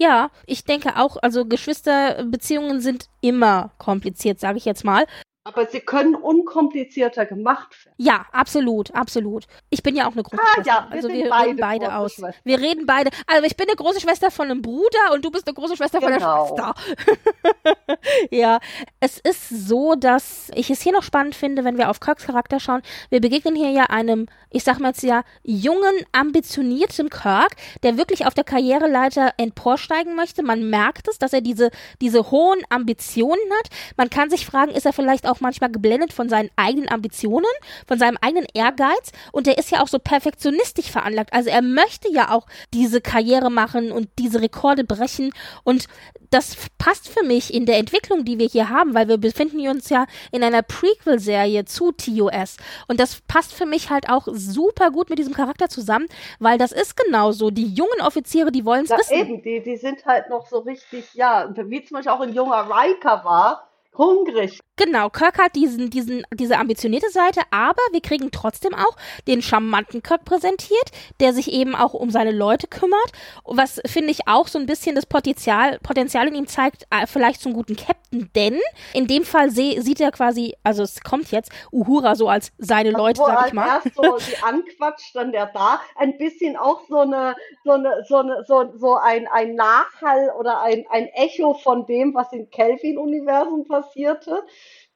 [0.00, 5.06] Ja, ich denke auch, also Geschwisterbeziehungen sind immer kompliziert, sage ich jetzt mal.
[5.44, 7.94] Aber sie können unkomplizierter gemacht werden.
[7.96, 9.46] Ja, absolut, absolut.
[9.70, 10.70] Ich bin ja auch eine große Ah, Schwester.
[10.70, 12.22] ja, wir also wir beide reden beide aus.
[12.44, 13.10] Wir reden beide.
[13.26, 16.02] Also ich bin eine große Schwester von einem Bruder und du bist eine große Schwester
[16.02, 16.54] von Genau.
[16.54, 17.98] der Schwester.
[18.30, 18.58] ja,
[19.00, 22.60] es ist so, dass ich es hier noch spannend finde, wenn wir auf Kirks Charakter
[22.60, 22.82] schauen.
[23.08, 28.26] Wir begegnen hier ja einem, ich sag mal jetzt ja, jungen, ambitionierten Kirk, der wirklich
[28.26, 30.42] auf der Karriereleiter emporsteigen möchte.
[30.42, 31.70] Man merkt es, dass er diese,
[32.02, 33.70] diese hohen Ambitionen hat.
[33.96, 37.46] Man kann sich fragen, ist er vielleicht auch manchmal geblendet von seinen eigenen Ambitionen,
[37.86, 39.12] von seinem eigenen Ehrgeiz?
[39.32, 41.32] Und er ist ja auch so perfektionistisch veranlagt.
[41.32, 45.32] Also er möchte ja auch diese Karriere machen und diese Rekorde brechen.
[45.64, 45.86] Und
[46.30, 49.88] das passt für mich in der Entwicklung, die wir hier haben, weil wir befinden uns
[49.88, 52.56] ja in einer Prequel-Serie zu TOS.
[52.86, 56.06] Und das passt für mich halt auch super gut mit diesem Charakter zusammen,
[56.38, 57.50] weil das ist genauso.
[57.50, 59.14] Die jungen Offiziere, die wollen es Ja, wissen.
[59.14, 62.68] eben, die, die sind halt noch so richtig, ja, wie zum Beispiel auch ein junger
[62.68, 63.68] Riker war,
[63.98, 64.60] hungrig.
[64.76, 68.96] Genau, Kirk hat diesen, diesen, diese ambitionierte Seite, aber wir kriegen trotzdem auch
[69.26, 73.12] den charmanten Kirk präsentiert, der sich eben auch um seine Leute kümmert,
[73.44, 77.40] was finde ich auch so ein bisschen das Potenzial, Potenzial in ihm zeigt, äh, vielleicht
[77.40, 78.60] zum guten Captain, denn
[78.94, 82.92] in dem Fall seh, sieht er quasi, also es kommt jetzt Uhura so als seine
[82.92, 83.66] Leute, sag ich mal.
[83.66, 87.34] erst so die anquatscht, dann der da, ein bisschen auch so eine,
[87.64, 92.14] so eine, so eine, so, so ein, ein Nachhall oder ein, ein Echo von dem,
[92.14, 94.42] was im Kelvin-Universum passierte,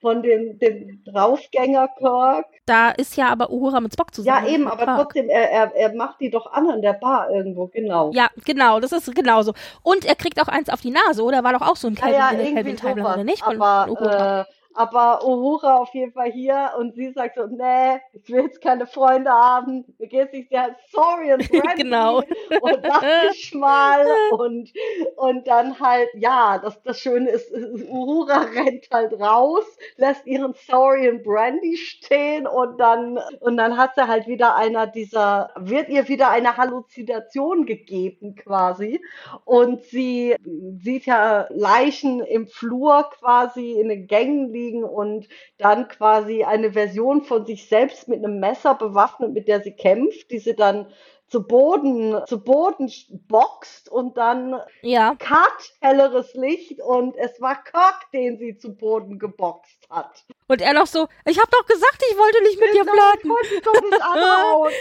[0.01, 2.47] von dem, dem Draufgänger Kirk.
[2.67, 4.47] Da ist ja aber Uhura mit Spock zusammen.
[4.47, 4.97] Ja, eben, aber Kirk.
[4.99, 8.11] trotzdem, er, er, er macht die doch an an der Bar irgendwo, genau.
[8.13, 9.55] Ja, genau, das ist genauso.
[9.83, 11.45] Und er kriegt auch eins auf die Nase, oder?
[11.45, 13.15] War doch auch so ein Ja, Calvin, ja, sowas.
[13.15, 13.45] oder nicht?
[13.45, 14.47] Von Aber, Uhura.
[14.75, 18.87] Aber Uhura auf jeden Fall hier und sie sagt so, nee, ich will jetzt keine
[18.87, 19.85] Freunde haben.
[19.99, 21.83] Mir geht's nicht sehr sorry und friendly.
[21.83, 22.19] Genau.
[22.19, 24.07] Und lass mich mal.
[24.33, 24.73] Und,
[25.17, 29.65] und dann halt, ja, das, das Schöne ist, Uhura rennt halt raus,
[29.97, 34.87] lässt ihren Sorry und Brandy stehen und dann, und dann hat sie halt wieder einer
[34.87, 39.01] dieser, wird ihr wieder eine Halluzination gegeben quasi.
[39.45, 40.35] Und sie
[40.79, 45.29] sieht ja Leichen im Flur quasi in den Gängen liegen und
[45.59, 50.31] dann quasi eine Version von sich selbst mit einem Messer bewaffnet, mit der sie kämpft,
[50.31, 50.87] die sie dann
[51.29, 52.93] zu Boden, zu Boden
[53.27, 55.15] boxt und dann Ja.
[55.19, 60.25] Cut, helleres Licht und es war Kirk, den sie zu Boden geboxt hat.
[60.47, 63.23] Und er noch so, ich hab doch gesagt, ich wollte nicht mit dir flirten.
[63.23, 64.73] Ich wollte doch nicht anhauen.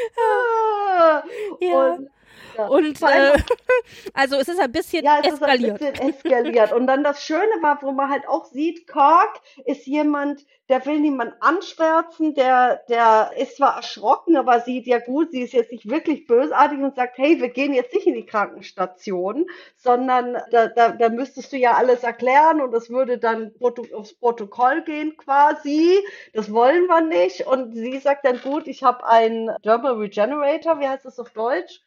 [1.61, 1.93] Ja.
[1.93, 2.09] Und,
[2.57, 2.68] ja.
[2.68, 3.38] Und äh,
[4.14, 5.82] also es ist ein bisschen Ja, es eskaliert.
[5.82, 6.73] ist ein bisschen eskaliert.
[6.73, 10.99] Und dann das Schöne war, wo man halt auch sieht, Kirk ist jemand, der will
[11.02, 15.90] niemand anschwärzen, der, der ist zwar erschrocken, aber sieht ja gut, sie ist jetzt nicht
[15.90, 20.90] wirklich bösartig und sagt, hey, wir gehen jetzt nicht in die Krankenstation, sondern da, da,
[20.91, 23.52] da müsstest du ja alles erklären und das würde dann
[23.94, 25.99] aufs Protokoll gehen quasi.
[26.34, 27.45] Das wollen wir nicht.
[27.48, 31.82] Und sie sagt dann, gut, ich habe einen Dermal Regenerator, wie heißt das auf Deutsch?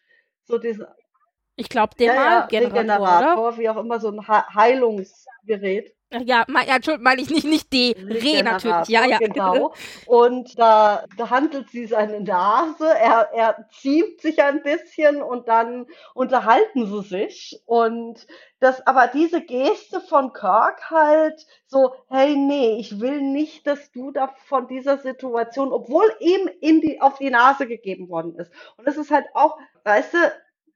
[0.46, 0.94] So diese
[1.56, 2.78] Ich glaube, den ja, ja, Generator, oder?
[2.80, 5.94] Regenerator, wie auch immer, so ein He- Heilungsgerät.
[6.24, 9.18] Ja, mein, ja, Entschuldigung, meine ich nicht, nicht D, Reh natürlich, ja, ja.
[9.18, 9.74] Genau.
[10.06, 15.86] Und da, da handelt sie seine Nase, er, er ziemt sich ein bisschen und dann
[16.14, 17.60] unterhalten sie sich.
[17.66, 18.26] Und
[18.60, 24.10] das, aber diese Geste von Kirk halt so, hey, nee, ich will nicht, dass du
[24.10, 28.50] da von dieser Situation, obwohl ihm in die, auf die Nase gegeben worden ist.
[28.76, 30.18] Und das ist halt auch, weißt du,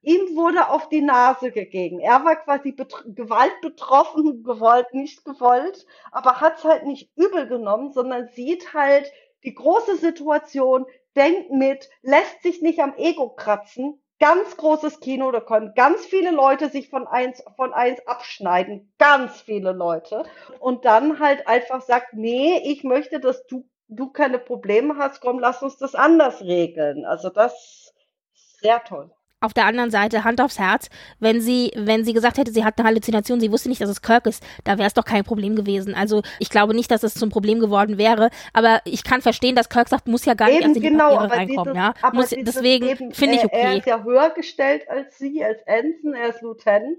[0.01, 1.99] ihm wurde auf die Nase gegeben.
[1.99, 7.91] Er war quasi Gewalt betroffen, gewollt, nicht gewollt, aber hat es halt nicht übel genommen,
[7.91, 9.11] sondern sieht halt
[9.43, 10.85] die große Situation,
[11.15, 14.01] denkt mit, lässt sich nicht am Ego kratzen.
[14.19, 18.93] Ganz großes Kino, da können ganz viele Leute sich von eins, von eins abschneiden.
[18.97, 20.23] Ganz viele Leute.
[20.59, 25.39] Und dann halt einfach sagt, nee, ich möchte, dass du, du keine Probleme hast, komm,
[25.39, 27.05] lass uns das anders regeln.
[27.05, 27.93] Also das
[28.33, 29.09] ist sehr toll
[29.41, 30.89] auf der anderen Seite, Hand aufs Herz,
[31.19, 34.01] wenn sie, wenn sie gesagt hätte, sie hat eine Halluzination, sie wusste nicht, dass es
[34.01, 35.95] Kirk ist, da wäre es doch kein Problem gewesen.
[35.95, 39.69] Also ich glaube nicht, dass es zum Problem geworden wäre, aber ich kann verstehen, dass
[39.69, 41.73] Kirk sagt, muss ja gar nicht erst in die genau, Papiere reinkommen.
[41.73, 42.11] Dieses, ja?
[42.13, 43.61] muss, deswegen finde ich okay.
[43.61, 46.97] Er ist ja höher gestellt als sie, als Ensign, er ist Lieutenant.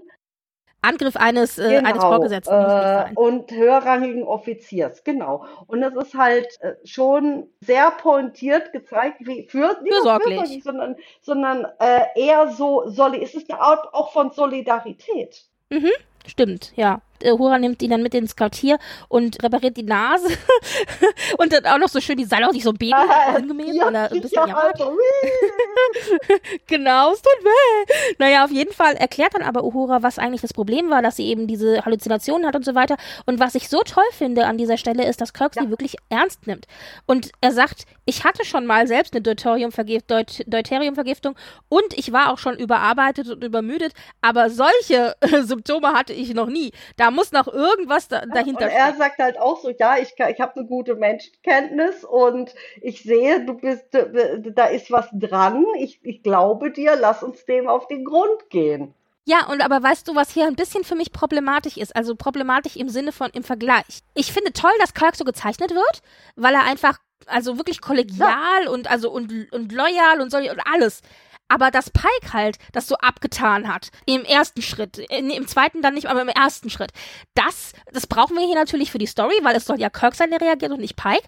[0.81, 2.53] Angriff eines, äh, genau, eines Vorgesetzten.
[2.53, 5.45] Äh, und höherrangigen Offiziers, genau.
[5.67, 12.01] Und das ist halt äh, schon sehr pointiert gezeigt, wie für fürsorglich, sondern, sondern äh,
[12.15, 15.43] eher so, soll, es ist eine Art auch von Solidarität.
[15.69, 15.91] Mhm.
[16.25, 17.01] Stimmt, ja.
[17.23, 18.77] Hura nimmt ihn dann mit ins Quartier
[19.07, 20.27] und repariert die Nase
[21.37, 23.87] und dann auch noch so schön die Seile auch nicht so Baby ah, angemäht ja,
[23.87, 24.91] oder ein bisschen ja, also,
[26.67, 28.13] genau, es tut weh.
[28.19, 31.27] Naja, auf jeden Fall erklärt dann aber Uhura, was eigentlich das Problem war, dass sie
[31.27, 32.97] eben diese Halluzinationen hat und so weiter.
[33.25, 35.63] Und was ich so toll finde an dieser Stelle ist, dass Kirk ja.
[35.63, 36.67] sie wirklich ernst nimmt.
[37.05, 41.35] Und er sagt, ich hatte schon mal selbst eine Deuteriumvergiftung
[41.69, 46.71] und ich war auch schon überarbeitet und übermüdet, aber solche Symptome hatte ich noch nie.
[46.97, 50.41] Da muss noch irgendwas da, dahinter und er sagt halt auch so, ja, ich, ich
[50.41, 55.65] habe eine gute Menschenkenntnis und ich sehe, du bist, da ist was dran.
[55.77, 58.93] Ich, ich glaube dir, lass uns dem auf den Grund gehen.
[59.25, 61.95] Ja, und aber weißt du, was hier ein bisschen für mich problematisch ist?
[61.95, 64.01] Also problematisch im Sinne von im Vergleich.
[64.15, 66.01] Ich finde toll, dass Kirk so gezeichnet wird,
[66.35, 66.97] weil er einfach
[67.27, 68.69] also wirklich kollegial ja.
[68.69, 71.01] und also und, und loyal und so und alles.
[71.51, 76.07] Aber dass Pike halt das so abgetan hat im ersten Schritt, im zweiten dann nicht,
[76.07, 76.93] aber im ersten Schritt,
[77.33, 80.31] das, das brauchen wir hier natürlich für die Story, weil es soll ja Kirk sein,
[80.31, 81.27] der reagiert und nicht Pike.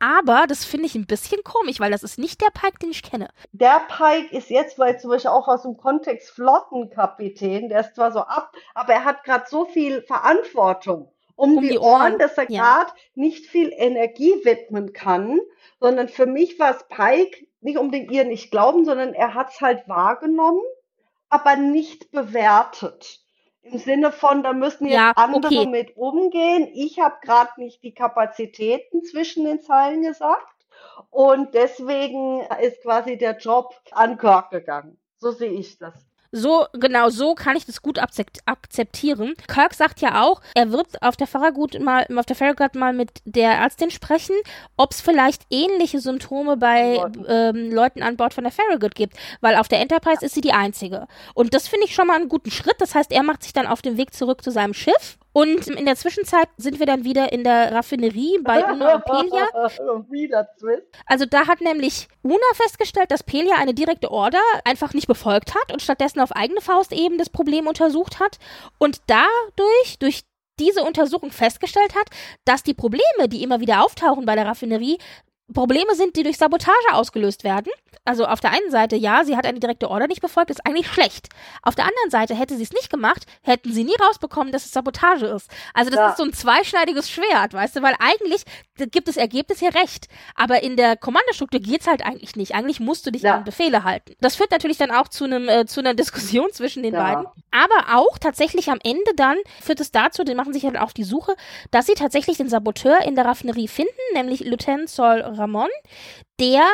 [0.00, 3.02] Aber das finde ich ein bisschen komisch, weil das ist nicht der Pike, den ich
[3.02, 3.30] kenne.
[3.52, 8.12] Der Pike ist jetzt, weil zum Beispiel auch aus dem Kontext Flottenkapitän, der ist zwar
[8.12, 12.18] so ab, aber er hat gerade so viel Verantwortung um, um die, die, Ohren, Ohren
[12.18, 12.60] dass er ja.
[12.60, 15.40] gerade nicht viel Energie widmen kann,
[15.80, 19.60] sondern für mich war es Pike, nicht unbedingt ihr nicht glauben, sondern er hat es
[19.60, 20.62] halt wahrgenommen,
[21.30, 23.20] aber nicht bewertet.
[23.62, 25.66] Im Sinne von, da müssen jetzt ja, andere okay.
[25.66, 26.68] mit umgehen.
[26.74, 30.66] Ich habe gerade nicht die Kapazitäten zwischen den Zeilen gesagt.
[31.08, 35.00] Und deswegen ist quasi der Job an Kirk gegangen.
[35.16, 35.94] So sehe ich das.
[36.36, 39.34] So, genau, so kann ich das gut akzeptieren.
[39.46, 43.22] Kirk sagt ja auch, er wird auf der Farragut mal, auf der Farragut mal mit
[43.24, 44.34] der Ärztin sprechen,
[44.76, 49.54] ob es vielleicht ähnliche Symptome bei ähm, Leuten an Bord von der Farragut gibt, weil
[49.54, 51.06] auf der Enterprise ist sie die einzige.
[51.34, 52.80] Und das finde ich schon mal einen guten Schritt.
[52.80, 55.84] Das heißt, er macht sich dann auf den Weg zurück zu seinem Schiff und in
[55.84, 59.48] der Zwischenzeit sind wir dann wieder in der Raffinerie bei Una und Pelia.
[61.06, 65.72] Also da hat nämlich Una festgestellt, dass Pelia eine direkte Order einfach nicht befolgt hat
[65.72, 68.38] und stattdessen auf eigene Faust eben das Problem untersucht hat
[68.78, 70.22] und dadurch, durch
[70.60, 72.06] diese Untersuchung festgestellt hat,
[72.44, 74.98] dass die Probleme, die immer wieder auftauchen bei der Raffinerie,
[75.52, 77.70] Probleme sind, die durch Sabotage ausgelöst werden.
[78.06, 80.88] Also auf der einen Seite, ja, sie hat eine direkte Order nicht befolgt, ist eigentlich
[80.88, 81.28] schlecht.
[81.62, 84.72] Auf der anderen Seite, hätte sie es nicht gemacht, hätten sie nie rausbekommen, dass es
[84.72, 85.50] Sabotage ist.
[85.72, 86.08] Also das ja.
[86.10, 88.44] ist so ein zweischneidiges Schwert, weißt du, weil eigentlich
[88.90, 90.08] gibt das Ergebnis hier recht.
[90.34, 92.54] Aber in der Kommandostruktur geht's halt eigentlich nicht.
[92.54, 93.36] Eigentlich musst du dich ja.
[93.36, 94.14] an Befehle halten.
[94.20, 97.02] Das führt natürlich dann auch zu einem äh, zu einer Diskussion zwischen den ja.
[97.02, 97.26] beiden.
[97.50, 101.04] Aber auch tatsächlich am Ende dann führt es dazu, die machen sich halt auf die
[101.04, 101.34] Suche,
[101.70, 105.68] dass sie tatsächlich den Saboteur in der Raffinerie finden, nämlich Lieutenant Sol Ramon,
[106.40, 106.64] der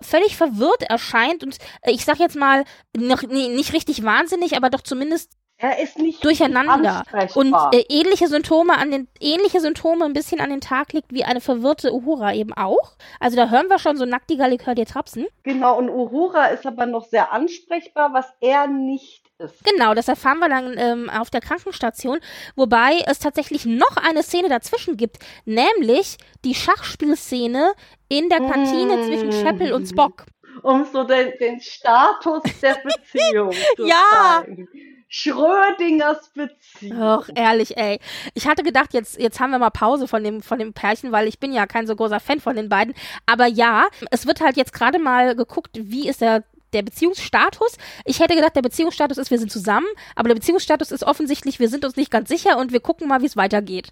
[0.00, 2.64] völlig verwirrt erscheint und äh, ich sag jetzt mal
[2.96, 5.32] noch, nee, nicht richtig wahnsinnig, aber doch zumindest
[5.62, 10.48] er ist nicht durcheinander und äh, ähnliche Symptome an den ähnliche Symptome ein bisschen an
[10.48, 12.92] den Tag legt wie eine verwirrte Uhura eben auch.
[13.20, 15.26] Also da hören wir schon so nackt die Gallikör dir trapsen.
[15.42, 19.64] Genau und Uhura ist aber noch sehr ansprechbar, was er nicht ist.
[19.64, 22.20] Genau, das erfahren wir dann ähm, auf der Krankenstation,
[22.56, 27.72] wobei es tatsächlich noch eine Szene dazwischen gibt, nämlich die Schachspielszene
[28.08, 29.04] in der Kantine mm.
[29.04, 30.26] zwischen Chapel und Spock.
[30.62, 34.68] Um so den, den Status der Beziehung zu ja, zeigen.
[35.12, 37.02] Schrödingers Beziehung.
[37.02, 37.98] Ach, ehrlich, ey.
[38.34, 41.26] Ich hatte gedacht, jetzt, jetzt haben wir mal Pause von dem, von dem Pärchen, weil
[41.26, 42.94] ich bin ja kein so großer Fan von den beiden.
[43.26, 47.76] Aber ja, es wird halt jetzt gerade mal geguckt, wie ist der der Beziehungsstatus.
[48.04, 51.68] Ich hätte gedacht, der Beziehungsstatus ist, wir sind zusammen, aber der Beziehungsstatus ist offensichtlich, wir
[51.68, 53.90] sind uns nicht ganz sicher und wir gucken mal, wie es weitergeht.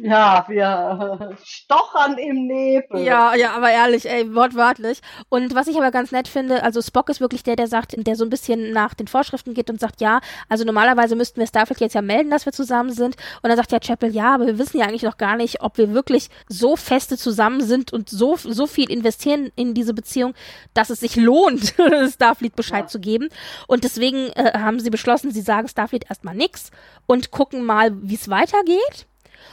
[0.00, 3.00] Ja, wir stochern im Nebel.
[3.02, 5.00] Ja, ja, aber ehrlich, ey, wortwörtlich.
[5.28, 8.16] Und was ich aber ganz nett finde, also Spock ist wirklich der, der sagt, der
[8.16, 11.80] so ein bisschen nach den Vorschriften geht und sagt, ja, also normalerweise müssten wir Starfleet
[11.80, 13.16] jetzt ja melden, dass wir zusammen sind.
[13.42, 15.78] Und dann sagt ja Chapel, ja, aber wir wissen ja eigentlich noch gar nicht, ob
[15.78, 20.34] wir wirklich so feste zusammen sind und so, so viel investieren in diese Beziehung,
[20.74, 21.74] dass es sich lohnt,
[22.12, 22.86] Starfleet Bescheid ja.
[22.86, 23.28] zu geben.
[23.66, 26.70] Und deswegen äh, haben sie beschlossen, sie sagen Starfleet erstmal nix
[27.06, 29.06] und gucken mal, wie es weitergeht.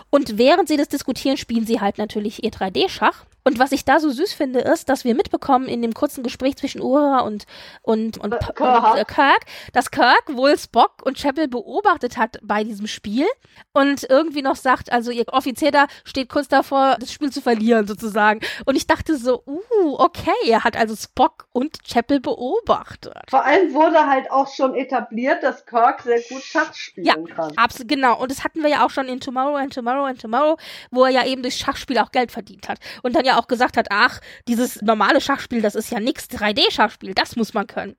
[0.10, 3.26] Und während sie das diskutieren, spielen sie halt natürlich ihr 3D-Schach.
[3.48, 6.58] Und was ich da so süß finde, ist, dass wir mitbekommen in dem kurzen Gespräch
[6.58, 7.46] zwischen Uhura und,
[7.84, 8.60] und, und, Kirk.
[8.60, 13.28] und äh, Kirk, dass Kirk wohl Spock und Chapel beobachtet hat bei diesem Spiel
[13.72, 17.86] und irgendwie noch sagt, also ihr Offizier da steht kurz davor, das Spiel zu verlieren
[17.86, 18.40] sozusagen.
[18.66, 23.30] Und ich dachte so, uh, okay, er hat also Spock und Chapel beobachtet.
[23.30, 27.56] Vor allem wurde halt auch schon etabliert, dass Kirk sehr gut Schach spielen ja, kann.
[27.58, 28.20] Absolut, genau.
[28.20, 30.58] Und das hatten wir ja auch schon in Tomorrow and Tomorrow and Tomorrow,
[30.90, 32.80] wo er ja eben durch Schachspiel auch Geld verdient hat.
[33.04, 37.14] Und dann ja auch gesagt hat, ach, dieses normale Schachspiel, das ist ja nix 3D-Schachspiel,
[37.14, 37.96] das muss man können.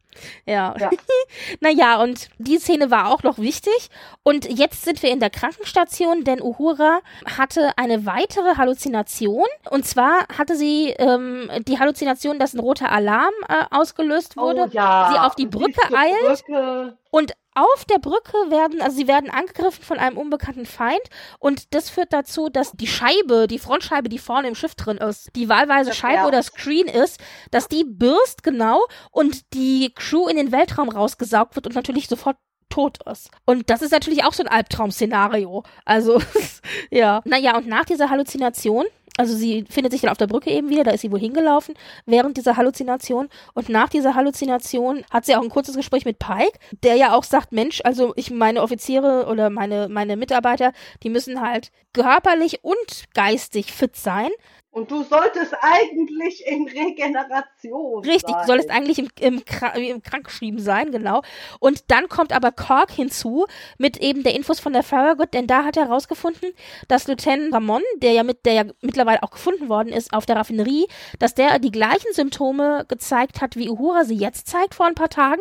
[0.46, 0.74] Ja.
[0.78, 0.90] ja.
[1.60, 3.90] naja, und die Szene war auch noch wichtig.
[4.22, 7.00] Und jetzt sind wir in der Krankenstation, denn Uhura
[7.36, 9.46] hatte eine weitere Halluzination.
[9.70, 14.66] Und zwar hatte sie ähm, die Halluzination, dass ein roter Alarm äh, ausgelöst wurde.
[14.68, 15.10] Oh, ja.
[15.12, 16.44] Sie auf die Brücke die eilt.
[16.46, 16.96] Brücke.
[17.10, 21.00] Und auf der Brücke werden, also sie werden angegriffen von einem unbekannten Feind
[21.38, 25.30] und das führt dazu, dass die Scheibe, die Frontscheibe, die vorne im Schiff drin ist,
[25.34, 27.18] die wahlweise Scheibe oder Screen ist,
[27.50, 32.36] dass die birst genau und die Crew in den Weltraum rausgesaugt wird und natürlich sofort
[32.68, 33.30] tot ist.
[33.46, 35.62] Und das ist natürlich auch so ein Albtraum-Szenario.
[35.84, 36.20] Also,
[36.90, 37.22] ja.
[37.24, 38.84] Naja, und nach dieser Halluzination
[39.16, 41.74] also sie findet sich dann auf der Brücke eben wieder, da ist sie wohl hingelaufen
[42.04, 43.28] während dieser Halluzination.
[43.54, 47.24] Und nach dieser Halluzination hat sie auch ein kurzes Gespräch mit Pike, der ja auch
[47.24, 50.72] sagt, Mensch, also ich meine Offiziere oder meine meine Mitarbeiter,
[51.02, 54.30] die müssen halt körperlich und geistig fit sein,
[54.76, 58.42] und du solltest eigentlich in Regeneration Richtig, sein.
[58.42, 59.42] du solltest eigentlich im, im,
[59.74, 61.22] im Krankgeschrieben sein, genau.
[61.60, 63.46] Und dann kommt aber Cork hinzu
[63.78, 66.50] mit eben der Infos von der Farragut, denn da hat er herausgefunden,
[66.88, 70.36] dass Lieutenant Ramon, der ja mit, der ja mittlerweile auch gefunden worden ist auf der
[70.36, 70.86] Raffinerie,
[71.18, 75.08] dass der die gleichen Symptome gezeigt hat, wie Uhura sie jetzt zeigt vor ein paar
[75.08, 75.40] Tagen.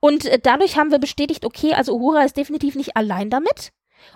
[0.00, 3.70] Und äh, dadurch haben wir bestätigt, okay, also Uhura ist definitiv nicht allein damit.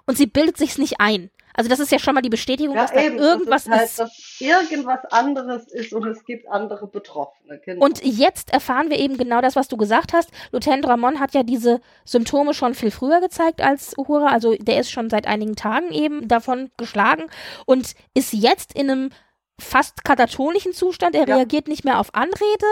[0.07, 1.31] Und sie bildet sich's nicht ein.
[1.61, 3.79] Also das ist ja schon mal die Bestätigung, ja, dass eben, da irgendwas das ist,
[3.79, 3.99] halt, ist.
[3.99, 7.61] Dass irgendwas anderes ist und es gibt andere Betroffene.
[7.63, 7.85] Genau.
[7.85, 10.31] Und jetzt erfahren wir eben genau das, was du gesagt hast.
[10.53, 14.29] Lieutenant Ramon hat ja diese Symptome schon viel früher gezeigt als Uhura.
[14.29, 17.25] Also der ist schon seit einigen Tagen eben davon geschlagen
[17.67, 19.11] und ist jetzt in einem
[19.61, 21.15] fast katatonischen Zustand.
[21.15, 21.37] Er ja.
[21.37, 22.67] reagiert nicht mehr auf Anrede.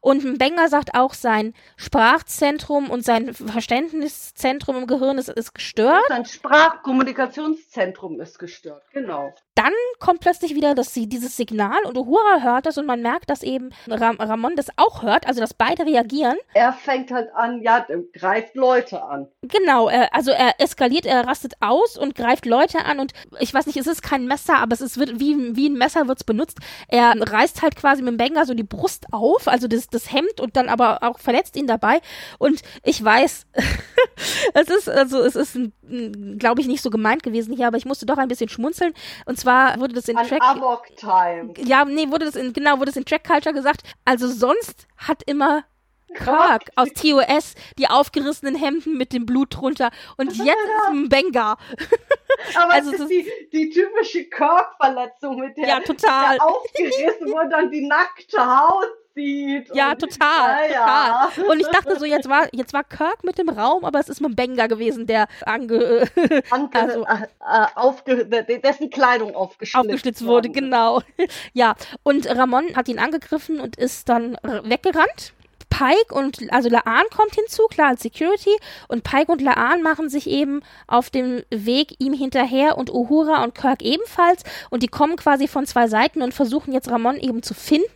[0.00, 6.04] Und Benger sagt auch, sein Sprachzentrum und sein Verständniszentrum im Gehirn ist, ist gestört.
[6.08, 12.66] Sein Sprachkommunikationszentrum ist gestört, genau dann kommt plötzlich wieder das, dieses Signal und Uhura hört
[12.66, 16.36] das und man merkt, dass eben Ram Ramon das auch hört, also dass beide reagieren.
[16.54, 19.28] Er fängt halt an, ja, greift Leute an.
[19.42, 23.66] Genau, er, also er eskaliert, er rastet aus und greift Leute an und ich weiß
[23.66, 26.58] nicht, es ist kein Messer, aber es ist wie, wie ein Messer wird's benutzt.
[26.88, 30.40] Er reißt halt quasi mit dem Banger so die Brust auf, also das, das Hemd
[30.40, 32.00] und dann aber auch verletzt ihn dabei
[32.38, 33.46] und ich weiß,
[34.54, 35.56] es ist, also es ist,
[36.38, 38.94] glaube ich, nicht so gemeint gewesen hier, aber ich musste doch ein bisschen schmunzeln
[39.26, 40.42] und zwar wurde das in An Track.
[40.42, 41.54] Amok Time.
[41.58, 43.82] Ja, nee, wurde das in, genau, wurde das in Track Culture gesagt.
[44.04, 45.64] Also sonst hat immer
[46.14, 51.56] Kirk aus TOS die aufgerissenen Hemden mit dem Blut drunter und jetzt ist ein Benga.
[52.56, 56.36] Aber also das ist die, die typische Kirk-Verletzung mit der, ja, total.
[56.36, 59.74] der aufgerissen wurde dann die nackte Haut sieht.
[59.74, 61.50] Ja, total, ja, total.
[61.50, 64.20] Und ich dachte so, jetzt war, jetzt war Kirk mit dem Raum, aber es ist
[64.20, 66.08] Mbenga gewesen, der ange,
[66.50, 70.50] ange also, äh, aufge, dessen Kleidung aufgeschlitzt, aufgeschlitzt wurde.
[70.50, 71.02] Genau.
[71.52, 75.34] ja, und Ramon hat ihn angegriffen und ist dann weggerannt.
[75.76, 78.56] Pike und, also Laan kommt hinzu, klar als Security,
[78.86, 83.56] und Pike und Laan machen sich eben auf dem Weg ihm hinterher und Uhura und
[83.56, 87.54] Kirk ebenfalls und die kommen quasi von zwei Seiten und versuchen jetzt Ramon eben zu
[87.54, 87.88] finden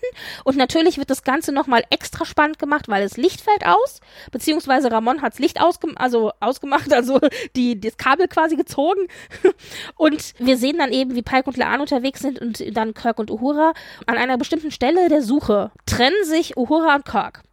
[0.43, 4.01] und natürlich wird das Ganze nochmal extra spannend gemacht, weil das Licht fällt aus,
[4.33, 7.21] beziehungsweise Ramon hat's Licht ausgem also ausgemacht, also
[7.55, 9.07] die, das Kabel quasi gezogen
[9.97, 13.31] und wir sehen dann eben, wie Pike und Laan unterwegs sind und dann Kirk und
[13.31, 13.73] Uhura
[14.07, 17.45] an einer bestimmten Stelle der Suche trennen sich Uhura und Kirk.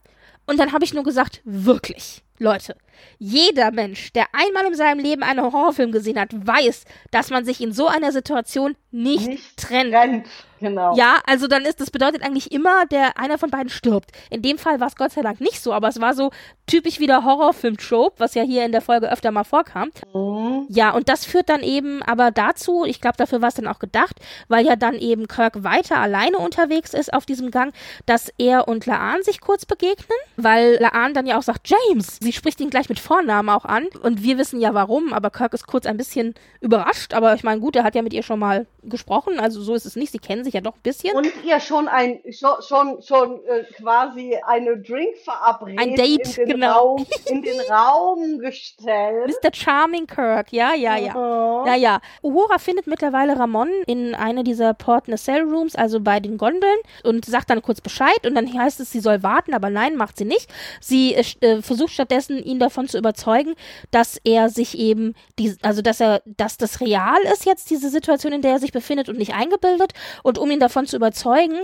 [0.45, 2.75] Und dann habe ich nur gesagt, wirklich, Leute,
[3.17, 7.61] jeder Mensch, der einmal in seinem Leben einen Horrorfilm gesehen hat, weiß, dass man sich
[7.61, 9.93] in so einer Situation nicht, Nicht trennt.
[9.93, 10.27] Rennt,
[10.61, 10.95] genau.
[10.95, 14.11] Ja, also dann ist das bedeutet eigentlich immer, der einer von beiden stirbt.
[14.29, 16.31] In dem Fall war es Gott sei Dank nicht so, aber es war so
[16.65, 19.91] typisch wieder Horrorfilm-Trope, was ja hier in der Folge öfter mal vorkam.
[20.13, 20.67] Mhm.
[20.69, 23.79] Ja, und das führt dann eben aber dazu, ich glaube, dafür war es dann auch
[23.79, 24.15] gedacht,
[24.47, 27.73] weil ja dann eben Kirk weiter alleine unterwegs ist auf diesem Gang,
[28.05, 32.31] dass er und Laan sich kurz begegnen, weil Laan dann ja auch sagt, James, sie
[32.31, 35.67] spricht ihn gleich mit Vornamen auch an und wir wissen ja warum, aber Kirk ist
[35.67, 38.67] kurz ein bisschen überrascht, aber ich meine, gut, er hat ja mit ihr schon mal
[38.83, 41.15] gesprochen, also so ist es nicht, sie kennen sich ja doch ein bisschen.
[41.15, 46.61] Und ihr schon ein schon schon, schon äh, quasi eine Drinkverabredung Ein Date, in den,
[46.61, 46.95] genau.
[46.95, 49.33] Raum, in den Raum gestellt.
[49.43, 49.53] Mr.
[49.53, 51.13] Charming Kirk, ja, ja, ja.
[51.13, 51.67] Mhm.
[51.67, 52.01] Ja, ja.
[52.21, 57.25] Uhura findet mittlerweile Ramon in einer dieser Port Nacelle Rooms, also bei den Gondeln, und
[57.25, 58.25] sagt dann kurz Bescheid.
[58.25, 60.49] Und dann heißt es, sie soll warten, aber nein, macht sie nicht.
[60.79, 63.55] Sie äh, äh, versucht stattdessen, ihn davon zu überzeugen,
[63.91, 68.33] dass er sich eben, die, also dass er, dass das real ist jetzt, diese Situation,
[68.33, 69.93] in der er sich befindet und nicht eingebildet.
[70.23, 71.57] Und um ihn davon zu überzeugen,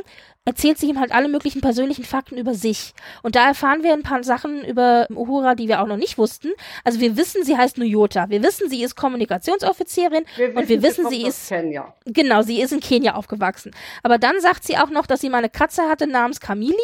[0.46, 2.94] erzählt sie ihm halt alle möglichen persönlichen Fakten über sich.
[3.24, 6.50] Und da erfahren wir ein paar Sachen über Uhura, die wir auch noch nicht wussten.
[6.84, 8.30] Also wir wissen, sie heißt Nuyota.
[8.30, 10.26] Wir wissen, sie ist Kommunikationsoffizierin
[10.56, 11.94] und wir wissen, sie aus ist Kenia.
[12.06, 13.72] Genau, sie ist in Kenia aufgewachsen.
[14.02, 16.78] Aber dann sagt sie auch noch, dass sie mal eine Katze hatte namens Kamili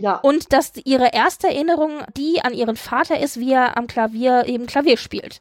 [0.00, 0.16] Ja.
[0.16, 4.66] und dass ihre erste Erinnerung die an ihren Vater ist, wie er am Klavier eben
[4.66, 5.40] Klavier spielt.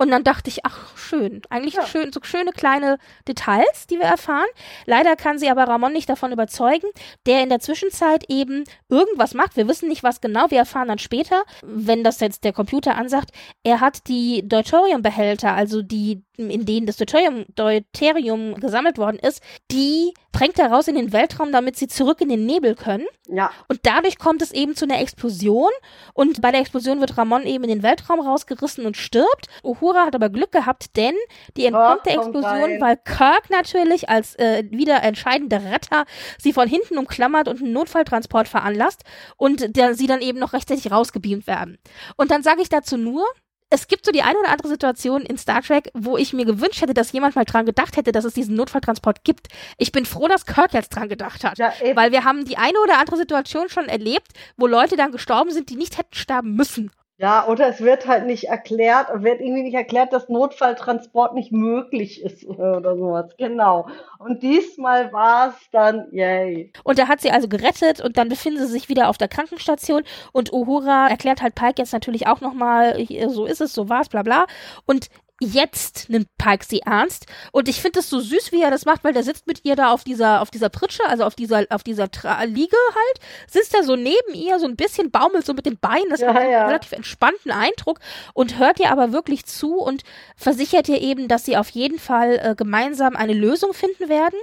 [0.00, 1.42] Und dann dachte ich, ach, schön.
[1.50, 1.84] Eigentlich Ja.
[1.84, 4.46] schön, so schöne kleine Details, die wir erfahren.
[4.86, 6.86] Leider kann sie aber Ramon nicht davon überzeugen,
[7.26, 9.56] der in der Zwischenzeit eben irgendwas macht.
[9.56, 10.52] Wir wissen nicht, was genau.
[10.52, 13.30] Wir erfahren dann später, wenn das jetzt der Computer ansagt,
[13.64, 20.14] er hat die Deuteriumbehälter, also die, in denen das Deuterium, Deuterium gesammelt worden ist, die
[20.32, 23.06] drängt er raus in den Weltraum, damit sie zurück in den Nebel können.
[23.28, 23.50] ja.
[23.68, 25.70] Und dadurch kommt es eben zu einer Explosion.
[26.14, 29.48] Und bei der Explosion wird Ramon eben in den Weltraum rausgerissen und stirbt.
[29.64, 31.14] Uhura hat aber Glück gehabt, denn
[31.56, 32.80] die entkommt der kommt Explosion, rein.
[32.80, 36.04] weil Kirk natürlich als äh, wieder entscheidender Retter
[36.38, 39.02] sie von hinten umklammert und einen Notfalltransport veranlasst
[39.36, 41.78] und der, sie dann eben noch rechtzeitig rausgebeamt werden.
[42.16, 43.24] Und dann sage ich dazu nur,
[43.70, 46.80] es gibt so die eine oder andere Situation in Star Trek, wo ich mir gewünscht
[46.80, 49.48] hätte, dass jemand mal dran gedacht hätte, dass es diesen Notfalltransport gibt.
[49.76, 51.58] Ich bin froh, dass Kirk jetzt dran gedacht hat.
[51.58, 51.72] Ja.
[51.94, 55.68] Weil wir haben die eine oder andere Situation schon erlebt, wo Leute dann gestorben sind,
[55.68, 56.90] die nicht hätten sterben müssen.
[57.20, 62.22] Ja, oder es wird halt nicht erklärt, wird irgendwie nicht erklärt, dass Notfalltransport nicht möglich
[62.22, 63.34] ist oder sowas.
[63.36, 63.88] Genau.
[64.20, 66.72] Und diesmal war es dann, yay.
[66.84, 70.04] Und er hat sie also gerettet und dann befinden sie sich wieder auf der Krankenstation
[70.32, 72.96] und Uhura erklärt halt Pike jetzt natürlich auch nochmal,
[73.28, 74.46] so ist es, so war es, bla bla.
[74.86, 75.08] Und
[75.40, 79.04] jetzt nimmt Pike sie ernst und ich finde es so süß, wie er das macht,
[79.04, 81.82] weil der sitzt mit ihr da auf dieser auf dieser Pritsche, also auf dieser auf
[81.82, 85.66] dieser Tra Liege halt, sitzt er so neben ihr, so ein bisschen baumelt so mit
[85.66, 86.66] den Beinen, das Ja, hat einen ja.
[86.66, 88.00] relativ entspannten Eindruck
[88.34, 90.02] und hört ihr aber wirklich zu und
[90.36, 94.38] versichert ihr eben, dass sie auf jeden Fall äh, gemeinsam eine Lösung finden werden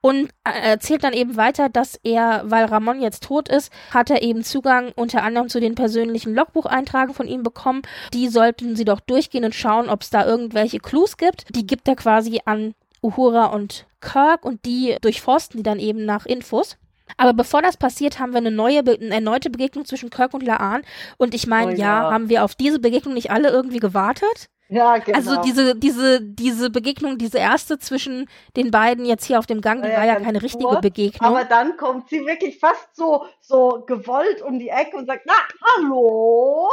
[0.00, 4.22] und äh, erzählt dann eben weiter, dass er, weil Ramon jetzt tot ist, hat er
[4.22, 7.82] eben Zugang unter anderem zu den persönlichen Logbucheintragen von ihm bekommen.
[8.14, 11.44] Die sollten sie doch durchgehen und schauen, ob es da irgendwelche Clues gibt.
[11.54, 16.26] Die gibt er quasi an Uhura und Kirk und die durchforsten die dann eben nach
[16.26, 16.76] Infos.
[17.16, 20.82] Aber bevor das passiert, haben wir eine neue, eine erneute Begegnung zwischen Kirk und Laan.
[21.16, 22.02] Und ich meine, Oh ja.
[22.04, 22.12] ja.
[22.12, 24.48] haben wir auf diese Begegnung nicht alle irgendwie gewartet?
[24.70, 25.16] Ja, genau.
[25.16, 29.82] Also diese, diese, diese Begegnung, diese erste zwischen den beiden jetzt hier auf dem Gang,
[29.82, 31.26] die Ja, war ja keine richtige kurz, Begegnung.
[31.26, 35.32] Aber dann kommt sie wirklich fast so, so gewollt um die Ecke und sagt, na,
[35.76, 36.68] hallo?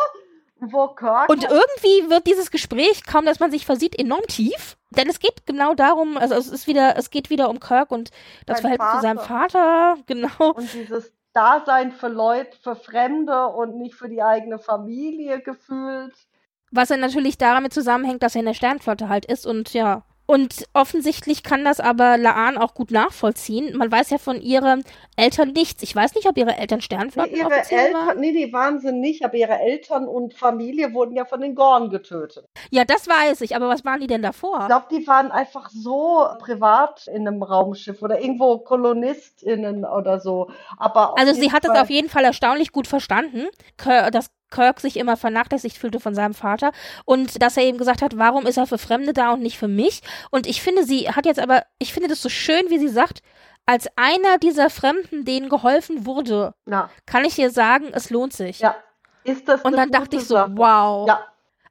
[1.29, 4.77] Und irgendwie wird dieses Gespräch, kaum dass man sich versieht, enorm tief.
[4.91, 8.11] Denn es geht genau darum, also es ist wieder, es geht wieder um Kirk und
[8.45, 10.53] das Sein Verhältnis zu seinem Vater, genau.
[10.53, 16.15] und dieses Dasein für Leute, für Fremde und nicht für die eigene Familie gefühlt.
[16.71, 20.03] Was ja natürlich damit zusammenhängt, dass er in der Sternflotte halt ist und ja.
[20.27, 23.77] Und offensichtlich kann das aber Laan auch gut nachvollziehen.
[23.77, 24.83] Man weiß ja von ihren
[25.15, 25.83] Eltern nichts.
[25.83, 28.07] Ich weiß nicht, ob ihre Eltern Nee, Sternflotten ihre offiziell waren.
[28.07, 31.53] Eltern, nee, die waren sie nicht, aber ihre Eltern und Familie wurden ja von den
[31.53, 32.47] Gorn getötet.
[32.71, 34.61] Ja, das weiß ich, aber was waren die denn davor?
[34.61, 40.49] Ich glaube, die waren einfach so privat in einem Raumschiff oder irgendwo KolonistInnen oder so.
[40.77, 43.47] Aber Also sie hat es auf jeden Fall erstaunlich gut verstanden,
[44.11, 46.71] dass Kirk sich immer vernachlässigt fühlte von seinem Vater
[47.05, 49.67] und dass er eben gesagt hat, warum ist er für Fremde da und nicht für
[49.67, 50.01] mich?
[50.31, 53.19] Und ich finde, sie hat jetzt aber, ich finde das so schön, wie sie sagt,
[53.65, 58.59] als einer dieser Fremden, denen geholfen wurde, Ja, kann ich dir sagen, es lohnt sich.
[58.59, 58.75] ja.
[59.23, 60.51] Ist das Und dann dachte ich so, Sache?
[60.55, 61.07] wow.
[61.07, 61.25] Ja,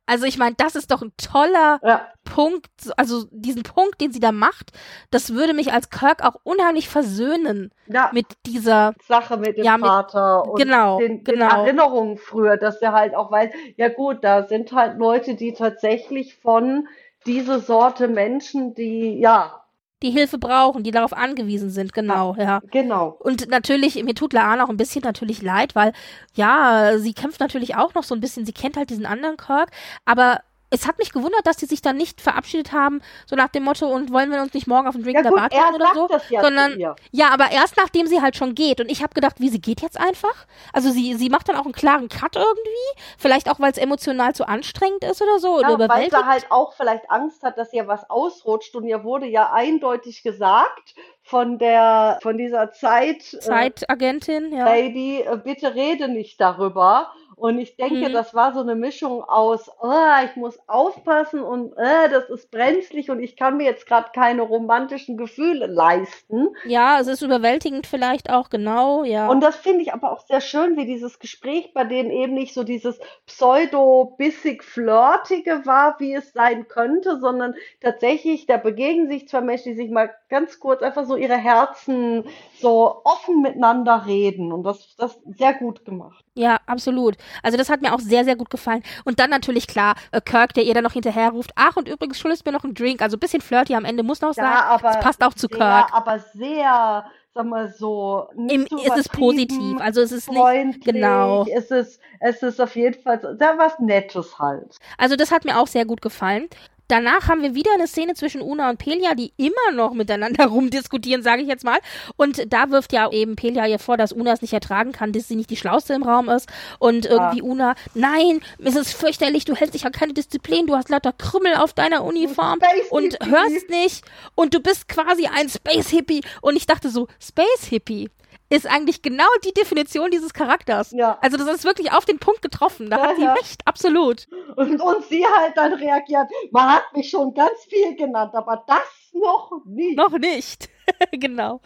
[0.07, 2.09] Also ich meine, das ist doch ein toller Ja.
[2.25, 4.73] Punkt, also diesen Punkt, den sie da macht,
[5.11, 9.77] das würde mich als Kirk auch unheimlich versöhnen Ja, mit dieser, Sache mit dem Ja,
[9.77, 11.63] mit- Vater und genau, den, den genau.
[11.63, 16.37] Erinnerungen früher, dass er halt auch weiß, ja gut, da sind halt Leute, die tatsächlich
[16.37, 16.89] von
[17.27, 19.64] diese Sorte Menschen, die, ja,
[20.05, 22.61] die Hilfe brauchen, die darauf angewiesen sind, genau, ja.
[22.71, 23.17] genau.
[23.21, 25.93] Und natürlich, mir tut Laan auch ein bisschen natürlich leid, weil
[26.35, 29.71] ja, sie kämpft natürlich auch noch so ein bisschen, sie kennt halt diesen anderen Kirk,
[30.05, 30.41] aber
[30.75, 33.87] es hat mich gewundert, dass die sich dann nicht verabschiedet haben, so nach dem Motto,
[33.87, 35.85] und wollen wir uns nicht morgen auf einen Drink Ja in der Bar treffen oder
[35.85, 36.79] sagt so, das ja sondern
[37.13, 38.81] ja, aber erst nachdem sie halt schon geht.
[38.81, 40.47] Und ich habe gedacht, wie sie geht jetzt einfach.
[40.73, 43.03] Also sie, sie macht dann auch einen klaren Cut irgendwie.
[43.19, 45.55] Vielleicht auch, weil es emotional zu anstrengend ist oder so.
[45.55, 46.17] oder Ja, weil überwältigt.
[46.17, 50.23] sie halt auch vielleicht Angst hat, dass ihr was ausrutscht und ihr wurde ja eindeutig
[50.23, 54.67] gesagt von der, von dieser Zeit, äh, Zeitagentin, ja.
[54.67, 57.13] Lady, äh, bitte rede nicht darüber.
[57.37, 58.13] Und ich denke, Mhm.
[58.13, 59.93] das war so eine Mischung aus, oh,
[60.25, 64.43] ich muss aufpassen und äh, das ist brenzlig und ich kann mir jetzt gerade keine
[64.43, 66.49] romantischen Gefühle leisten.
[66.65, 69.29] Ja, es ist überwältigend vielleicht auch, genau, ja.
[69.29, 72.55] Und das finde ich aber auch sehr schön, wie dieses Gespräch bei denen eben nicht
[72.55, 79.73] so dieses pseudo-bissig-flirtige war, wie es sein könnte, sondern tatsächlich, da begegnen sich zwei Menschen,
[79.73, 82.25] die sich mal ganz kurz einfach so ihre Herzen
[82.61, 84.53] so offen miteinander reden.
[84.53, 86.25] Und das, das sehr gut gemacht.
[86.35, 87.17] Ja, absolut.
[87.43, 88.83] Also das hat mir auch sehr, sehr gut gefallen.
[89.05, 92.19] Und dann natürlich klar, äh, Kirk, der ihr dann noch hinterher ruft, ach und übrigens
[92.19, 93.03] schuldest mir noch einen Drink.
[93.03, 94.45] Also ein bisschen flirty am Ende muss noch sein.
[94.45, 95.93] Ja, aber das passt auch zu sehr, Kirk.
[95.93, 99.81] aber sehr, sag mal so, Im, ist es positiv.
[99.81, 101.45] Also es ist nicht, genau.
[101.47, 104.77] Es ist, es ist auf jeden Fall sehr was Nettes halt.
[104.99, 106.49] Also das hat mir auch sehr gut gefallen.
[106.89, 111.23] Danach haben wir wieder eine Szene zwischen Una und Pelia, die immer noch miteinander rumdiskutieren,
[111.23, 111.79] sage ich jetzt mal.
[112.17, 115.29] Und da wirft ja eben Pelia ihr vor, dass Una es nicht ertragen kann, dass
[115.29, 116.49] sie nicht die Schlauste im Raum ist.
[116.79, 120.91] Und irgendwie Una, nein, es ist fürchterlich, du hältst dich an keine Disziplin, du hast
[120.91, 122.59] lauter Krümmel auf deiner Uniform
[122.91, 124.05] und hörst nicht
[124.35, 126.23] und du bist quasi ein Space Hippie.
[126.41, 128.11] Und ich dachte so, Space Hippie
[128.55, 130.93] ist eigentlich genau die Definition dieses Charakters.
[130.93, 131.19] Ja.
[131.21, 132.91] Also das ist wirklich auf den Punkt getroffen.
[132.91, 133.33] Da Ja, hat sie ja.
[133.35, 134.27] recht, absolut.
[134.57, 138.79] Und, und sie halt dann reagiert, man hat mich schon ganz viel genannt, aber das
[139.13, 139.95] noch nie.
[139.95, 140.69] Noch nicht.
[141.13, 141.61] genau.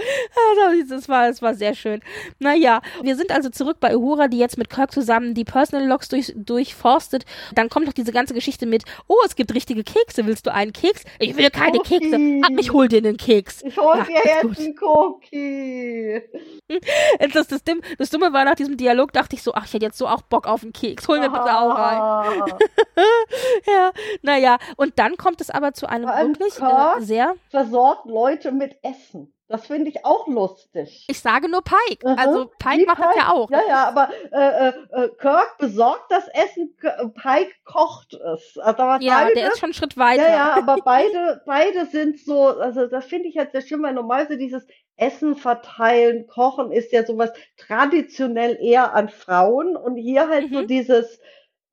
[0.59, 2.01] Also, Das war, das war sehr schön.
[2.39, 6.09] Naja, wir sind also zurück bei Uhura, die jetzt mit Kirk zusammen die Personal Logs
[6.09, 7.25] durch, durchforstet.
[7.55, 10.27] Dann kommt noch diese ganze Geschichte mit, oh, es gibt richtige Kekse.
[10.27, 11.05] Willst du einen Keks?
[11.19, 11.99] Ich will keine Cookie.
[11.99, 12.17] Kekse.
[12.45, 13.63] Ab, ich hol dir einen Keks.
[13.63, 14.25] Ich hol Ja, dir ist
[14.59, 16.23] jetzt einen Cookie.
[17.33, 19.87] Das, das, Dumme- das Dumme war nach diesem Dialog, dachte ich so, ach, ich hätte
[19.87, 21.09] jetzt so auch Bock auf einen Keks.
[21.09, 21.99] Hol mir bitte auch rein.
[21.99, 22.27] Ah.
[23.67, 23.93] Ja,
[24.23, 24.59] naja.
[24.77, 26.99] Und dann kommt es aber zu einem wirklich Kirk.
[26.99, 29.18] äh, sehr, Versorgt Leute mit Essen.
[29.49, 31.07] Das finde ich auch lustig.
[31.09, 32.07] ich sage nur Pike.
[32.07, 32.19] Mhm.
[32.19, 33.51] Also Pike macht das ja auch.
[33.51, 38.59] Ja, ja, aber äh, äh, äh, Kirk besorgt das Essen, K- Pike kocht es.
[38.59, 40.23] Also Ja, beide, der ist schon einen Schritt weiter.
[40.23, 43.95] ja, ja, aber beide, beide sind so, also das finde ich halt sehr schön, weil
[43.95, 44.67] normalerweise dieses
[44.97, 50.67] Essen verteilen, kochen ist ja sowas traditionell eher an Frauen und hier halt so Mhm.
[50.67, 51.21] dieses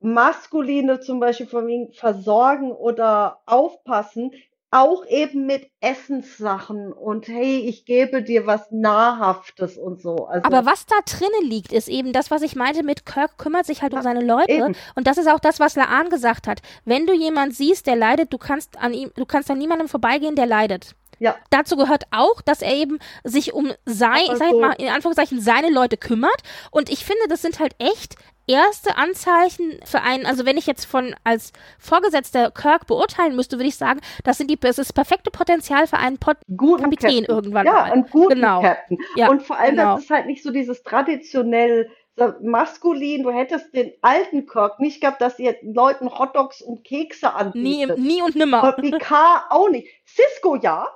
[0.00, 4.32] maskuline zum Beispiel von wegen versorgen oder aufpassen,
[4.70, 10.26] auch eben mit Essenssachen und hey, ich gebe dir was Nahrhaftes und so.
[10.26, 13.66] Also, Aber was da drinnen liegt, ist eben das, was ich meinte mit Kirk kümmert
[13.66, 14.52] sich halt um seine Leute.
[14.52, 14.76] eben.
[14.94, 16.60] Und das ist auch das, was Laan gesagt hat.
[16.84, 20.34] Wenn du jemand siehst, der leidet, du kannst an ihm, du kannst an niemandem vorbeigehen,
[20.36, 20.94] der leidet.
[21.18, 21.34] Ja.
[21.50, 24.88] Dazu gehört auch, dass er eben sich um sein, ich sag jetzt Also- mal, in
[24.88, 26.36] Anführungszeichen, seine Leute kümmert.
[26.70, 30.84] Und ich finde, das sind halt echt erste Anzeichen für einen, also wenn ich jetzt
[30.84, 34.92] von als Vorgesetzter Kirk beurteilen müsste, würde ich sagen, das sind die, das ist das
[34.92, 37.36] perfekte Potenzial für einen Pot guten Kapitän Captain.
[37.36, 37.92] irgendwann ja, mal.
[37.92, 38.60] einen guten Genau.
[38.62, 38.98] Captain.
[39.14, 39.94] Ja, und vor allem, genau.
[39.94, 41.90] das ist halt nicht so dieses traditionell
[42.40, 43.22] maskulin.
[43.24, 47.98] Du hättest den alten Kirk nicht gehabt, dass ihr Leuten Hotdogs und Kekse nie, anbietet.
[47.98, 48.62] nie und nimmer.
[48.62, 49.88] Und Picard auch nicht.
[50.06, 50.88] Cisco ja.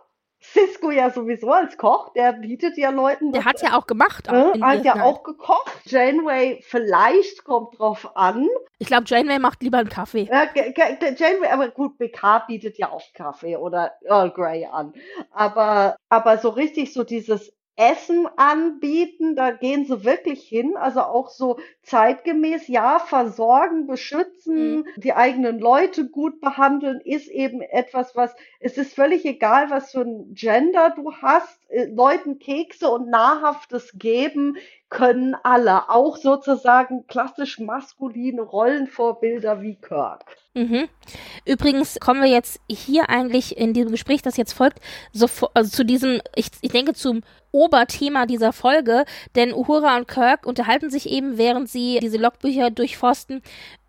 [0.42, 4.28] Cisco ja sowieso als Koch, der bietet ja Leuten Der hat ja auch gemacht.
[4.28, 4.52] Auch Ne?
[4.54, 5.70] in Hat ja auch gekocht.
[5.84, 8.48] Janeway vielleicht kommt drauf an.
[8.78, 10.24] Ich glaube, Janeway macht lieber einen Kaffee.
[10.54, 10.72] Ge-
[11.16, 14.94] Janeway, aber gut, BK bietet ja auch Kaffee oder Earl Grey an.
[15.30, 20.76] Aber, aber so richtig so dieses Essen anbieten, da gehen sie wirklich hin.
[20.76, 28.14] Also auch so zeitgemäß, ja, versorgen, beschützen, die eigenen Leute gut behandeln, ist eben etwas,
[28.14, 33.08] was, es ist völlig egal, was für ein Gender du hast, äh, Leuten Kekse und
[33.08, 34.56] Nahrhaftes geben,
[34.90, 40.36] können alle, auch sozusagen klassisch maskuline Rollenvorbilder wie Kirk.
[40.54, 40.88] Mhm.
[41.46, 44.80] Übrigens kommen wir jetzt hier eigentlich in diesem Gespräch, das jetzt folgt,
[45.12, 47.22] sofort, also zu diesem, ich, ich denke zum
[47.52, 49.04] Oberthema dieser Folge,
[49.36, 53.42] denn Uhura und Kirk unterhalten sich eben, während sie diese Logbücher durchforsten,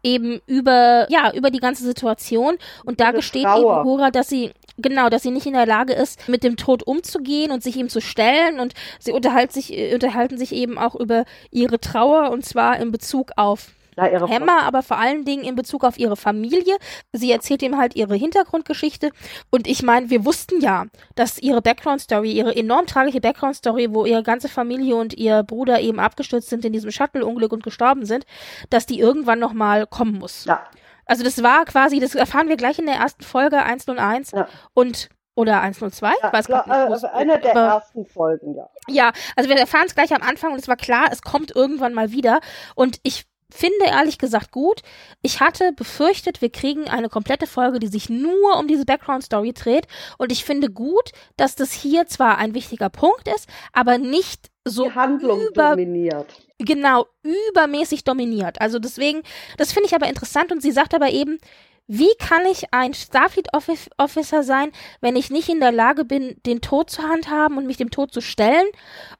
[0.03, 2.57] eben über, ja, über die ganze Situation.
[2.85, 3.81] Und da gesteht Trauer.
[3.81, 6.83] eben Uhura, dass sie, genau, dass sie nicht in der Lage ist, mit dem Tod
[6.83, 8.59] umzugehen und sich ihm zu stellen.
[8.59, 12.91] Und sie unterhalten sich, äh, unterhalten sich eben auch über ihre Trauer und zwar in
[12.91, 16.77] Bezug auf Ja, ihre Hammer, aber vor allen Dingen in Bezug auf ihre Familie.
[17.11, 19.11] Sie erzählt ihm halt ihre Hintergrundgeschichte.
[19.49, 20.85] Und ich meine, wir wussten ja,
[21.15, 25.99] dass ihre Background-Story, ihre enorm tragische Background-Story, wo ihre ganze Familie und ihr Bruder eben
[25.99, 28.25] abgestürzt sind in diesem Shuttle-Unglück und gestorben sind,
[28.69, 30.45] dass die irgendwann nochmal kommen muss.
[30.45, 30.63] Ja,
[31.05, 34.47] Also das war quasi, das erfahren wir gleich in der ersten Folge 101 Ja.
[34.73, 38.55] und oder 102, ja weiß klar, gar nicht, es- äh, einer der aber- ersten Folgen,
[38.55, 38.69] ja.
[38.87, 41.93] ja, also wir erfahren es gleich am Anfang und es war klar, es kommt irgendwann
[41.93, 42.39] mal wieder.
[42.75, 43.23] Und ich
[43.53, 44.81] finde ehrlich gesagt gut.
[45.21, 49.87] Ich hatte befürchtet, wir kriegen eine komplette Folge, die sich nur um diese Background-Story dreht.
[50.17, 54.85] Und ich finde gut, dass das hier zwar ein wichtiger Punkt ist, aber nicht so
[54.85, 56.33] Die Handlung über, dominiert.
[56.59, 58.61] genau, übermäßig dominiert.
[58.61, 59.21] Also deswegen,
[59.57, 61.39] das finde ich aber interessant und sie sagt aber eben,
[61.87, 64.71] wie kann ich ein Starfleet Offi- Officer sein,
[65.01, 68.13] wenn ich nicht in der Lage bin, den Tod zu handhaben und mich dem Tod
[68.13, 68.67] zu stellen?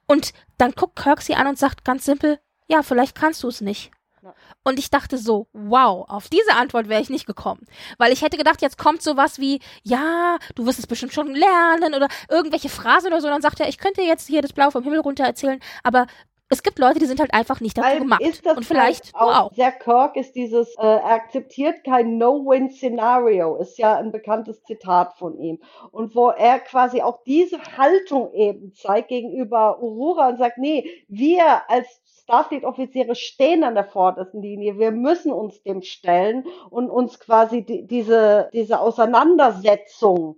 [0.06, 2.38] Und dann guckt Kirk sie an und sagt ganz simpel,
[2.68, 3.90] ja, vielleicht kannst du es nicht.
[4.62, 7.66] Und ich dachte so, wow, auf diese Antwort wäre ich nicht gekommen.
[7.98, 11.94] Weil ich hätte gedacht, jetzt kommt sowas wie, ja, du wirst es bestimmt schon lernen
[11.94, 13.26] oder irgendwelche Phrasen oder so.
[13.26, 16.06] Und dann sagt er, ich könnte jetzt hier das Blau vom Himmel runter erzählen, aber
[16.52, 18.20] es gibt Leute, die sind halt einfach nicht Weil gemacht.
[18.20, 19.54] ist das Und vielleicht halt du auch, auch.
[19.54, 25.38] Sehr Kirk ist dieses, äh, er akzeptiert kein No-Win-Szenario, ist ja ein bekanntes Zitat von
[25.38, 25.60] ihm.
[25.90, 31.68] Und wo er quasi auch diese Haltung eben zeigt gegenüber Uhura und sagt, nee, wir
[31.70, 37.64] als Starfleet-Offiziere stehen an der vordersten Linie, wir müssen uns dem stellen und uns quasi
[37.64, 40.36] die, diese, diese Auseinandersetzung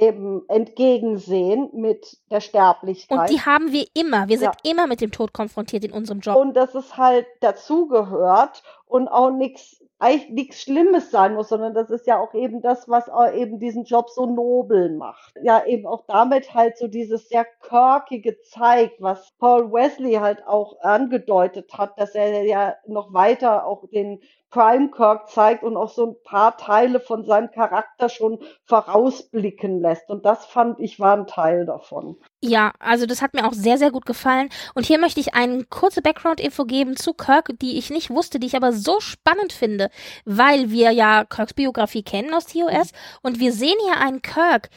[0.00, 3.18] eben entgegensehen mit der Sterblichkeit.
[3.18, 4.28] Und die haben wir immer.
[4.28, 4.70] Wir sind Ja.
[4.70, 6.36] immer mit dem Tod konfrontiert in unserem Job.
[6.36, 11.90] und dass es halt dazugehört und auch nichts eigentlich nichts Schlimmes sein muss, sondern das
[11.90, 15.34] ist ja auch eben das, was auch eben diesen Job so nobel macht.
[15.42, 20.80] Ja, eben auch damit halt so dieses sehr Kirkige zeigt, was Paul Wesley halt auch
[20.80, 24.20] angedeutet hat, dass er ja noch weiter auch den
[24.50, 30.10] Prime Kirk zeigt und auch so ein paar Teile von seinem Charakter schon vorausblicken lässt.
[30.10, 32.16] Und das fand ich war ein Teil davon.
[32.42, 34.48] Ja, also das hat mir auch sehr, sehr gut gefallen.
[34.74, 38.46] Und hier möchte ich eine kurze Background-Info geben zu Kirk, die ich nicht wusste, die
[38.48, 39.90] ich aber so spannend finde,
[40.24, 44.70] weil wir ja Kirks Biografie kennen aus TOS und wir sehen hier einen Kirk,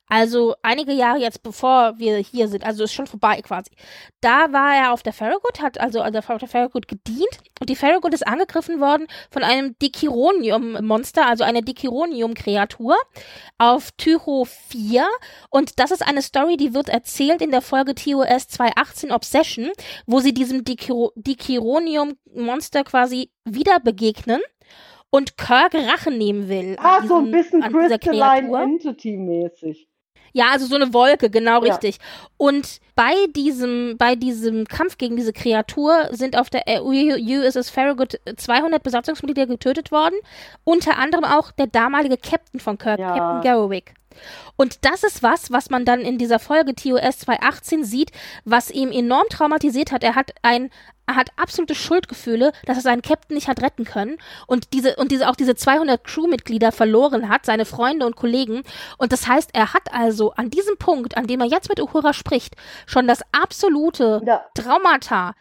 [0.09, 3.71] also einige Jahre jetzt bevor wir hier sind, also ist schon vorbei quasi.
[4.21, 8.15] Da war er auf der Farragut, hat also auf der Farragut gedient und die Farragut
[8.15, 12.97] ist angegriffen worden von einem Dikironium-Monster, also einer Dikironium-Kreatur
[13.59, 15.07] auf Tycho 4
[15.51, 19.71] und das ist eine Story, die wird erzählt in der Folge TOS 218 Obsession,
[20.07, 24.41] wo sie diesem Dikiro Dikironium-Monster quasi wieder begegnen
[25.11, 26.77] und Kirk Rache nehmen will.
[26.79, 28.59] Ah, so ein bisschen Crystalline Kreatur.
[30.33, 31.71] Ja, also so eine Wolke, genau Ja.
[31.73, 31.99] richtig.
[32.37, 38.83] Und bei diesem, bei diesem Kampf gegen diese Kreatur sind auf der USS Farragut 200
[38.83, 40.15] Besatzungsmitglieder getötet worden.
[40.65, 43.09] Unter anderem auch der damalige Captain von Kirk, Ja.
[43.15, 43.95] Captain Garrowick.
[44.57, 48.11] Und das ist was, was man dann in dieser Folge TOS 218 sieht,
[48.45, 50.03] was ihm enorm traumatisiert hat.
[50.03, 50.71] Er hat ein,
[51.07, 55.13] er hat absolute Schuldgefühle, dass er seinen Captain nicht hat retten können und diese, und
[55.13, 58.63] diese, auch diese 200 Crewmitglieder verloren hat, seine Freunde und Kollegen.
[58.99, 62.13] Und das heißt, er hat also an diesem Punkt, an dem er jetzt mit Uhura
[62.13, 62.57] spricht,
[62.87, 64.45] schon das absolute Ja.
[64.55, 65.35] Traumata.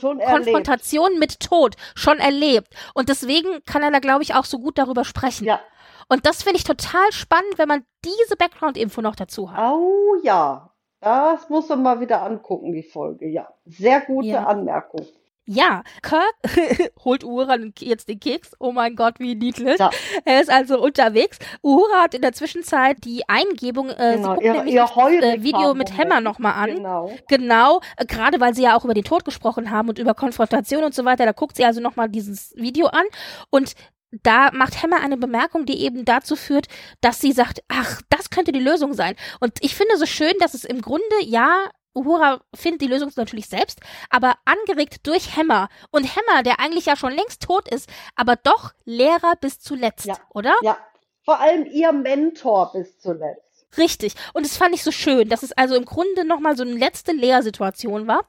[0.00, 2.68] Konfrontation mit Tod schon erlebt.
[2.92, 5.46] Und deswegen kann er da, glaube ich, auch so gut darüber sprechen.
[5.46, 5.60] Ja.
[6.08, 9.72] Und das finde ich total spannend, wenn man diese Background-Info noch dazu hat.
[9.72, 10.70] Oh ja,
[11.00, 13.28] das muss man mal wieder angucken, die Folge.
[13.28, 14.44] Ja, sehr gute Ja.
[14.44, 15.06] Anmerkung.
[15.48, 16.34] Ja, Kirk
[17.04, 18.50] holt Uhura jetzt den Keks.
[18.58, 19.78] Oh mein Gott, wie niedlich.
[19.78, 19.90] Ja.
[20.24, 21.38] Er ist also unterwegs.
[21.62, 24.96] Uhura hat in der Zwischenzeit die Eingebung, äh, sie Genau, guckt ihr, nämlich ihr das
[24.96, 25.96] äh, Video mit.
[25.96, 26.74] Hammer nochmal an.
[26.74, 27.12] Genau.
[27.28, 30.82] Genau, äh, gerade weil sie ja auch über den Tod gesprochen haben und über Konfrontation
[30.82, 33.04] und so weiter, da guckt sie also nochmal dieses Video an
[33.50, 33.74] und
[34.10, 36.66] da macht Hammer eine Bemerkung, die eben dazu führt,
[37.00, 39.16] dass sie sagt, ach, das könnte die Lösung sein.
[39.40, 43.48] Und ich finde so schön, dass es im Grunde, ja, Uhura findet die Lösung natürlich
[43.48, 43.80] selbst,
[44.10, 45.68] aber angeregt durch Hammer.
[45.90, 50.16] Und Hammer, der eigentlich ja schon längst tot ist, aber doch Lehrer bis zuletzt, Ja.
[50.30, 50.54] oder?
[50.62, 50.76] Ja,
[51.24, 53.45] vor allem ihr Mentor bis zuletzt.
[53.78, 54.14] Richtig.
[54.32, 57.12] Und das fand ich so schön, dass es also im Grunde nochmal so eine letzte
[57.12, 58.26] Lehrsituation war.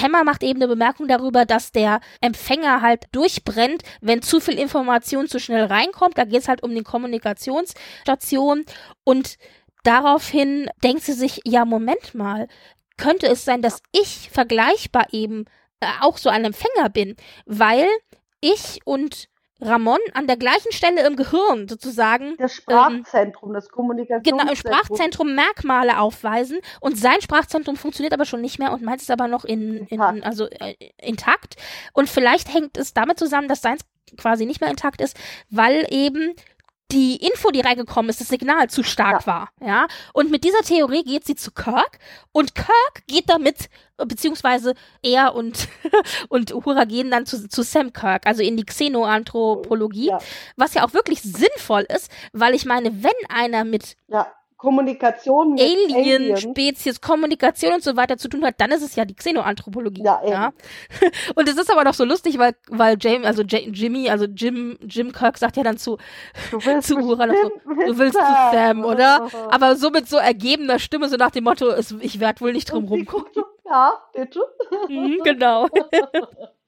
[0.00, 5.28] Hammer macht eben eine Bemerkung darüber, dass der Empfänger halt durchbrennt, wenn zu viel Information
[5.28, 6.18] zu schnell reinkommt.
[6.18, 8.64] Da geht es halt um die Kommunikationsstation.
[9.04, 9.36] Und
[9.84, 12.46] daraufhin denkt sie sich, ja, Moment mal,
[12.96, 15.46] könnte es sein, dass ich vergleichbar eben
[15.80, 17.16] äh, auch so ein Empfänger bin,
[17.46, 17.86] weil
[18.40, 19.28] ich und
[19.60, 22.36] Ramon an der gleichen Stelle im Gehirn sozusagen.
[22.38, 24.38] Das Sprachzentrum, ähm, das Kommunikationszentrum.
[24.38, 29.00] Genau, im Sprachzentrum Merkmale aufweisen und sein Sprachzentrum funktioniert aber schon nicht mehr und meint
[29.02, 31.56] es aber noch in, in also äh, intakt.
[31.92, 33.82] Und vielleicht hängt es damit zusammen, dass seins
[34.16, 35.16] quasi nicht mehr intakt ist,
[35.50, 36.34] weil eben
[36.92, 39.26] die Info, die reingekommen ist, das Signal zu stark ja.
[39.26, 39.86] war, ja.
[40.12, 41.98] Und mit dieser Theorie geht sie zu Kirk
[42.32, 45.68] und Kirk geht damit, beziehungsweise er und,
[46.28, 50.18] und Uhura gehen dann zu, zu Sam Kirk, also in die Xenoanthropologie, ja.
[50.56, 54.26] was ja auch wirklich sinnvoll ist, weil ich meine, wenn einer mit ja.
[54.60, 59.14] Kommunikation mit Alien-Spezies, Kommunikation und so weiter zu tun hat, dann ist es ja die
[59.14, 60.02] Xenoanthropologie.
[60.02, 60.52] Ja, ja.
[61.34, 64.78] Und es ist aber doch so lustig, weil, weil James, also J Jimmy, also Jim,
[64.82, 65.96] Jim Kirk sagt ja dann zu,
[66.82, 69.28] zu Uhura, so, du willst zu Sam, oder?
[69.48, 72.84] Aber so mit so ergebener Stimme, so nach dem Motto, ich werde wohl nicht drum
[72.84, 73.26] rumkommen.
[73.64, 74.40] Ja, bitte.
[74.88, 75.68] Mhm, genau.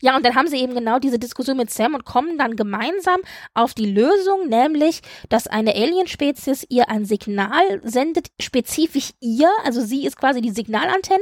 [0.00, 3.20] Ja, und dann haben sie eben genau diese Diskussion mit Sam und kommen dann gemeinsam
[3.54, 10.06] auf die Lösung, nämlich, dass eine Alienspezies ihr ein Signal sendet, spezifisch ihr, also sie
[10.06, 11.18] ist quasi die Signalantenne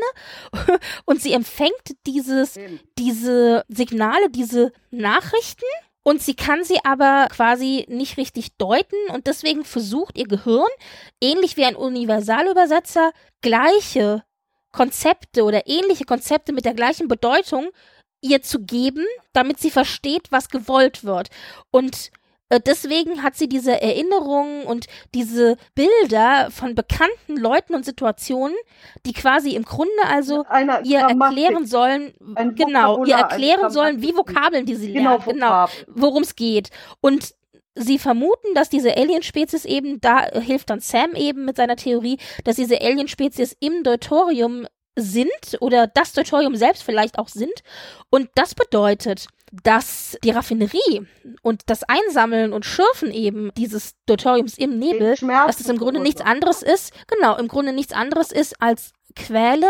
[1.06, 1.72] und sie empfängt
[2.06, 2.58] dieses,
[2.98, 5.64] diese Signale, diese Nachrichten
[6.02, 10.68] und sie kann sie aber quasi nicht richtig deuten und deswegen versucht ihr Gehirn,
[11.20, 14.22] ähnlich wie ein Universalübersetzer, gleiche
[14.70, 17.70] Konzepte oder ähnliche Konzepte mit der gleichen Bedeutung
[18.26, 21.30] ihr zu geben, damit sie versteht, was gewollt wird.
[21.70, 22.10] Und
[22.48, 28.56] äh, deswegen hat sie diese Erinnerungen und diese Bilder von bekannten Leuten und Situationen,
[29.04, 32.14] die quasi im Grunde also Einer ihr erklären sollen,
[32.54, 36.70] genau, ihr erklären sollen, wie Vokabeln, die sie genau, lernen, genau, worum es geht.
[37.00, 37.34] Und
[37.74, 42.56] sie vermuten, dass diese Alienspezies eben, da hilft dann Sam eben mit seiner Theorie, dass
[42.56, 44.66] diese Alienspezies im Deutorium
[44.96, 47.52] sind oder das Deuterium selbst vielleicht auch sind.
[48.10, 49.28] Und das bedeutet,
[49.62, 51.06] dass die Raffinerie
[51.42, 55.14] und das Einsammeln und Schürfen eben dieses Deuteriums im Nebel,
[55.46, 59.64] dass es im Grunde nichts anderes ist, genau, im Grunde nichts anderes ist als Quälen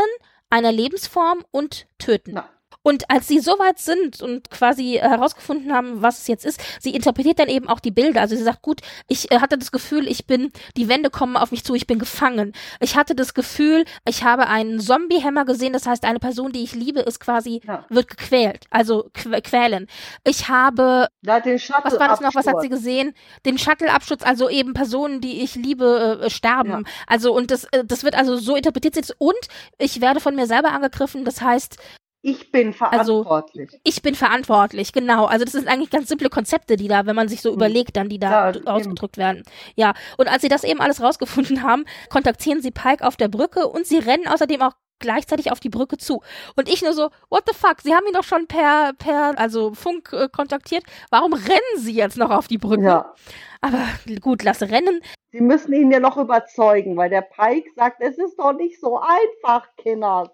[0.49, 2.33] einer Lebensform und Töten.
[2.35, 2.49] Na.
[2.87, 6.95] Und als sie so weit sind und quasi herausgefunden haben, was es jetzt ist, sie
[6.95, 8.21] interpretiert dann eben auch die Bilder.
[8.21, 11.51] Also sie sagt, gut, ich äh, hatte das Gefühl, ich bin, die Wände kommen auf
[11.51, 12.53] mich zu, ich bin gefangen.
[12.79, 16.77] Ich hatte das Gefühl, ich habe einen Zombie-Hammer gesehen, das heißt, eine Person, die ich
[16.77, 17.85] liebe, ist quasi, ja.
[17.89, 19.89] wird gequält, also qu quälen.
[20.23, 23.15] Ich habe, ja, den was war das noch, was hat sie gesehen?
[23.45, 26.71] Den Shuttle-Absturz, also eben Personen, die ich liebe, äh, sterben.
[26.71, 26.83] Ja.
[27.09, 29.35] Also und das, äh, das wird also so interpretiert und
[29.77, 31.79] ich werde von mir selber angegriffen, das heißt,
[32.23, 33.69] ich bin also, verantwortlich.
[33.69, 35.27] Also, ich bin verantwortlich, genau.
[35.27, 37.57] Also das sind eigentlich ganz simple Konzepte, die da, wenn man sich so hm.
[37.57, 39.43] überlegt, dann die da ja, ausgedrückt werden.
[39.77, 43.69] Ja, und als sie das eben alles rausgefunden haben, kontaktieren sie Pike auf der Brücke
[43.69, 46.23] und sie rennen außerdem auch gleichzeitig auf die Brücke zu.
[46.57, 47.81] Und ich nur so, what the fuck?
[47.83, 50.85] Sie haben ihn doch schon per, per, also Funk äh, kontaktiert.
[51.11, 52.85] Warum rennen sie jetzt noch auf die Brücke?
[52.85, 53.15] Ja.
[53.61, 53.85] Aber
[54.21, 55.01] gut, lasse rennen.
[55.33, 58.99] Sie müssen ihn ja noch überzeugen, weil der Pike sagt, es ist doch nicht so
[58.99, 60.31] einfach, Kinders.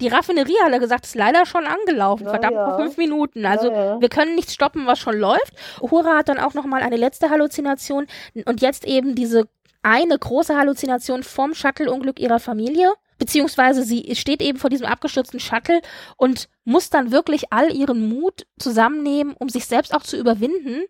[0.00, 2.24] Die Raffinerie, hat er gesagt, ist leider schon angelaufen.
[2.24, 2.64] Ja, verdammt, ja.
[2.68, 3.46] vor fünf Minuten.
[3.46, 5.54] Also ja, wir können nichts stoppen, was schon läuft.
[5.80, 8.06] Uhura hat dann auch nochmal eine letzte Halluzination
[8.44, 9.48] und jetzt eben diese
[9.82, 12.92] eine große Halluzination vom Shuttle-Unglück ihrer Familie.
[13.18, 15.80] Beziehungsweise sie steht eben vor diesem abgestürzten Shuttle
[16.16, 20.82] und muss dann wirklich all ihren Mut zusammennehmen, um sich selbst auch zu überwinden,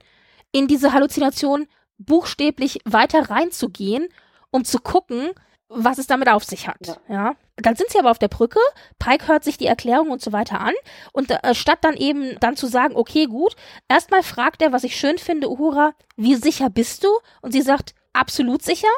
[0.50, 1.66] in diese Halluzination
[1.98, 4.08] buchstäblich weiter reinzugehen,
[4.50, 5.30] um zu gucken,
[5.68, 6.86] was es damit auf sich hat.
[6.86, 6.96] Ja.
[7.08, 7.36] ja.
[7.56, 8.58] Dann sind sie aber auf der Brücke.
[8.98, 10.74] Pike hört sich die Erklärung und so weiter an.
[11.12, 13.54] Und äh, statt dann eben dann zu sagen, okay, gut,
[13.88, 17.08] erstmal fragt er, was ich schön finde, Uhura, wie sicher bist du?
[17.42, 18.88] Und sie sagt, absolut sicher.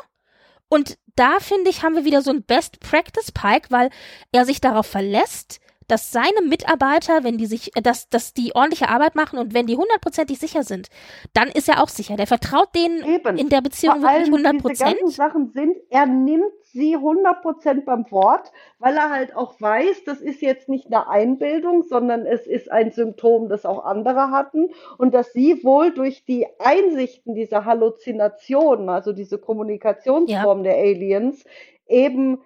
[0.69, 3.91] Und da finde ich, haben wir wieder so ein Best Practice Pike, weil
[4.33, 8.89] er sich darauf verlässt, dass seine Mitarbeiter, wenn die sich, äh, dass, dass die ordentliche
[8.89, 10.89] Arbeit machen und wenn die hundertprozentig sicher sind,
[11.33, 12.17] dann ist er auch sicher.
[12.17, 13.37] Der vertraut denen Eben.
[13.37, 14.99] in der Beziehung Vor wirklich hundertprozentig.
[15.05, 20.21] Diese Sachen sind, er nimmt sie hundertprozennt beim Wort, weil er halt auch weiß, das
[20.21, 25.15] ist jetzt nicht eine Einbildung, sondern es ist ein Symptom, das auch andere hatten und
[25.15, 30.73] dass sie wohl durch die Einsichten dieser Halluzinationen, also diese Kommunikationsform ja.
[30.73, 31.45] der Aliens,
[31.87, 32.39] eben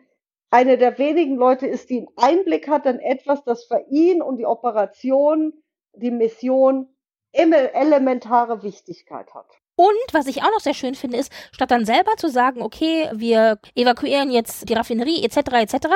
[0.50, 4.38] eine der wenigen Leute ist, die einen Einblick hat in etwas, das für ihn und
[4.38, 5.52] die Operation,
[5.94, 6.88] die Mission
[7.32, 9.46] elementare Wichtigkeit hat.
[9.76, 13.08] Und was ich auch noch sehr schön finde, ist, statt dann selber zu sagen, okay,
[13.14, 15.36] wir evakuieren jetzt die Raffinerie etc.
[15.52, 15.86] etc.,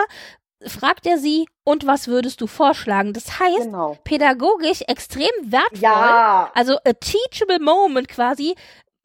[0.67, 3.13] fragt er sie, und was würdest du vorschlagen?
[3.13, 3.99] Das heißt, Genau.
[4.05, 8.55] pädagogisch extrem wertvoll, Ja, also a teachable moment quasi,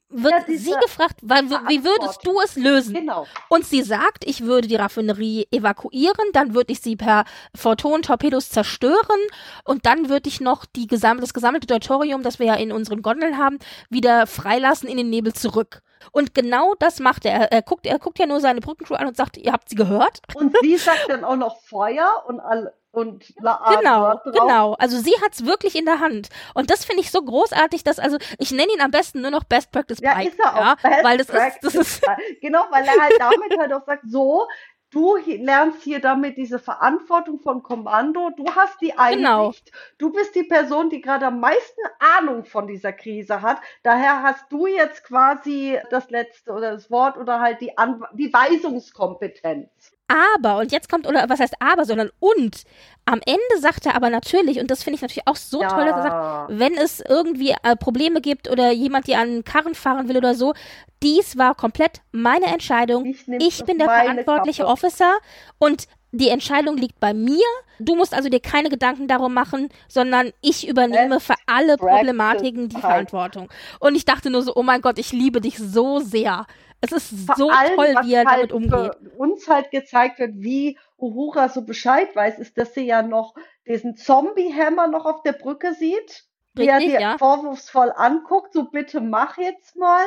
[0.09, 2.93] wird Ja, sie gefragt, wa- wie würdest du es lösen?
[2.95, 3.27] genau.
[3.47, 7.25] Und sie sagt, ich würde die Raffinerie evakuieren, dann würde ich sie per
[7.55, 9.19] Photon-Torpedos zerstören
[9.63, 13.01] und dann würde ich noch die gesam das gesammelte Deuterium, das wir ja in unseren
[13.01, 13.59] Gondeln haben,
[13.89, 15.81] wieder freilassen in den Nebel zurück.
[16.11, 17.51] Und genau das macht er.
[17.51, 20.21] Er guckt, er guckt ja nur seine Brückencrew an und sagt, ihr habt sie gehört?
[20.33, 24.73] Und sie sagt dann auch noch Feuer und all und la Genau, genau.
[24.73, 26.29] Also sie hat's wirklich in der Hand.
[26.55, 29.43] Und das finde ich so großartig, dass, also ich nenne ihn am besten nur noch
[29.43, 30.65] Best Practice Ja, Pike, ist er auch.
[30.65, 31.75] ja, Best weil das ist, das Practice.
[31.75, 32.01] ist,
[32.41, 34.47] Genau, weil er halt damit halt auch sagt, so,
[34.91, 39.53] du lernst hier damit diese Verantwortung von Kommando, du hast die Einsicht, Genau.
[39.99, 44.51] du bist die Person, die gerade am meisten Ahnung von dieser Krise hat, daher hast
[44.51, 49.91] du jetzt quasi das letzte oder das Wort oder halt die, An die Weisungskompetenz.
[50.09, 52.63] Aber, und jetzt kommt, oder was heißt aber, sondern und,
[53.05, 55.97] am Ende sagt er aber natürlich, und das finde ich natürlich auch so toll, dass
[55.97, 60.17] er sagt, wenn es irgendwie äh, Probleme gibt oder jemand, die an Karren fahren will
[60.17, 60.53] oder so,
[61.01, 63.05] dies war komplett meine Entscheidung.
[63.05, 64.73] Ich Ich bin der verantwortliche Kappe.
[64.73, 65.13] Officer
[65.57, 67.45] und die Entscheidung liegt bei mir.
[67.77, 72.79] Du musst also dir keine Gedanken darum machen, sondern ich übernehme für alle Problematiken die.
[72.79, 73.49] Verantwortung.
[73.79, 76.45] Und ich dachte nur so, oh mein Gott, ich liebe dich so sehr.
[76.81, 78.91] Es ist Vor so allem, toll, wie er halt damit umgeht.
[79.17, 83.35] Uns halt gezeigt wird, wie Uhura so Bescheid weiß, ist, dass sie ja noch
[83.67, 86.25] diesen Zombie-Hammer noch auf der Brücke sieht,
[86.57, 87.17] Richtig, dir ja.
[87.17, 90.05] vorwurfsvoll anguckt, so bitte mach jetzt mal.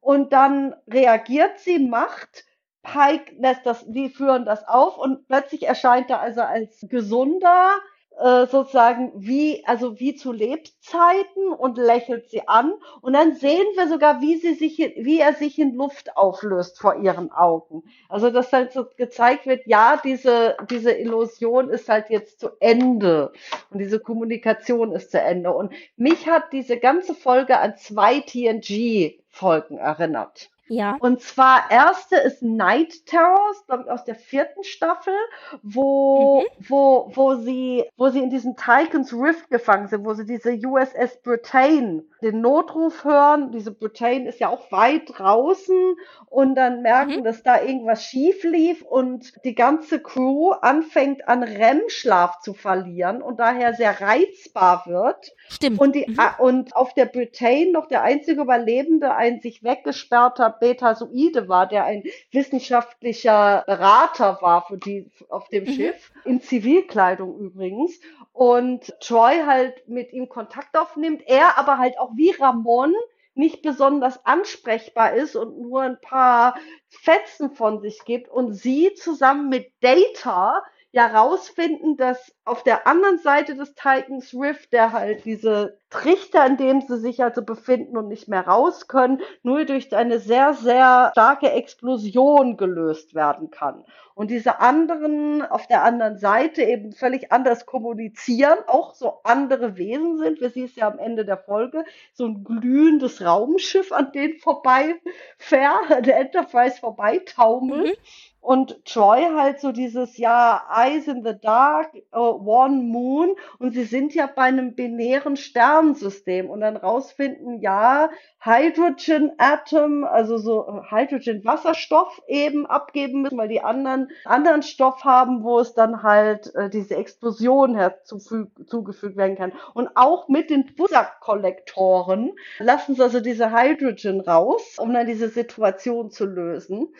[0.00, 2.44] Und dann reagiert sie, macht.
[2.82, 7.72] Pike lässt das, die führen das auf und plötzlich erscheint er also als gesunder,
[8.18, 12.72] äh, sozusagen wie, also wie zu Lebzeiten und lächelt sie an.
[13.02, 16.96] Und dann sehen wir sogar, wie sie sich, wie er sich in Luft auflöst vor
[16.96, 17.82] ihren Augen.
[18.08, 23.32] Also, dass halt so gezeigt wird, ja, diese, diese Illusion ist halt jetzt zu Ende.
[23.70, 25.52] Und diese Kommunikation ist zu Ende.
[25.52, 30.50] Und mich hat diese ganze Folge an zwei TNG-Folgen erinnert.
[30.68, 30.96] Ja.
[31.00, 35.14] Und zwar erste ist Night Terrors, glaube ich, aus der vierten Staffel,
[35.62, 40.52] wo, wo, wo sie, wo sie in diesem Tychons Rift gefangen sind, wo sie diese
[40.52, 43.52] USS Britain den Notruf hören.
[43.52, 45.96] Diese Britain ist ja auch weit draußen
[46.28, 47.24] und dann merken, Mhm.
[47.24, 53.38] dass da irgendwas schief lief und die ganze Crew anfängt an REM-Schlaf zu verlieren und
[53.38, 55.34] daher sehr reizbar wird.
[55.48, 55.78] Stimmt.
[55.80, 56.18] Und, die, Mhm.
[56.18, 61.84] ah, und auf der Britain noch der einzige Überlebende ein sich weggesperrter Betasoide war, der
[61.84, 62.02] ein
[62.32, 65.68] wissenschaftlicher Berater war für die auf dem Mhm.
[65.68, 67.98] Schiff, in Zivilkleidung übrigens.
[68.32, 72.94] Und Troy halt mit ihm Kontakt aufnimmt, er aber halt auch wie Ramon
[73.34, 76.56] nicht besonders ansprechbar ist und nur ein paar
[76.88, 80.62] Fetzen von sich gibt und sie zusammen mit Data
[80.96, 86.56] ja rausfinden, dass auf der anderen Seite des Titans Rift, der halt diese Trichter, in
[86.56, 91.10] dem sie sich also befinden und nicht mehr raus können, nur durch eine sehr, sehr
[91.12, 93.84] starke Explosion gelöst werden kann.
[94.14, 100.16] Und diese anderen auf der anderen Seite eben völlig anders kommunizieren, auch so andere Wesen
[100.16, 100.40] sind.
[100.40, 104.96] Wir sehen es ja am Ende der Folge, so ein glühendes Raumschiff, an denen vorbeifährt,
[106.06, 107.98] der Enterprise vorbeitaumelt.
[107.98, 108.35] Mhm.
[108.46, 113.34] Und Troy halt so dieses, ja, Eyes in the Dark, uh, One Moon.
[113.58, 116.48] Und sie sind ja bei einem binären Sternensystem.
[116.48, 118.08] Und dann rausfinden, ja,
[118.38, 125.02] Hydrogen Atom, also so äh, Hydrogen Wasserstoff eben abgeben müssen, weil die anderen anderen Stoff
[125.02, 129.52] haben, wo es dann halt äh, diese Explosion zugefügt werden kann.
[129.74, 136.12] Und auch mit den Bussack-Kollektoren lassen sie also diese Hydrogen raus, um dann diese Situation
[136.12, 136.94] zu lösen.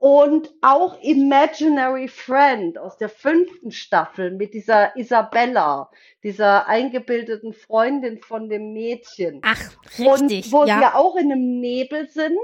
[0.00, 5.90] Und auch Imaginary Friend aus der fünften Staffel mit dieser Isabella,
[6.22, 9.40] dieser eingebildeten Freundin von dem Mädchen.
[9.42, 9.60] Ach,
[9.98, 10.52] Und richtig.
[10.52, 10.80] wo sie ja.
[10.80, 12.38] ja auch in einem Nebel sind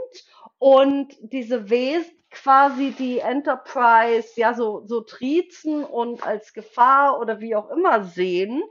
[0.58, 7.54] und diese Wesen quasi die Enterprise ja so, so triezen und als Gefahr oder wie
[7.54, 8.62] auch immer sehen.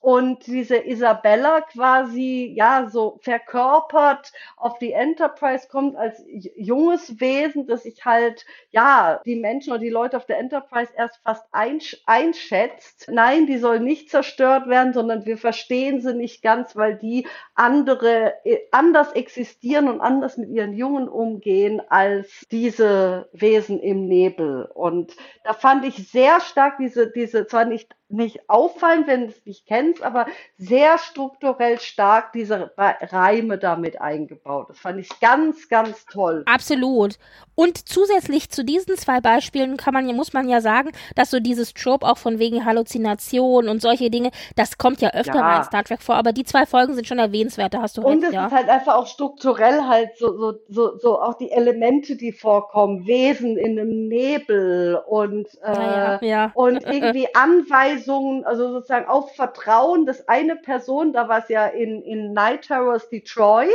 [0.00, 7.82] Und diese Isabella quasi, ja, so verkörpert auf die Enterprise kommt als junges Wesen, das
[7.82, 13.08] sich halt, ja, die Menschen oder die Leute auf der Enterprise erst fast einsch einschätzt.
[13.10, 18.34] Nein, die soll nicht zerstört werden, sondern wir verstehen sie nicht ganz, weil die andere,
[18.44, 24.64] äh, anders existieren und anders mit ihren Jungen umgehen als diese Wesen im Nebel.
[24.74, 29.44] Und da fand ich sehr stark diese, diese, zwar nicht nicht auffallen, wenn du es
[29.44, 30.26] nicht kennst, aber
[30.56, 34.70] sehr strukturell stark diese Reime damit eingebaut.
[34.70, 36.42] Das fand ich ganz, ganz toll.
[36.46, 37.18] Absolut.
[37.54, 41.74] Und zusätzlich zu diesen zwei Beispielen kann man, muss man ja sagen, dass so dieses
[41.74, 45.42] Trope auch von wegen Halluzination und solche Dinge, das kommt ja öfter ja.
[45.42, 48.02] mal in Star Trek vor, aber die zwei Folgen sind schon erwähnenswert, da hast du
[48.02, 48.16] recht.
[48.16, 48.46] Und es ja.
[48.46, 53.06] ist halt einfach auch strukturell halt so, so, so, so auch die Elemente, die vorkommen,
[53.06, 56.52] Wesen in einem Nebel und, äh, ja.
[56.54, 62.02] und irgendwie Anweisungen, also sozusagen auf Vertrauen, dass eine Person, da war es ja in,
[62.02, 63.68] in Night Terrors die Troy,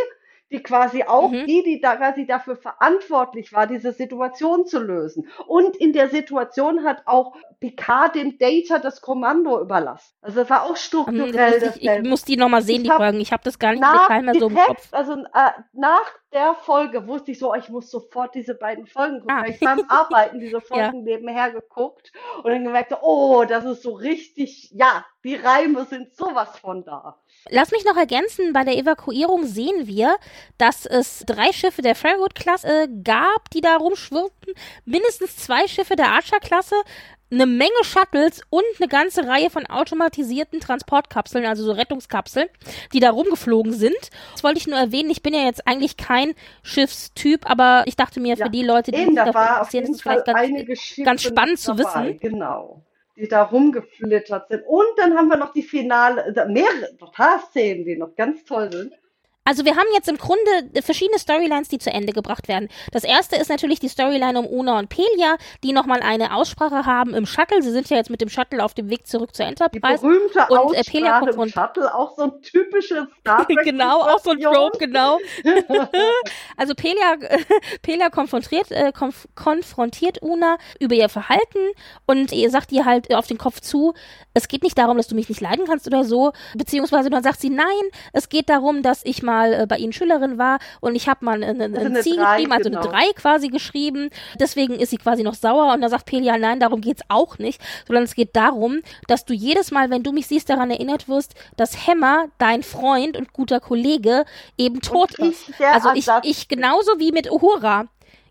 [0.53, 1.47] die quasi auch mhm.
[1.47, 5.27] die, die da quasi dafür verantwortlich war, diese Situation zu lösen.
[5.47, 10.13] Und in der Situation hat auch Picard dem Data das Kommando überlassen.
[10.21, 11.59] Also das war auch strukturell.
[11.59, 13.19] Das ich, ich muss die nochmal sehen, ich die Folgen.
[13.19, 14.87] Ich habe das gar nicht nach Detail mehr so im Kopf.
[14.91, 19.19] Also äh, nach der Folge wusste ich so, oh, ich muss sofort diese beiden Folgen
[19.22, 19.35] gucken.
[19.35, 19.45] Ah.
[19.47, 21.15] Ich beim Arbeiten diese Folgen ja.
[21.15, 22.11] nebenher geguckt
[22.43, 27.19] und dann gemerkt, oh, das ist so richtig, ja, die Reime sind sowas von da.
[27.49, 30.18] Lass mich noch ergänzen, bei der Evakuierung sehen wir,
[30.57, 34.53] dass es drei Schiffe der Farragut-Klasse gab, die da rumschwirrten,
[34.85, 36.76] mindestens zwei Schiffe der Archer-Klasse,
[37.34, 42.47] eine Menge Shuttles und eine ganze Reihe von automatisierten Transportkapseln, also so Rettungskapseln,
[42.93, 44.10] die da rumgeflogen sind.
[44.34, 45.10] Das wollte ich nur erwähnen.
[45.10, 48.91] Ich bin ja jetzt eigentlich kein Schiffstyp, aber ich dachte mir, für ja, die Leute,
[48.91, 52.19] die sich dafür interessieren, ist es vielleicht ganz, ganz spannend zu dabei, wissen.
[52.19, 52.84] Genau
[53.15, 54.64] die da rumgeflittert sind.
[54.65, 58.93] Und dann haben wir noch die Finale, mehrere Totalszenen, die noch ganz toll sind.
[59.45, 62.69] Also wir haben jetzt im Grunde verschiedene Storylines, die zu Ende gebracht werden.
[62.91, 67.13] Das erste ist natürlich die Storyline um Una und Pelia, die nochmal eine Aussprache haben
[67.13, 67.61] im Shuttle.
[67.61, 69.99] Sie sind ja jetzt mit dem Shuttle auf dem Weg zurück zur Enterprise.
[70.01, 74.01] Die berühmte und, Aussprache äh, Pelia im Shuttle, auch so ein typisches Star Trek Genau,
[74.01, 75.19] auch so ein Trope, genau.
[76.57, 77.17] also Pelia,
[77.81, 81.59] Pelia konfrontiert, äh, konf konfrontiert Una über ihr Verhalten
[82.05, 83.93] und ihr sagt ihr halt auf den Kopf zu,
[84.33, 87.41] es geht nicht darum, dass du mich nicht leiden kannst oder so, beziehungsweise dann sagt
[87.41, 87.65] sie, nein,
[88.13, 91.26] es geht darum, dass ich mal mal äh, bei ihnen Schülerin war und ich habe
[91.26, 92.81] mal eine, eine, also eine geschrieben, also genau.
[92.81, 94.10] eine 3 quasi geschrieben.
[94.39, 97.61] Deswegen ist sie quasi noch sauer und da sagt Pelia, nein, darum geht's auch nicht,
[97.88, 101.34] sondern es geht darum, dass du jedes Mal, wenn du mich siehst, daran erinnert wirst,
[101.57, 104.26] dass Hammer, dein Freund und guter Kollege,
[104.57, 105.51] eben tot ist.
[105.61, 107.88] Also ich, ich genauso wie mit Uhura.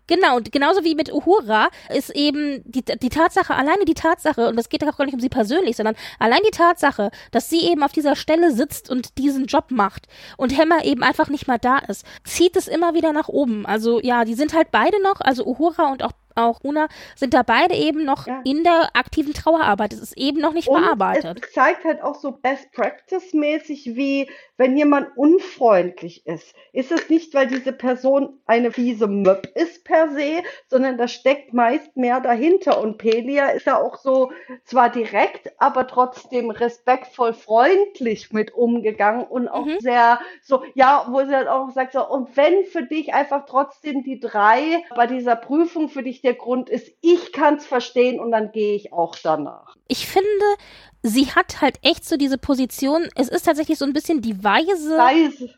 [0.07, 4.57] Genau, und genauso wie mit Uhura ist eben die, die Tatsache, alleine die Tatsache, und
[4.57, 7.83] das geht auch gar nicht um sie persönlich, sondern allein die Tatsache, dass sie eben
[7.83, 11.77] auf dieser Stelle sitzt und diesen Job macht und Hammer eben einfach nicht mal da
[11.77, 13.65] ist, zieht es immer wieder nach oben.
[13.65, 17.43] Also ja, die sind halt beide noch, also Uhura und auch auch Una, sind da
[17.43, 18.41] beide eben noch ja.
[18.45, 19.93] in der aktiven Trauerarbeit.
[19.93, 21.41] Es ist eben noch nicht und verarbeitet.
[21.43, 27.09] Es zeigt halt auch so Best Practice mäßig, wie wenn jemand unfreundlich ist, ist es
[27.09, 32.21] nicht, weil diese Person eine fiese Möb ist per se, sondern da steckt meist mehr
[32.21, 32.79] dahinter.
[32.79, 34.31] Und Pelia ist ja auch so
[34.63, 39.79] zwar direkt, aber trotzdem respektvoll freundlich mit umgegangen und auch mhm.
[39.79, 44.03] sehr so, ja, wo sie halt auch sagt, so, und wenn für dich einfach trotzdem
[44.03, 48.31] die drei bei dieser Prüfung für dich der Grund ist, ich kann es verstehen und
[48.31, 49.75] dann gehe ich auch danach.
[49.87, 50.45] Ich finde,
[51.01, 54.97] sie hat halt echt so diese Position, es ist tatsächlich so ein bisschen die weise,
[54.97, 55.53] weise.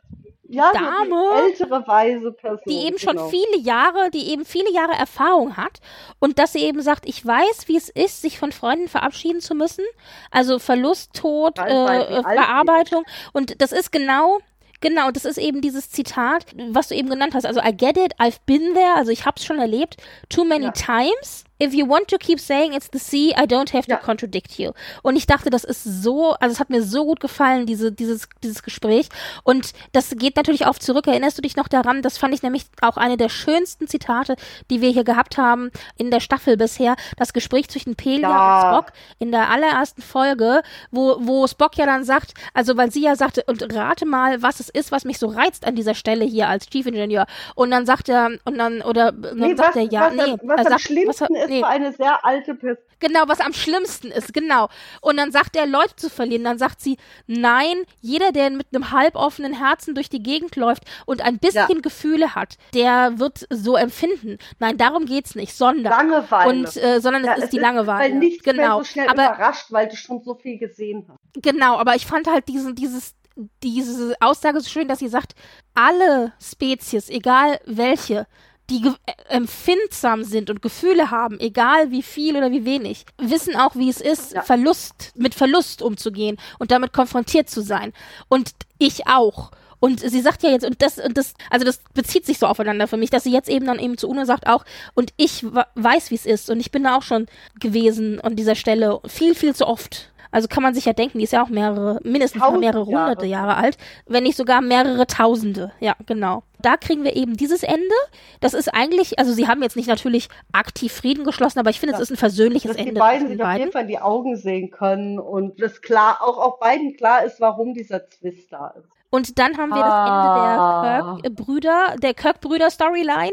[0.47, 3.19] Ja, Dame, so ältere weise Person, die eben genau.
[3.19, 5.79] schon viele Jahre, die eben viele Jahre Erfahrung hat
[6.19, 9.55] und dass sie eben sagt, ich weiß, wie es ist, sich von Freunden verabschieden zu
[9.55, 9.83] müssen,
[10.29, 14.39] also Verlust, Tod, äh, Verarbeitung und das ist genau
[14.81, 17.45] Genau, das ist eben dieses Zitat, was du eben genannt hast.
[17.45, 19.97] Also I get it, I've been there, also ich hab's schon erlebt,
[20.29, 20.71] too many ja.
[20.71, 24.59] times if you want to keep saying it's the sea, I don't have to contradict
[24.59, 24.71] you.
[25.03, 28.27] Und ich dachte, das ist so, also es hat mir so gut gefallen, diese, dieses,
[28.43, 29.09] dieses Gespräch.
[29.43, 31.07] Und das geht natürlich auf zurück.
[31.07, 32.01] Erinnerst du dich noch daran?
[32.01, 34.35] Das fand ich nämlich auch eine der schönsten Zitate,
[34.69, 36.95] die wir hier gehabt haben in der Staffel bisher.
[37.17, 38.69] Das Gespräch zwischen Pelia ja.
[38.69, 40.61] und Spock in der allerersten Folge,
[40.91, 44.59] wo, wo Spock ja dann sagt, also weil sie ja sagte, und rate mal, was
[44.59, 47.25] es ist, was mich so reizt an dieser Stelle hier als Chief Engineer.
[47.55, 50.37] Und dann sagt er, und dann, oder, dann nee, sagt was, er, ja, was, nee,
[50.43, 51.59] was er sagt, was, ist nee.
[51.59, 52.83] für eine sehr alte Person.
[52.99, 54.69] Genau, was am schlimmsten ist, genau.
[55.01, 56.43] Und dann sagt er, Leute zu verlieren.
[56.43, 56.97] Dann sagt sie,
[57.27, 61.81] nein, jeder, der mit einem halboffenen Herzen durch die Gegend läuft und ein bisschen ja.
[61.81, 64.37] Gefühle hat, der wird so empfinden.
[64.59, 65.91] Nein, darum geht's nicht, sondern.
[65.91, 66.49] Langeweile.
[66.49, 68.13] Und, äh, sondern ja, es ist die Langeweile.
[68.13, 68.79] Weil nicht genau.
[68.79, 71.43] so schnell aber, überrascht, weil du schon so viel gesehen hast.
[71.43, 73.13] Genau, aber ich fand halt diesen, dieses,
[73.61, 75.33] diese Aussage so schön, dass sie sagt,
[75.73, 78.27] alle Spezies, egal welche,
[78.69, 83.75] die äh, empfindsam sind und Gefühle haben, egal wie viel oder wie wenig, wissen auch,
[83.75, 84.41] wie es ist, ja.
[84.41, 87.93] Verlust, mit Verlust umzugehen und damit konfrontiert zu sein.
[88.27, 89.51] Und ich auch.
[89.79, 92.87] Und sie sagt ja jetzt, und das, und das, also das bezieht sich so aufeinander
[92.87, 94.65] für mich, dass sie jetzt eben dann eben zu Uno sagt auch,
[94.95, 97.27] und ich weiß, wie es ist, und ich bin da auch schon
[97.59, 101.23] gewesen an dieser Stelle viel, viel zu oft Also kann man sich ja denken, die
[101.23, 103.09] ist ja auch mehrere, mindestens mal mehrere Jahre.
[103.09, 105.71] hunderte Jahre alt, wenn nicht sogar mehrere tausende.
[105.79, 106.43] Ja, genau.
[106.59, 107.95] Da kriegen wir eben dieses Ende.
[108.39, 111.95] Das ist eigentlich, also sie haben jetzt nicht natürlich aktiv Frieden geschlossen, aber ich finde,
[111.95, 112.99] es ist ein versöhnliches Dass die Ende.
[112.99, 116.37] beiden zwischen sich auf jeden Fall in die Augen sehen können und das klar, auch
[116.37, 118.89] auf beiden klar ist, warum dieser Twist da ist.
[119.15, 120.99] Und dann haben wir das Ah.
[120.99, 123.31] Ende der Kirk-Brüder, der Kirk-Brüder-Storyline.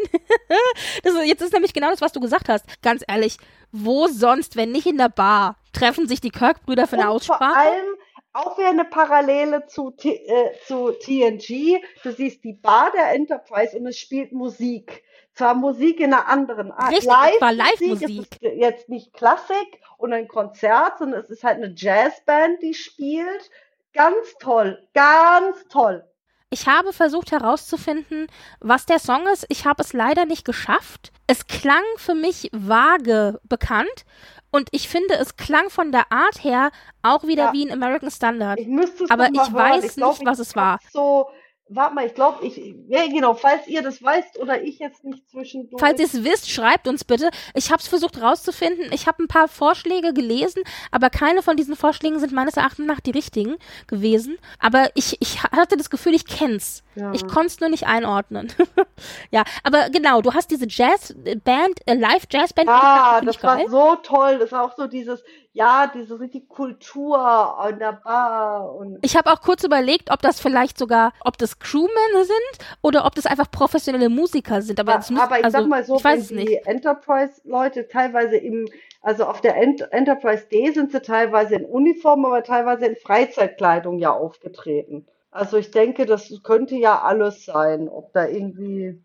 [1.24, 2.64] jetzt ist nämlich genau das, was du gesagt hast.
[2.82, 3.36] Ganz ehrlich,
[3.72, 7.36] wo sonst, wenn nicht in der Bar, treffen sich die Kirk-Brüder für eine Und vor
[7.36, 7.56] Aussprache?
[7.58, 7.96] allem
[8.34, 11.80] auch wieder eine Parallele zu, T äh, zu TNG.
[12.02, 15.02] Du siehst die Bar der Enterprise und es spielt Musik.
[15.34, 16.90] Zwar Musik in einer anderen Art.
[16.92, 18.26] Richtig, es war Live-Musik.
[18.40, 23.50] Jetzt nicht Klassik und ein Konzert, sondern es ist halt eine Jazzband, die spielt.
[23.94, 26.04] Ganz toll, ganz toll.
[26.50, 28.26] Ich habe versucht herauszufinden,
[28.60, 29.46] was der Song ist.
[29.48, 31.10] Ich habe es leider nicht geschafft.
[31.26, 34.04] Es klang für mich vage bekannt.
[34.50, 36.70] Und ich finde, es klang von der Art her
[37.02, 37.52] auch wieder Ja.
[37.54, 38.60] wie ein American Standard.
[38.60, 39.54] Ich müsste es Aber ich hören.
[39.54, 40.78] weiß glaub, nicht, was ich es war.
[40.92, 41.30] So,
[41.74, 42.56] warte mal, ich glaube, ich,
[42.88, 45.80] ja, genau, falls ihr das weißt oder ich jetzt nicht zwischendurch.
[45.80, 47.30] Falls ihr es wisst, schreibt uns bitte.
[47.54, 48.92] Ich habe es versucht rauszufinden.
[48.92, 53.00] Ich habe ein paar Vorschläge gelesen, aber keine von diesen Vorschlägen sind meines Erachtens nach
[53.00, 54.38] die richtigen gewesen.
[54.58, 56.82] Aber ich, ich hatte das Gefühl, ich kenn's.
[56.94, 57.12] Ja.
[57.12, 58.52] Ich konnte es nur nicht einordnen.
[59.30, 62.68] ja, aber genau, du hast diese Jazzband, äh, Live-Jazzband.
[62.68, 63.66] Ich das war geil.
[63.68, 64.38] so toll.
[64.38, 65.22] Das war auch so dieses,
[65.54, 67.18] ja, diese richtig Kultur
[67.58, 71.58] an der Bar und Ich habe auch kurz überlegt, ob das vielleicht sogar, ob das
[71.58, 71.90] Crewmen
[72.24, 74.80] sind oder ob das einfach professionelle Musiker sind.
[74.80, 76.66] Aber, es müsst- aber ich also, sag mal so, wenn die nicht.
[76.66, 78.66] Enterprise-Leute teilweise im,
[79.02, 83.98] also auf der Ent Enterprise D sind sie teilweise in Uniform, aber teilweise in Freizeitkleidung
[83.98, 85.06] ja aufgetreten.
[85.30, 89.02] Also ich denke, das könnte ja alles sein, ob da irgendwie.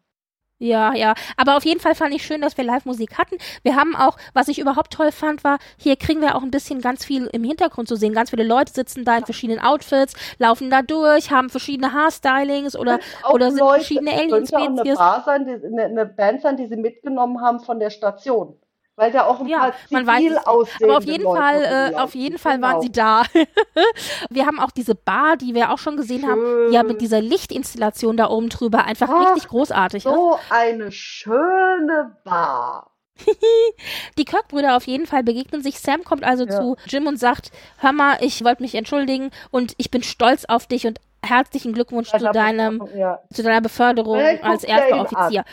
[0.60, 1.14] Ja, ja.
[1.36, 3.38] Aber auf jeden Fall fand ich schön, dass wir Live-Musik hatten.
[3.62, 6.82] Wir haben auch, was ich überhaupt toll fand, war, hier kriegen wir auch ein bisschen
[6.82, 8.14] ganz viel im Hintergrund zu sehen.
[8.14, 13.00] Ganz viele Leute sitzen da in verschiedenen Outfits, laufen da durch, haben verschiedene Haarstylings oder,
[13.32, 14.98] oder sind Leute, verschiedene es könnte auch eine Alien-Spezies.
[14.98, 18.60] Bar sein, die, eine, eine Band sein, die sie mitgenommen haben von der Station.
[18.98, 22.16] Weil da auch ein Ja, paar man weiß Aber auf jeden Leute Fall, äh, auf
[22.16, 22.82] jeden Fall waren Genau.
[22.82, 23.24] sie da.
[24.32, 27.22] wir haben auch diese Bar, die wir auch schon gesehen haben, die ja mit dieser
[27.22, 30.12] Lichtinstallation da oben drüber einfach Ach, richtig großartig ist.
[30.12, 32.90] So eine schöne Bar.
[34.18, 35.80] Die Kirk-Brüder auf jeden Fall begegnen sich.
[35.80, 36.52] Sam kommt also Ja.
[36.52, 40.66] zu Jim und sagt, hör mal, ich wollte mich entschuldigen und ich bin stolz auf
[40.66, 43.20] dich und herzlichen Glückwunsch zu, deinem, Ja.
[43.32, 45.44] zu deiner Beförderung als erster Offizier.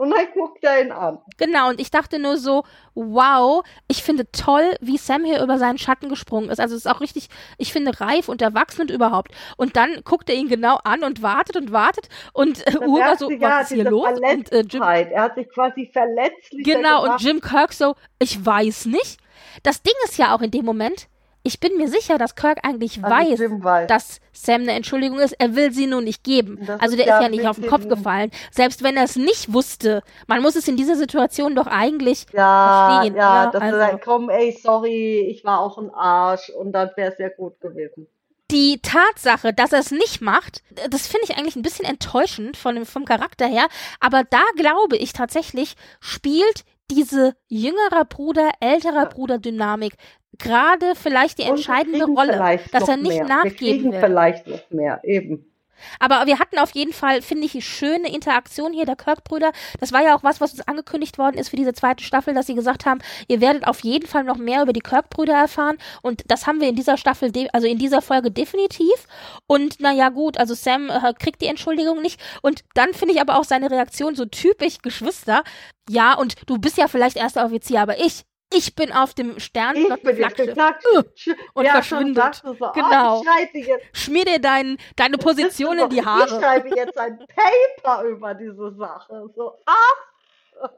[0.00, 1.18] Und dann guckt er ihn an.
[1.36, 2.64] Genau, und ich dachte nur so,
[2.94, 6.58] wow, ich finde toll, wie Sam hier über seinen Schatten gesprungen ist.
[6.58, 7.28] Also es ist auch richtig,
[7.58, 9.32] ich finde, reif und erwachsen und überhaupt.
[9.58, 13.18] Und dann guckt er ihn genau an und wartet und wartet und äh, Ura merkt
[13.18, 14.08] so, was ist hier los?
[14.18, 14.80] Und äh, Jim.
[14.80, 17.22] Er hat sich quasi verletzlich Genau, und gemacht.
[17.22, 19.18] Jim Kirk so, ich weiß nicht.
[19.64, 21.08] Das Ding ist ja auch in dem Moment,
[21.42, 23.86] ich bin mir sicher, dass Kirk eigentlich weiß, weiß.
[23.88, 25.32] dass Sam eine Entschuldigung ist.
[25.38, 26.58] Er will sie nur nicht geben.
[26.66, 28.30] Das Also ist der ja ist ja nicht auf den Kopf gefallen.
[28.50, 30.02] Selbst wenn er es nicht wusste.
[30.26, 33.16] Man muss es in dieser Situation doch eigentlich ja, verstehen.
[33.16, 33.50] ja, oder?
[33.52, 37.12] dass also, er sagt, komm, ey, sorry, ich war auch ein Arsch und dann wäre
[37.12, 38.06] es ja gut gewesen.
[38.50, 42.74] die Tatsache, dass er es nicht macht, das finde ich eigentlich ein bisschen enttäuschend von
[42.74, 43.68] dem, vom Charakter her.
[44.00, 49.94] Aber da glaube ich tatsächlich, spielt diese jüngerer Bruder, älterer Bruder Dynamik
[50.38, 53.20] gerade vielleicht die wir entscheidende Rolle, dass er nicht mehr.
[53.20, 54.00] Wir nachgeben kriegen will.
[54.00, 55.49] vielleicht noch mehr, eben.
[55.98, 59.52] Aber wir hatten auf jeden Fall, finde ich, schöne Interaktion hier der Kirk-Brüder.
[59.78, 62.46] Das war ja auch was, was uns angekündigt worden ist für diese zweite Staffel, dass
[62.46, 65.78] sie gesagt haben, ihr werdet auf jeden Fall noch mehr über die Kirk-Brüder erfahren.
[66.02, 69.06] Und das haben wir in dieser Staffel, also in dieser Folge definitiv.
[69.46, 72.20] Und naja, gut, also Sam äh, kriegt die Entschuldigung nicht.
[72.42, 75.42] Und dann finde ich aber auch seine Reaktion so typisch Geschwister.
[75.88, 79.52] Ja, und du bist ja vielleicht erster Offizier, aber ich, ich bin auf dem Ich
[79.52, 82.42] bin gesagt, Äh, und ja, verschwindet.
[82.44, 83.20] So, Genau.
[83.20, 86.28] Oh, ich Schmier dir dein, deine Position in die Ich Haare.
[86.28, 89.30] schreibe jetzt ein Paper über diese Sache.
[89.34, 90.68] So, ah,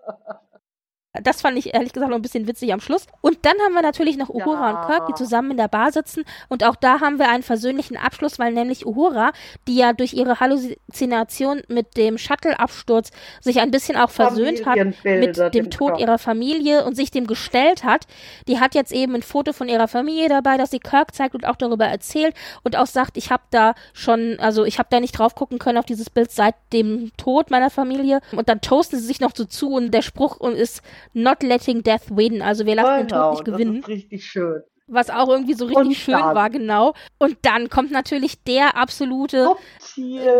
[1.21, 3.07] Das fand ich ehrlich gesagt noch ein bisschen witzig am Schluss.
[3.21, 4.81] Und dann haben wir natürlich noch Uhura Ja.
[4.81, 6.25] und Kirk, die zusammen in der Bar sitzen.
[6.49, 9.33] Und auch da haben wir einen versöhnlichen Abschluss, weil nämlich Uhura,
[9.69, 13.11] die ja durch ihre Halluzination mit dem Shuttle-Absturz
[13.41, 17.85] sich ein bisschen auch versöhnt hat mit dem Tod ihrer Familie und sich dem gestellt
[17.85, 18.07] hat,
[18.49, 21.47] die hat jetzt eben ein Foto von ihrer Familie dabei, das sie Kirk zeigt und
[21.47, 25.19] auch darüber erzählt und auch sagt, ich habe da schon, also ich habe da nicht
[25.19, 29.07] drauf gucken können auf dieses Bild seit dem Tod meiner Familie und dann toasten sie
[29.07, 30.81] sich noch so zu und der Spruch ist
[31.12, 34.24] not letting death win, also wir lassen den Tod Genau, nicht das gewinnen ist richtig
[34.24, 34.62] schön.
[34.87, 36.95] was auch irgendwie so richtig schön war, genau.
[37.19, 39.55] Und dann kommt natürlich der absolute.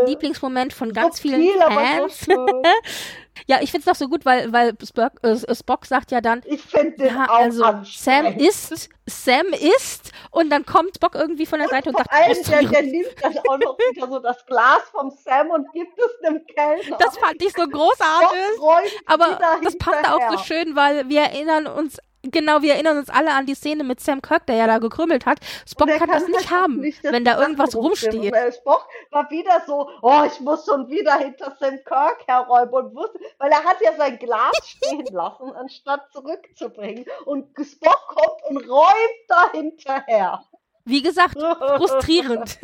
[0.06, 2.24] Lieblingsmoment von ganz vielen aber so Fans.
[2.24, 2.36] schön.
[3.46, 6.62] Ja, ich find's noch so gut, weil, weil Spock, äh, Spock sagt ja dann, Ich
[6.62, 11.59] finde den ja, auch also Sam isst, Sam isst und dann kommt Spock irgendwie von
[11.59, 14.44] der Seite und Vor sagt, allem, der, der nimmt dann auch noch wieder so das
[14.46, 16.96] Glas vom Sam und gibt es einem Kellner.
[16.98, 18.60] das fand ich so großartig.
[19.06, 23.32] Aber das passt auch so schön, weil wir erinnern uns, genau, wir erinnern uns alle
[23.32, 25.39] an die Szene mit Sam Kirk, der ja da gekrümmelt hat.
[25.66, 28.35] Spock er kann, das nicht haben, nicht, wenn da irgendwas rumsteht.
[28.55, 33.19] Spock war wieder so, oh, ich muss schon wieder hinter Sam Kirk herräumen und wusste,
[33.39, 37.05] weil er hat ja sein Glas stehen lassen, anstatt zurückzubringen.
[37.24, 40.44] Und Spock kommt und räumt da hinterher.
[40.84, 41.38] Wie gesagt,
[41.76, 42.59] frustrierend.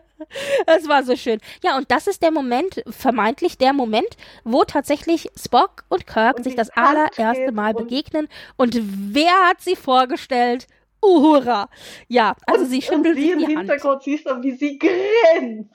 [0.66, 1.40] das war so schön.
[1.62, 4.08] Ja, und das ist der Moment, vermeintlich der Moment,
[4.44, 8.28] wo tatsächlich Spock und Kirk Und sich das allererste Mal und- begegnen.
[8.56, 10.66] Und wer hat sie vorgestellt?
[11.02, 11.68] Uhura.
[12.08, 13.58] Ja, also sie und schüttelt wie sich im Hand.
[13.58, 15.70] Hintergrund siehst du, wie sie grinst.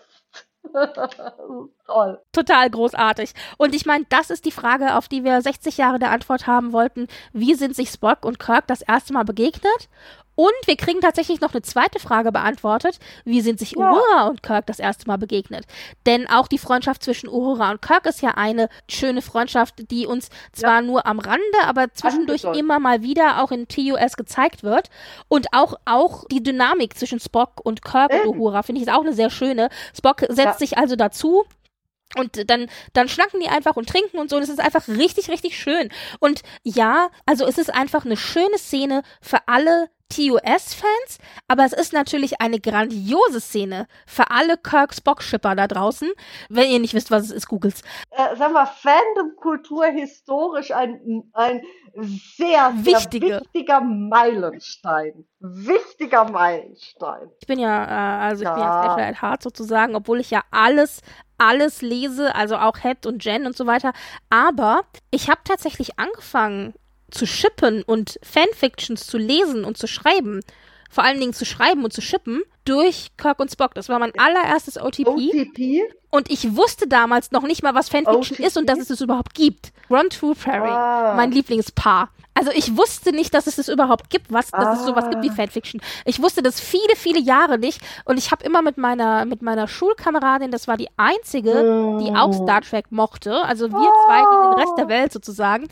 [1.85, 2.22] Toll.
[2.31, 3.34] Total großartig.
[3.57, 6.72] Und ich meine, das ist die Frage, auf die wir 60 Jahre der Antwort haben
[6.72, 7.07] wollten.
[7.34, 9.89] Wie sind sich Spock und Kirk das erste Mal begegnet?
[10.35, 12.99] Und wir kriegen tatsächlich noch eine zweite Frage beantwortet.
[13.23, 13.91] Wie sind sich Ja.
[13.91, 15.65] Uhura und Kirk das erste Mal begegnet?
[16.05, 20.30] Denn auch die Freundschaft zwischen Uhura und Kirk ist ja eine schöne Freundschaft, die uns
[20.51, 24.89] zwar nur am Rande, aber zwischendurch immer mal wieder auch in TUS gezeigt wird.
[25.27, 28.39] Und auch, auch die Dynamik zwischen Spock und Kirk und Eben.
[28.39, 29.69] Uhura finde ich ist auch eine sehr schöne.
[29.95, 30.53] Spock setzt Ja.
[30.53, 31.45] sich also dazu
[32.18, 34.40] und dann, dann schnacken die einfach und trinken und so.
[34.40, 35.90] Das ist einfach richtig, richtig schön.
[36.19, 41.18] Und ja, also es ist einfach eine schöne Szene für alle TOS-Fans,
[41.48, 46.11] aber es ist natürlich eine grandiose Szene für alle Kirk-Spock-Schipper da draußen.
[46.49, 47.81] Wenn ihr nicht wisst, was es ist, googelt's.
[48.11, 51.61] Äh, sag mal, Fandom-Kultur historisch ein, ein
[51.95, 53.41] sehr, sehr Wichtige.
[53.41, 55.26] wichtiger Meilenstein.
[55.40, 57.30] Wichtiger Meilenstein.
[57.40, 58.84] Ich bin ja, äh, also ich bin ja Ja.
[58.84, 61.02] Slasher at Heart sozusagen, obwohl ich ja alles,
[61.38, 63.93] alles lese, also auch Head und Jen und so weiter.
[64.30, 64.81] Aber
[65.11, 66.73] ich habe tatsächlich angefangen
[67.11, 70.41] zu shippen und Fanfictions zu lesen und zu schreiben.
[70.89, 73.73] Vor allen Dingen zu schreiben und zu shippen durch Kirk und Spock.
[73.76, 75.07] Das war mein allererstes OTP.
[75.07, 75.81] OTP?
[76.10, 78.45] Und ich wusste damals noch nicht mal, was Fanfiction OTP?
[78.45, 79.72] ist und dass es es überhaupt gibt.
[79.90, 81.14] Ron True Prairie, Ah.
[81.15, 82.10] mein Lieblingspaar.
[82.35, 85.30] Also ich wusste nicht, dass es es überhaupt gibt, was, dass es sowas gibt wie
[85.30, 85.34] Ah.
[85.35, 85.80] Fanfiction.
[86.03, 87.80] Ich wusste das viele, viele Jahre nicht.
[88.06, 92.30] Und ich habe immer mit meiner, mit meiner Schulkameradin, das war die einzige, die auch
[92.30, 92.44] Oh.
[92.44, 95.68] Star Trek mochte, also wir zwei gegen den Rest der Welt sozusagen.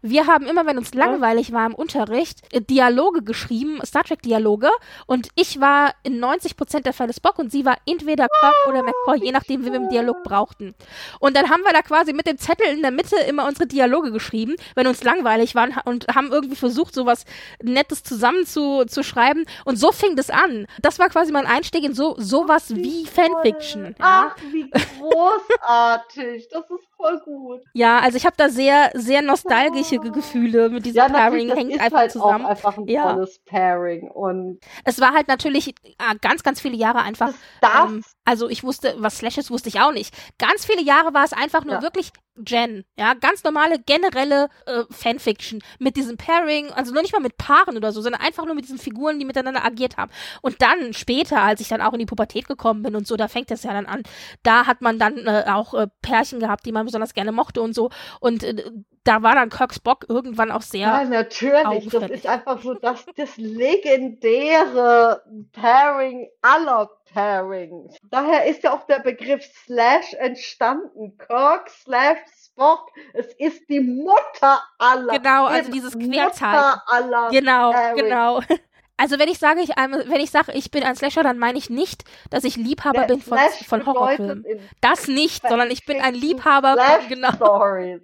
[0.00, 2.40] Wir haben immer, wenn uns langweilig war im Unterricht,
[2.70, 4.70] Dialoge geschrieben, Star Trek Dialoge.
[5.04, 6.35] Und ich war in 90%
[6.84, 9.88] der Fälle Spock und sie war entweder Kirk oder McCoy, je nachdem, wie wir im
[9.88, 10.74] Dialog brauchten.
[11.20, 14.12] Und dann haben wir da quasi mit dem Zettel in der Mitte immer unsere Dialoge
[14.12, 17.24] geschrieben, wenn uns langweilig waren und haben irgendwie versucht, sowas
[17.62, 19.44] Nettes zusammen zu, zu schreiben.
[19.64, 20.66] Und so fing das an.
[20.82, 23.94] Das war quasi mein Einstieg in so sowas wie Fanfiction.
[23.98, 24.32] Ja.
[24.32, 26.48] Ach, wie großartig.
[26.48, 27.60] Das ist voll gut.
[27.74, 31.58] ja, also ich habe da sehr, sehr nostalgische Ge- Gefühle mit diesem Ja, Pairing, das
[31.58, 32.44] hängt ist einfach halt zusammen.
[32.44, 33.12] auch einfach ein Ja.
[33.12, 34.10] tolles Pairing.
[34.10, 37.28] Und Es war halt natürlich ah, ganz, ganz viele Jahre einfach.
[37.28, 40.14] das darf Ähm, also ich wusste, was Slashes wusste ich auch nicht.
[40.38, 41.82] Ganz viele Jahre war es einfach nur Ja.
[41.82, 47.20] wirklich Gen, ja, ganz normale generelle äh, Fanfiction mit diesem Pairing, also nur nicht mal
[47.20, 50.10] mit Paaren oder so, sondern einfach nur mit diesen Figuren, die miteinander agiert haben.
[50.42, 53.28] Und dann später, als ich dann auch in die Pubertät gekommen bin und so, da
[53.28, 54.02] fängt das ja dann an.
[54.42, 57.74] Da hat man dann äh, auch äh, Pärchen gehabt, die man besonders gerne mochte und
[57.74, 57.90] so.
[58.20, 58.70] Und äh,
[59.06, 61.88] da war dann Kirk Spock irgendwann auch sehr Ja, natürlich.
[61.88, 65.22] Das ist einfach so das, das legendäre
[65.52, 67.96] Pairing aller Pairings.
[68.10, 71.16] Daher ist ja auch der Begriff Slash entstanden.
[71.18, 72.90] Kirk slash Spock.
[73.12, 75.18] Es ist die Mutter aller.
[75.18, 76.80] Genau, also dieses Mutter Querzeichen.
[76.86, 77.28] aller.
[77.30, 78.04] Genau, Pairing.
[78.04, 78.40] genau.
[78.98, 81.58] Also wenn ich sage, ich, ähm, wenn ich sage, ich bin ein Slasher, dann meine
[81.58, 84.44] ich nicht, dass ich Liebhaber Der bin von, von Horrorfilmen.
[84.80, 87.32] Das nicht, sondern ich bin ein Liebhaber von, genau.
[87.32, 88.00] Stories,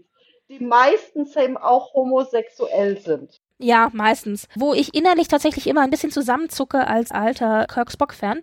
[0.51, 3.41] die meistens eben auch homosexuell sind.
[3.59, 4.49] Ja, meistens.
[4.57, 8.41] Wo ich innerlich tatsächlich immer ein bisschen zusammenzucke als alter Kirk Spock-Fan,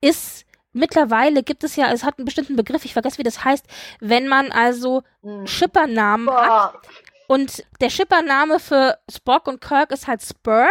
[0.00, 3.64] ist mittlerweile gibt es ja, es hat einen bestimmten Begriff, ich vergesse, wie das heißt,
[4.00, 5.46] wenn man also Hm.
[5.46, 6.82] Schippernamen hat Spock.
[7.28, 10.68] und der Schippername für Spock und Kirk ist halt Spurk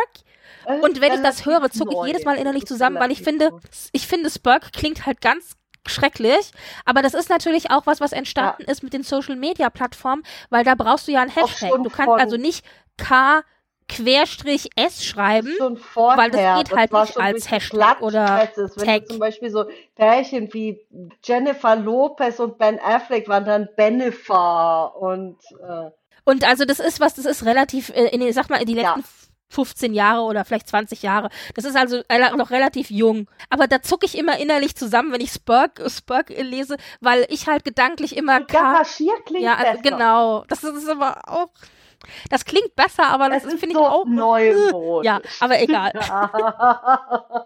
[0.82, 3.50] Und wenn ich das höre, zucke ich jedes Mal innerlich zusammen, weil ich finde,
[3.94, 5.54] ich finde, Spurk klingt halt ganz
[5.88, 6.52] schrecklich,
[6.86, 10.64] aber das ist natürlich auch was, was entstanden ist mit den Social Media Plattformen, weil
[10.64, 11.72] da brauchst du ja ein Hashtag.
[11.84, 12.66] Du kannst also nicht
[12.98, 13.42] K
[13.88, 15.54] Querstrich S schreiben.
[15.58, 19.08] schon vorher, weil das geht halt war nicht als Hashtag oder Tag.
[19.08, 20.80] zum Beispiel so Pärchen wie
[21.24, 25.92] Jennifer Lopez und Ben Affleck waren dann Bennifer und äh,
[26.24, 28.76] Und also das ist was, das ist relativ, äh, in den, sag mal, in die
[28.76, 28.96] Ja.
[28.96, 29.06] letzten
[29.50, 31.30] 15 Jahre oder vielleicht 20 Jahre.
[31.54, 32.02] Das ist also
[32.36, 33.28] noch relativ jung.
[33.50, 37.64] Aber da zucke ich immer innerlich zusammen, wenn ich Spurk, Spurk lese, weil ich halt
[37.64, 38.42] gedanklich immer.
[38.42, 40.44] Garaschier klingt ja, also, genau.
[40.50, 41.50] Das ist aber auch.
[42.30, 44.06] Das klingt besser, aber das, das finde so ich auch.
[44.06, 45.06] Neumodisch.
[45.06, 45.92] Ja, aber egal.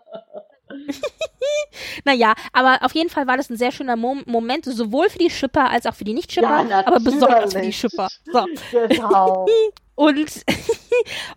[2.06, 5.30] naja, aber auf jeden Fall war das ein sehr schöner Mom Moment, sowohl für die
[5.30, 8.08] Schipper als auch für die Nicht-Schipper, ja, aber besonders für die Schipper.
[8.26, 8.46] So.
[8.72, 9.48] Genau.
[9.96, 10.46] Und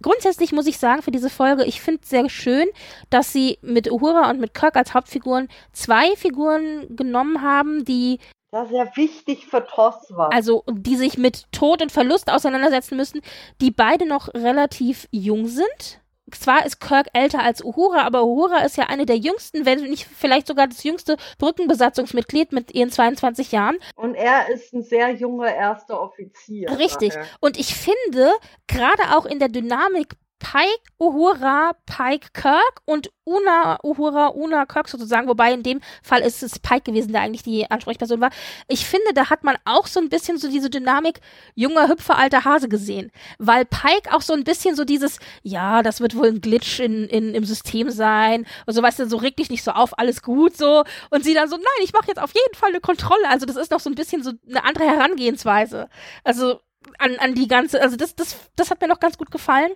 [0.03, 2.69] grundsätzlich muss ich sagen, für diese Folge, ich finde es sehr schön,
[3.11, 8.21] dass sie mit Uhura und mit Kirk als Hauptfiguren zwei Figuren genommen haben, die
[8.53, 10.33] ist ja wichtig für Toss war.
[10.33, 13.21] Also, die sich mit Tod und Verlust auseinandersetzen müssen,
[13.61, 18.77] die beide noch relativ jung sind zwar ist Kirk älter als Uhura, aber Uhura ist
[18.77, 23.79] ja eine der jüngsten, wenn nicht vielleicht sogar das jüngste Brückenbesatzungsmitglied mit ihren 22 Jahren.
[23.97, 26.71] Und er ist ein sehr junger erster Offizier.
[26.79, 27.13] Richtig.
[27.41, 28.31] Und ich finde,
[28.67, 35.29] gerade auch in der Dynamik Pike Uhura, Pike Kirk und Una Uhura, Una Kirk sozusagen,
[35.29, 38.31] wobei in dem Fall ist es Pike gewesen, der eigentlich die Ansprechperson war.
[38.67, 41.21] Ich finde, da hat man auch so ein bisschen so diese Dynamik
[41.55, 46.01] junger Hüpfer, alter Hase gesehen, weil Pike auch so ein bisschen so dieses, ja, das
[46.01, 49.37] wird wohl ein Glitch in, in, im System sein und so, weißt du, so reg
[49.37, 52.21] dich nicht so auf, alles gut so und sie dann so, nein, ich mache jetzt
[52.21, 54.85] auf jeden Fall eine Kontrolle, also das ist noch so ein bisschen so eine andere
[54.85, 55.89] Herangehensweise.
[56.25, 56.61] Also
[56.99, 59.73] an, an die ganze, also das, das, das hat mir noch ganz gut gefallen.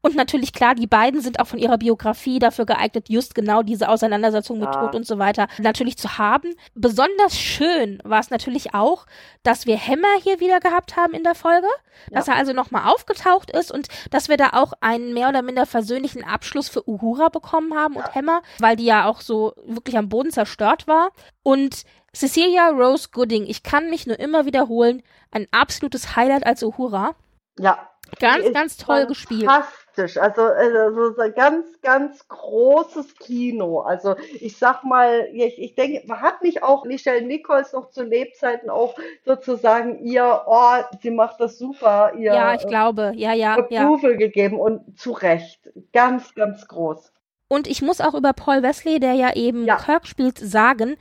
[0.00, 3.88] Und natürlich klar, die beiden sind auch von ihrer Biografie dafür geeignet, just genau diese
[3.88, 4.80] Auseinandersetzung mit ja.
[4.80, 6.54] Tod und so weiter natürlich zu haben.
[6.74, 9.06] Besonders schön war es natürlich auch,
[9.42, 11.66] dass wir Hämmer hier wieder gehabt haben in der Folge,
[12.10, 12.18] ja.
[12.18, 15.66] dass er also nochmal aufgetaucht ist und dass wir da auch einen mehr oder minder
[15.66, 20.08] versöhnlichen Abschluss für Uhura bekommen haben und Hämmer, weil die ja auch so wirklich am
[20.08, 21.10] Boden zerstört war.
[21.42, 27.14] Und Cecilia Rose Gooding, ich kann mich nur immer wiederholen, ein absolutes Highlight als Uhura.
[27.58, 27.88] Ja.
[28.18, 29.44] Ganz, ganz toll gespielt.
[29.44, 30.18] Fantastisch.
[30.18, 33.80] Also, also ein ganz, ganz großes Kino.
[33.80, 38.70] Also ich sag mal, ich, ich denke, hat nicht auch Michelle Nichols noch zu Lebzeiten
[38.70, 43.54] auch sozusagen ihr, oh, sie macht das super, ihr Ja, ich glaube, ja, ja.
[43.54, 44.16] Approval ja.
[44.16, 45.70] gegeben und zu Recht.
[45.92, 47.12] Ganz, ganz groß.
[47.48, 49.76] Und ich muss auch über Paul Wesley, der ja eben ja.
[49.76, 50.96] Kirk spielt, sagen,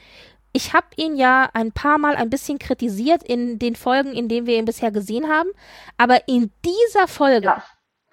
[0.54, 4.48] ich habe ihn ja ein paar Mal ein bisschen kritisiert in den Folgen, in denen
[4.48, 5.50] wir ihn bisher gesehen haben.
[5.98, 7.64] Aber in dieser Folge, ja.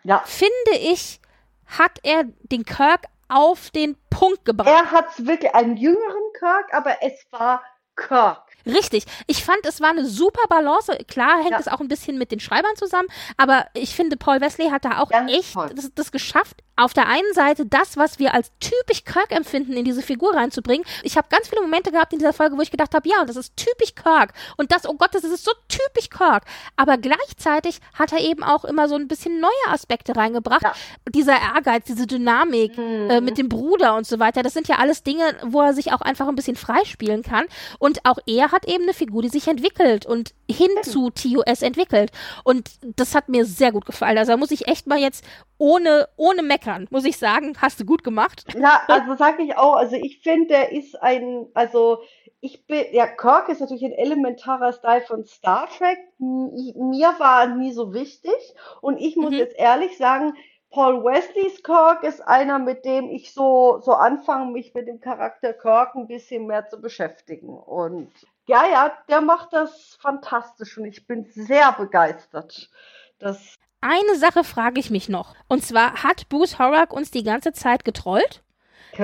[0.05, 0.23] Ja.
[0.25, 1.21] finde ich,
[1.67, 4.69] hat er den Kirk auf den Punkt gebracht.
[4.69, 7.63] Er hat wirklich einen jüngeren Kirk, aber es war
[7.97, 8.43] Kirk.
[8.65, 9.05] Richtig.
[9.27, 10.97] Ich fand, es war eine super Balance.
[11.09, 11.59] Klar hängt ja.
[11.59, 15.01] es auch ein bisschen mit den Schreibern zusammen, aber ich finde, Paul Wesley hat da
[15.01, 19.05] auch Ganz echt das, das, geschafft, auf der einen Seite das, was wir als typisch
[19.05, 20.87] Kirk empfinden, in diese Figur reinzubringen.
[21.03, 23.29] Ich habe ganz viele Momente gehabt in dieser Folge, wo ich gedacht habe, ja, und
[23.29, 24.33] das ist typisch Kirk.
[24.57, 26.45] Und das, oh Gott, das ist so typisch Kirk.
[26.77, 30.63] Aber gleichzeitig hat er eben auch immer so ein bisschen neue Aspekte reingebracht.
[30.63, 30.73] Ja.
[31.13, 33.11] Dieser Ehrgeiz, diese Dynamik mhm.
[33.11, 34.43] äh, mit dem Bruder und so weiter.
[34.43, 37.47] Das sind ja alles Dinge, wo er sich auch einfach ein bisschen freispielen kann.
[37.79, 42.11] Und auch er hat eben eine Figur, die sich entwickelt und hin zu TOS entwickelt.
[42.45, 44.19] Und das hat mir sehr gut gefallen.
[44.19, 45.25] Also da muss ich echt mal jetzt
[45.59, 48.45] ohne, ohne meckern, muss ich sagen, hast du gut gemacht.
[48.59, 51.99] Ja, also sage ich auch, also ich finde, der ist ein, also
[52.41, 55.99] ich bin, ja, Kirk ist natürlich ein elementarer Style von Star Trek.
[56.19, 58.37] Mir war nie so wichtig.
[58.81, 59.39] Und ich muss mhm.
[59.39, 60.35] jetzt ehrlich sagen,
[60.71, 65.55] Paul Wesleys Kirk ist einer, mit dem ich so, so anfange, mich mit dem Charakter
[65.55, 67.49] Kirk ein bisschen mehr zu beschäftigen.
[67.49, 68.13] Und
[68.47, 72.71] ja, ja, der macht das fantastisch und ich bin sehr begeistert.
[73.19, 75.35] Das eine Sache frage ich mich noch.
[75.49, 78.43] Und zwar hat Bruce Horak uns die ganze Zeit getrollt?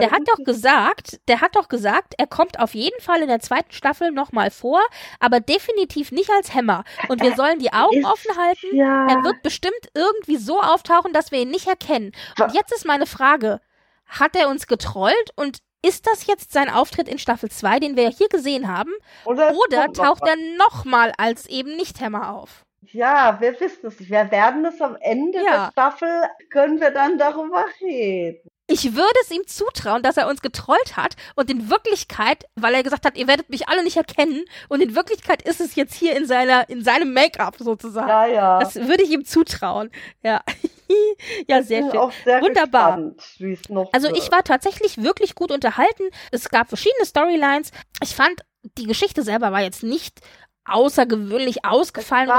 [0.01, 3.41] Der hat doch gesagt, der hat doch gesagt, er kommt auf jeden Fall in der
[3.41, 4.81] zweiten Staffel nochmal vor,
[5.21, 6.85] aber definitiv nicht als Hämmer.
[7.09, 8.77] Und wir sollen die Augen ist, offen halten.
[8.77, 9.07] Ja.
[9.09, 12.12] Er wird bestimmt irgendwie so auftauchen, dass wir ihn nicht erkennen.
[12.41, 13.61] Und jetzt ist meine Frage,
[14.07, 18.09] hat er uns getrollt und ist das jetzt sein Auftritt in Staffel 2, den wir
[18.09, 18.93] hier gesehen haben?
[19.27, 22.65] Oder, oder taucht er nochmal als eben Nicht-Hämmer auf?
[22.93, 24.11] Ja, wir wissen es nicht.
[24.11, 25.66] Wir werden es am Ende ja.
[25.66, 28.51] der Staffel, können wir dann darüber reden.
[28.66, 32.82] Ich würde es ihm zutrauen, dass er uns getrollt hat und in Wirklichkeit, weil er
[32.82, 36.16] gesagt hat, ihr werdet mich alle nicht erkennen und in Wirklichkeit ist es jetzt hier
[36.16, 38.09] in seiner, in seinem Make-up sozusagen.
[38.09, 38.59] Ja, ja.
[38.61, 39.91] Das würde ich ihm zutrauen.
[40.23, 40.43] Ja.
[41.49, 41.99] ja, sehr schön.
[41.99, 43.12] Auch sehr Wunderbar.
[43.39, 46.05] Gespannt, also ich war tatsächlich wirklich gut unterhalten.
[46.31, 47.70] Es gab verschiedene Storylines.
[48.03, 48.41] Ich fand,
[48.78, 50.20] die Geschichte selber war jetzt nicht
[50.65, 52.31] außergewöhnlich ausgefallen.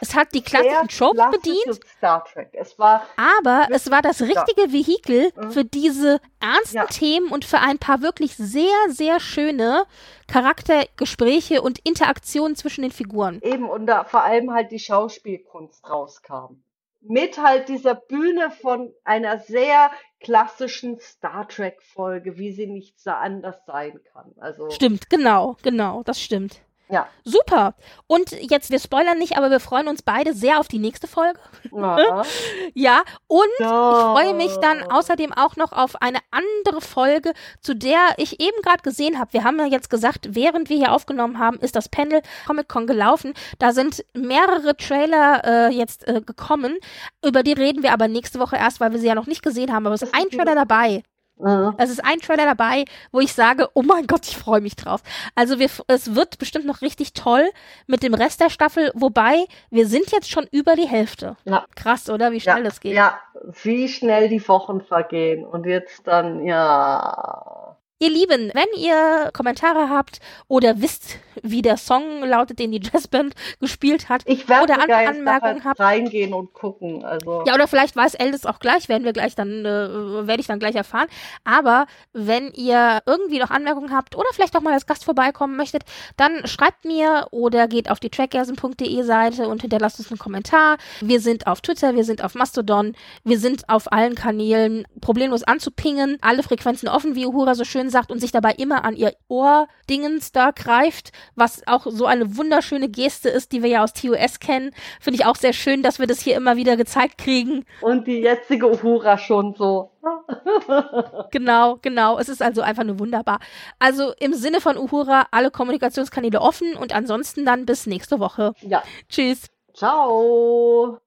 [0.00, 1.80] Es, es hat die klassischen Tropes bedient.
[1.96, 2.50] Star Trek.
[2.52, 5.50] Es war aber es war das richtige Vehikel mhm.
[5.50, 6.86] für diese ernsten ja.
[6.86, 9.84] Themen und für ein paar wirklich sehr, sehr schöne
[10.26, 13.40] Charaktergespräche und Interaktionen zwischen den Figuren.
[13.42, 16.62] Eben, und da vor allem halt die Schauspielkunst rauskam.
[17.00, 19.90] mit halt dieser Bühne von einer sehr
[20.20, 24.32] klassischen Star Trek Folge, wie sie nicht so anders sein kann.
[24.38, 26.60] Also Stimmt, genau, genau, das stimmt.
[26.90, 27.06] Ja.
[27.24, 27.74] Super.
[28.06, 31.40] Und jetzt, wir spoilern nicht, aber wir freuen uns beide sehr auf die nächste Folge.
[31.72, 32.22] Ja.
[32.74, 33.90] Ja, und ja.
[33.90, 38.60] ich freue mich dann außerdem auch noch auf eine andere Folge, zu der ich eben
[38.62, 39.32] gerade gesehen habe.
[39.32, 42.86] Wir haben ja jetzt gesagt, während wir hier aufgenommen haben, ist das Panel Comic Con
[42.86, 43.34] gelaufen.
[43.58, 46.76] Da sind mehrere Trailer äh, jetzt äh, gekommen.
[47.24, 49.72] Über die reden wir aber nächste Woche erst, weil wir sie ja noch nicht gesehen
[49.72, 49.86] haben.
[49.86, 51.02] Aber es ist ein Trailer dabei.
[51.38, 51.74] Mhm.
[51.78, 55.02] Es ist ein Trailer dabei, wo ich sage, oh mein Gott, ich freue mich drauf.
[55.34, 57.48] Also wir, es wird bestimmt noch richtig toll
[57.86, 61.36] mit dem Rest der Staffel, wobei wir sind jetzt schon über die Hälfte.
[61.44, 61.66] Ja.
[61.76, 62.32] Krass, oder?
[62.32, 62.94] Wie schnell ja, das geht.
[62.94, 63.18] Ja,
[63.62, 65.44] wie schnell die Wochen vergehen.
[65.44, 67.67] Und jetzt dann, ja.
[68.00, 73.34] Ihr Lieben, wenn ihr Kommentare habt oder wisst, wie der Song lautet, den die Jazzband
[73.60, 75.24] gespielt hat, Ich werde Oder jetzt Anmerkungen
[75.56, 75.80] nachher habt.
[75.80, 77.04] reingehen und gucken.
[77.04, 80.46] Also ja, oder vielleicht weiß Eldis auch gleich, werden wir gleich dann, äh, werde ich
[80.46, 81.08] dann gleich erfahren.
[81.42, 85.82] Aber wenn ihr irgendwie noch Anmerkungen habt oder vielleicht auch mal als Gast vorbeikommen möchtet,
[86.16, 90.78] dann schreibt mir oder geht auf die trackgasen.de Seite und hinterlasst uns einen Kommentar.
[91.00, 92.94] Wir sind auf Twitter, wir sind auf Mastodon,
[93.24, 98.10] wir sind auf allen Kanälen problemlos anzupingen, alle Frequenzen offen, wie Uhura so schön sagt
[98.10, 103.28] und sich dabei immer an ihr Ohrdingens da greift, was auch so eine wunderschöne Geste
[103.28, 104.72] ist, die wir ja aus TOS kennen.
[105.00, 107.64] Finde ich auch sehr schön, dass wir das hier immer wieder gezeigt kriegen.
[107.80, 109.90] und die jetzige Uhura schon so.
[111.30, 112.18] Genau, genau.
[112.18, 113.40] Es ist also einfach nur wunderbar.
[113.78, 118.54] Also im Sinne von Uhura alle Kommunikationskanäle offen und ansonsten dann bis nächste Woche.
[118.60, 118.82] Ja.
[119.08, 119.46] Tschüss.
[119.74, 120.98] Ciao.